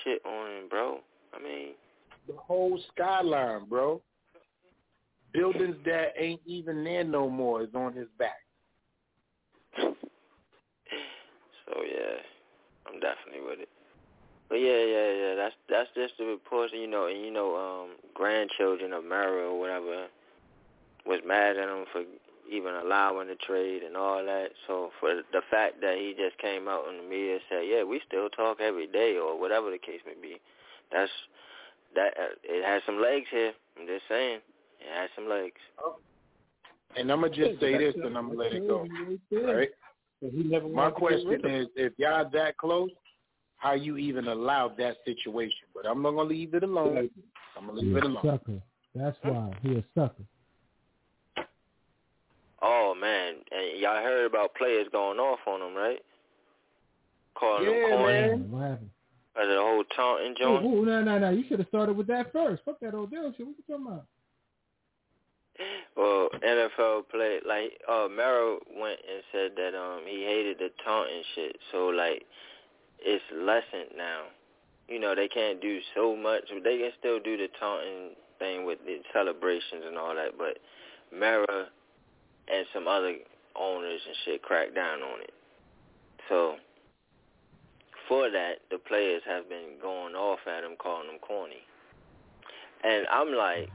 [0.03, 0.99] shit on him, bro.
[1.33, 1.69] I mean,
[2.27, 4.01] The whole skyline, bro.
[5.35, 8.39] Buildings that ain't even there no more is on his back.
[9.77, 9.93] so
[11.83, 12.17] yeah,
[12.87, 13.69] I'm definitely with it.
[14.49, 15.35] But yeah, yeah, yeah.
[15.35, 17.07] That's that's just the reports, you know.
[17.07, 20.07] And you know, um, grandchildren of Mara or whatever
[21.05, 22.03] was mad at him for
[22.49, 24.49] even allowing the trade and all that.
[24.67, 27.83] So for the fact that he just came out in the media and said, "Yeah,
[27.83, 30.39] we still talk every day," or whatever the case may be,
[30.91, 31.11] that's
[31.95, 32.13] that.
[32.17, 33.53] Uh, it has some legs here.
[33.79, 34.39] I'm just saying,
[34.85, 35.55] it has some legs.
[35.83, 35.97] Oh.
[36.97, 38.87] And I'm gonna just say this, and I'm gonna let it go.
[39.31, 39.69] Right?
[40.73, 42.89] My question is, if y'all that close,
[43.57, 45.67] how you even allowed that situation?
[45.73, 47.09] But I'm not gonna leave it alone.
[47.57, 48.23] I'm gonna leave He it a alone.
[48.23, 48.61] sucker.
[48.95, 50.23] That's why he a sucker.
[52.61, 55.99] Oh man, and y'all heard about players going off on him, right?
[57.37, 58.51] Calling Yeah, him corny man.
[58.51, 58.89] What happened?
[59.37, 60.65] as a whole taunting Ooh, joint.
[60.65, 61.29] ooh, no, no, no.
[61.29, 62.63] You should have started with that first.
[62.63, 63.45] Fuck that Odell shit.
[63.45, 64.05] What you talking about?
[65.95, 71.23] Well, NFL play like uh Mara went and said that um he hated the taunting
[71.35, 71.57] shit.
[71.71, 72.23] So like
[72.99, 74.23] it's lessened now.
[74.87, 76.43] You know, they can't do so much.
[76.63, 80.59] They can still do the taunting thing with the celebrations and all that, but
[81.17, 81.67] Mara
[82.47, 83.15] and some other
[83.55, 85.33] owners and shit cracked down on it.
[86.29, 86.55] So
[88.07, 91.63] for that, the players have been going off at him, calling him corny.
[92.83, 93.69] And I'm like,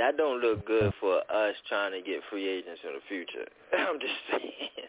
[0.00, 3.46] that don't look good for us trying to get free agents in the future.
[3.78, 4.88] I'm just saying.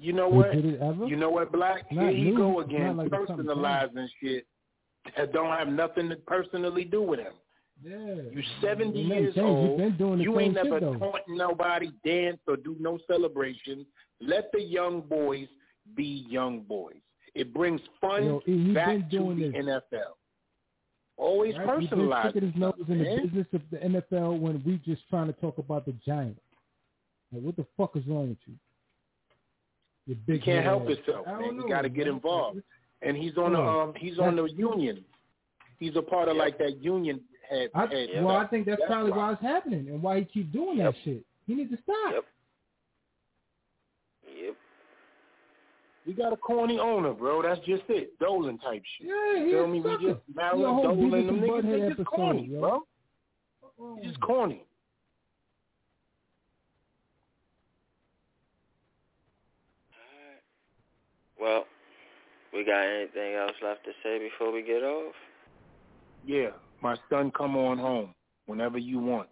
[0.00, 0.52] You know what?
[0.52, 1.06] did it ever?
[1.06, 1.90] You know what, Black?
[1.92, 2.36] Not Here you new.
[2.36, 4.46] go again, like personalizing shit
[5.16, 7.34] that don't have nothing to personally do with him.
[7.84, 8.14] Yeah.
[8.32, 9.38] You 70 Ain't nothing years changed.
[9.46, 9.68] old.
[9.70, 10.94] You've been doing the you same ain't shit, never though.
[10.96, 13.86] taught nobody dance or do no celebrations.
[14.20, 15.48] Let the young boys
[15.96, 16.96] be young boys.
[17.34, 19.64] It brings fun Yo, you've back to the this.
[19.66, 20.12] NFL.
[21.16, 21.66] Always Right?
[21.66, 22.34] Personalized.
[22.34, 23.26] just stick his nose in the man.
[23.26, 26.40] business of the NFL when we just trying to talk about the Giants.
[27.32, 28.54] Like, what the fuck is wrong with you?
[30.06, 31.54] You can't help yourself, man.
[31.54, 32.60] You got to get involved.
[33.02, 35.04] And he's on the um he's on the union.
[35.78, 37.70] He's a part of like that union head.
[37.74, 40.78] I, head well, I think that's, probably why it's happening and why he keep doing
[40.78, 41.24] that shit.
[41.46, 41.96] He needs to stop.
[42.12, 42.14] Yep.
[42.14, 42.24] Yep.
[46.06, 47.42] We got a corny owner, bro.
[47.42, 48.18] That's just it.
[48.18, 49.08] Dolan type shit.
[49.08, 49.80] Yeah, you he feel a me?
[49.80, 50.02] We sucker.
[50.02, 52.60] just He a Maryland, whole Dolan, Beavis them and niggas, they just corny, yo.
[52.60, 53.96] bro.
[53.96, 54.64] They just corny.
[61.40, 61.64] Well,
[62.52, 65.14] we got anything else left to say before we get off?
[66.24, 66.50] Yeah,
[66.80, 68.14] my son, come on home
[68.46, 69.28] whenever you want.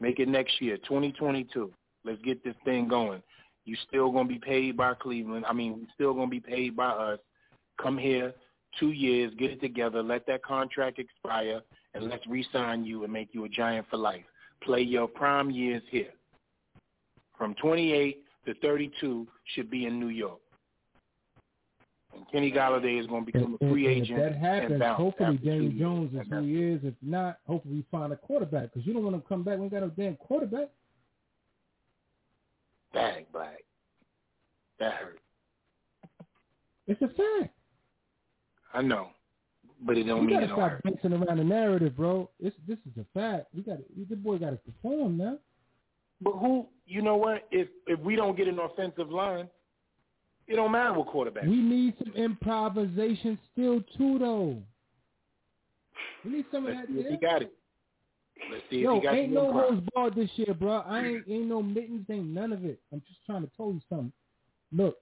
[0.00, 1.72] Make it next year, 2022.
[2.04, 3.20] Let's get this thing going.
[3.68, 5.44] You still gonna be paid by Cleveland.
[5.46, 7.18] I mean, we still gonna be paid by us.
[7.80, 8.34] Come here,
[8.80, 11.60] two years, get it together, let that contract expire,
[11.92, 14.24] and let's re-sign you and make you a Giant for life.
[14.62, 16.12] Play your prime years here.
[17.36, 20.40] From 28 to 32 should be in New York.
[22.14, 24.82] And Kenny Golladay is going to become a free and agent If that happens, and
[24.82, 25.72] hopefully Daniel.
[25.78, 26.80] Jones is And who he is.
[26.82, 29.58] If not, hopefully we find a quarterback because you don't want to come back.
[29.58, 30.70] We ain't got no damn quarterback.
[32.98, 33.64] Bag black.
[34.78, 35.18] That hurt.
[36.86, 37.54] It's a fact.
[38.74, 39.08] I know,
[39.80, 40.82] but it don't we mean it don't stop hurt.
[40.84, 42.30] dancing around the narrative, bro.
[42.38, 43.46] It's this is a fact.
[43.54, 45.38] We got the boy got to perform now.
[46.20, 46.66] But who?
[46.86, 47.46] You know what?
[47.50, 49.48] If if we don't get an offensive line,
[50.46, 51.44] it don't matter what quarterback.
[51.44, 54.62] We need some improvisation still too, though.
[56.24, 56.86] We need some of that.
[56.88, 57.12] see if there.
[57.12, 57.52] he got it.
[58.50, 60.78] Let's see if Yo, he got ain't no holds barred this year, bro.
[60.78, 62.80] I ain't ain't no mittens, ain't none of it.
[62.92, 64.12] I'm just trying to tell you something.
[64.72, 64.96] Look,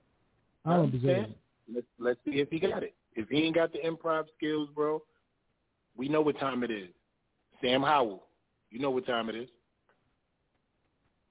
[0.64, 1.38] I don't deserve it.
[1.72, 2.94] Let's let's see if he got it.
[3.14, 5.02] If he ain't got the improv skills, bro,
[5.96, 6.88] we know what time it is.
[7.62, 8.26] Sam Howell,
[8.70, 9.48] you know what time it is.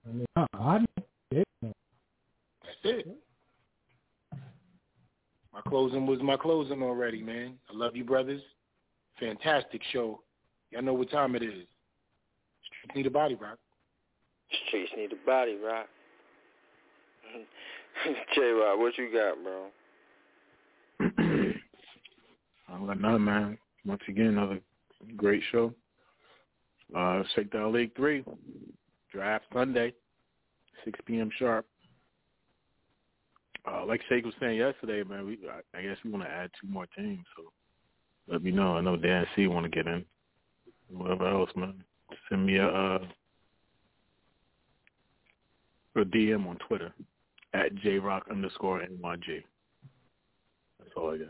[0.06, 0.86] Uh, I mean, I, I.
[1.32, 3.08] That's it.
[5.54, 7.54] My closing was my closing already, man.
[7.70, 8.42] I love you, brothers.
[9.20, 10.22] Fantastic show.
[10.72, 11.66] Y'all know what time it is.
[12.86, 13.58] Streets need a body rock.
[14.68, 15.88] Streets need a body, rock.
[18.36, 19.68] J Rock, what you got, bro?
[22.70, 23.58] I don't got nothing, man.
[23.86, 24.60] Once again, another
[25.16, 25.74] great show.
[26.96, 28.24] Uh, Shakedown League 3,
[29.12, 29.94] draft Sunday,
[30.84, 31.32] 6 p.m.
[31.40, 31.66] sharp.
[33.70, 36.52] Uh, like Shake was saying yesterday, man, we I, I guess we want to add
[36.62, 37.44] two more teams, so
[38.32, 38.78] let me know.
[38.78, 40.06] I know Dan C want to get in.
[40.92, 41.84] Whatever else, man.
[42.30, 43.00] Send me a uh,
[45.96, 46.94] a DM on Twitter
[47.54, 49.44] at jrock underscore nyg.
[50.80, 51.28] That's all I got.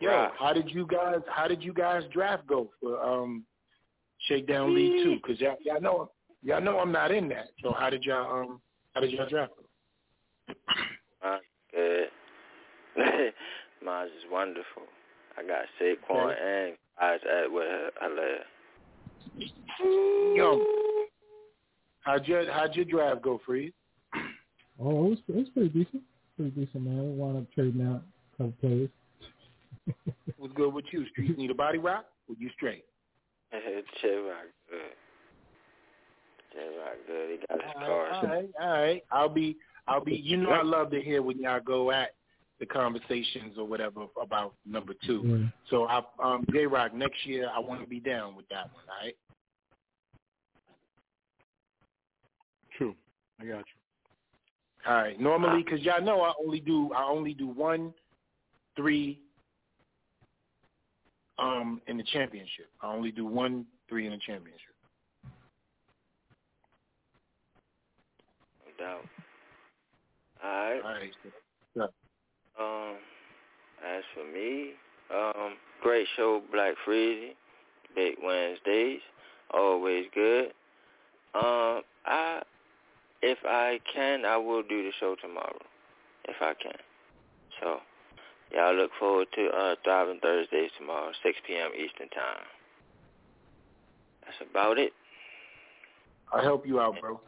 [0.00, 1.20] Yo, how did you guys?
[1.28, 3.44] How did you guys draft go for um,
[4.28, 5.16] Shakedown League Two?
[5.16, 6.10] Because y'all, y'all know,
[6.42, 7.48] y'all know I'm not in that.
[7.62, 8.60] So how did y'all um,
[8.94, 9.52] how did y'all draft?
[9.56, 10.54] Go?
[11.22, 11.42] Mine's
[11.72, 12.08] good.
[13.84, 14.82] Mine's is wonderful.
[15.36, 18.44] I got Saquon and Eyes Edward Hilaire.
[20.34, 20.64] Yo,
[22.00, 23.72] how'd your how'd your draft go, Freeze?
[24.80, 26.04] Oh, it was, it was pretty decent.
[26.36, 27.02] Pretty decent, man.
[27.02, 28.88] We wound up trading out a couple players.
[30.36, 31.04] What's good with you?
[31.08, 32.04] Streets need a body rock?
[32.28, 32.84] Or you straight?
[33.50, 34.78] J Rock good.
[36.52, 37.30] J Rock good.
[37.30, 38.24] He got his uh, All cars.
[38.24, 39.02] right, all right.
[39.10, 39.56] I'll be,
[39.88, 40.14] I'll be.
[40.14, 42.10] You know, I love to hear when y'all go at
[42.60, 45.22] the conversations or whatever about number two.
[45.24, 45.48] Yeah.
[45.70, 48.84] So, I, um, J Rock, next year I want to be down with that one.
[48.88, 49.16] All right.
[52.76, 52.94] True.
[53.40, 53.64] I got you.
[54.86, 55.20] All right.
[55.20, 57.92] Normally, because y'all know I only do, I only do one,
[58.76, 59.20] three,
[61.38, 62.68] um, in the championship.
[62.82, 64.74] I only do one, three in the championship.
[68.64, 69.04] No doubt.
[70.42, 70.80] All right.
[70.84, 71.12] All right.
[72.58, 72.96] So, Um,
[73.84, 74.74] as for me,
[75.10, 77.36] um, great show, Black Freezy,
[77.94, 79.00] Big Wednesdays,
[79.52, 80.52] always good.
[81.34, 82.42] Um, I,
[83.22, 85.58] if I can, I will do the show tomorrow,
[86.24, 86.76] if I can.
[87.60, 87.80] So,
[88.52, 91.70] y'all look forward to uh, Thriving Thursdays tomorrow, 6 p.m.
[91.74, 92.44] Eastern Time.
[94.24, 94.92] That's about it.
[96.32, 97.20] I'll help you out, bro.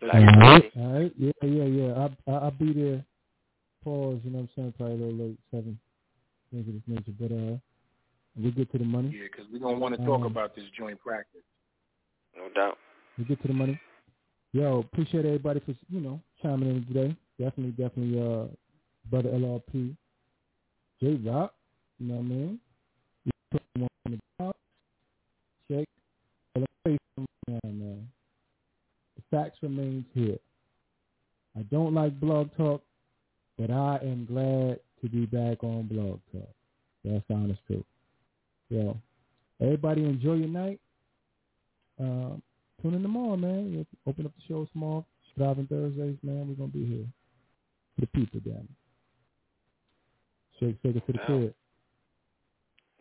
[0.00, 0.40] Black All Freezy.
[0.42, 1.92] right, all right, yeah, yeah, yeah.
[2.26, 3.04] I, I, I'll be there.
[3.84, 4.74] Pause, you know what I'm saying?
[4.78, 5.78] Probably a little late, seven,
[6.50, 7.12] things of this nature.
[7.20, 7.58] But uh,
[8.42, 9.14] we get to the money.
[9.14, 11.42] Yeah, because we're gonna want to talk Um, about this joint practice.
[12.36, 12.78] No doubt.
[13.18, 13.78] We get to the money.
[14.52, 17.16] Yo, appreciate everybody for you know chiming in today.
[17.38, 18.46] Definitely, definitely, uh,
[19.10, 19.96] brother LRP,
[21.00, 21.54] J Rock,
[21.98, 22.60] You know what I mean?
[23.24, 24.58] You put them on the box,
[25.68, 25.88] shake.
[26.54, 28.08] But let me tell something man.
[29.16, 30.38] The facts remains here.
[31.56, 32.82] I don't like blog talk,
[33.58, 36.48] but I am glad to be back on blog talk.
[37.04, 37.84] That's the honest truth.
[38.70, 38.96] So,
[39.60, 40.80] everybody enjoy your night.
[42.00, 42.42] Um,
[42.82, 43.74] tune in tomorrow, man.
[43.74, 45.04] We'll open up the show tomorrow.
[45.36, 46.48] Driving Thursdays, man.
[46.48, 47.06] We're gonna be here
[47.94, 48.68] for the people, damn.
[50.60, 51.26] Shake, shake it to the Yeah.
[51.26, 51.54] crib.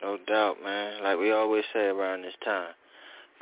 [0.02, 1.04] No doubt, man.
[1.04, 2.74] Like we always say around this time.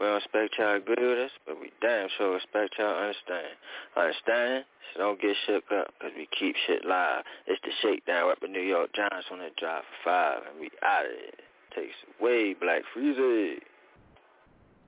[0.02, 3.02] We don't expect y'all to agree with us, but we damn sure expect y'all to
[3.02, 3.54] understand.
[3.96, 4.66] Understand?
[4.94, 7.24] So don't get shook up, because we keep shit live.
[7.46, 10.72] It's the Shakedown up in New York Giants on the drive for five, and we
[10.82, 11.30] out of here.
[11.76, 13.62] Takes away Black Freezer.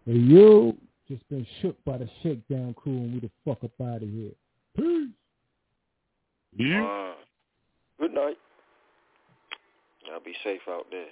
[0.07, 0.75] Hey, you
[1.07, 4.31] just been shook by the shakedown crew, and we the fuck up out of here.
[4.75, 5.09] Peace.
[6.59, 7.13] Uh,
[7.99, 8.37] good night.
[10.07, 11.05] Y'all be safe out there.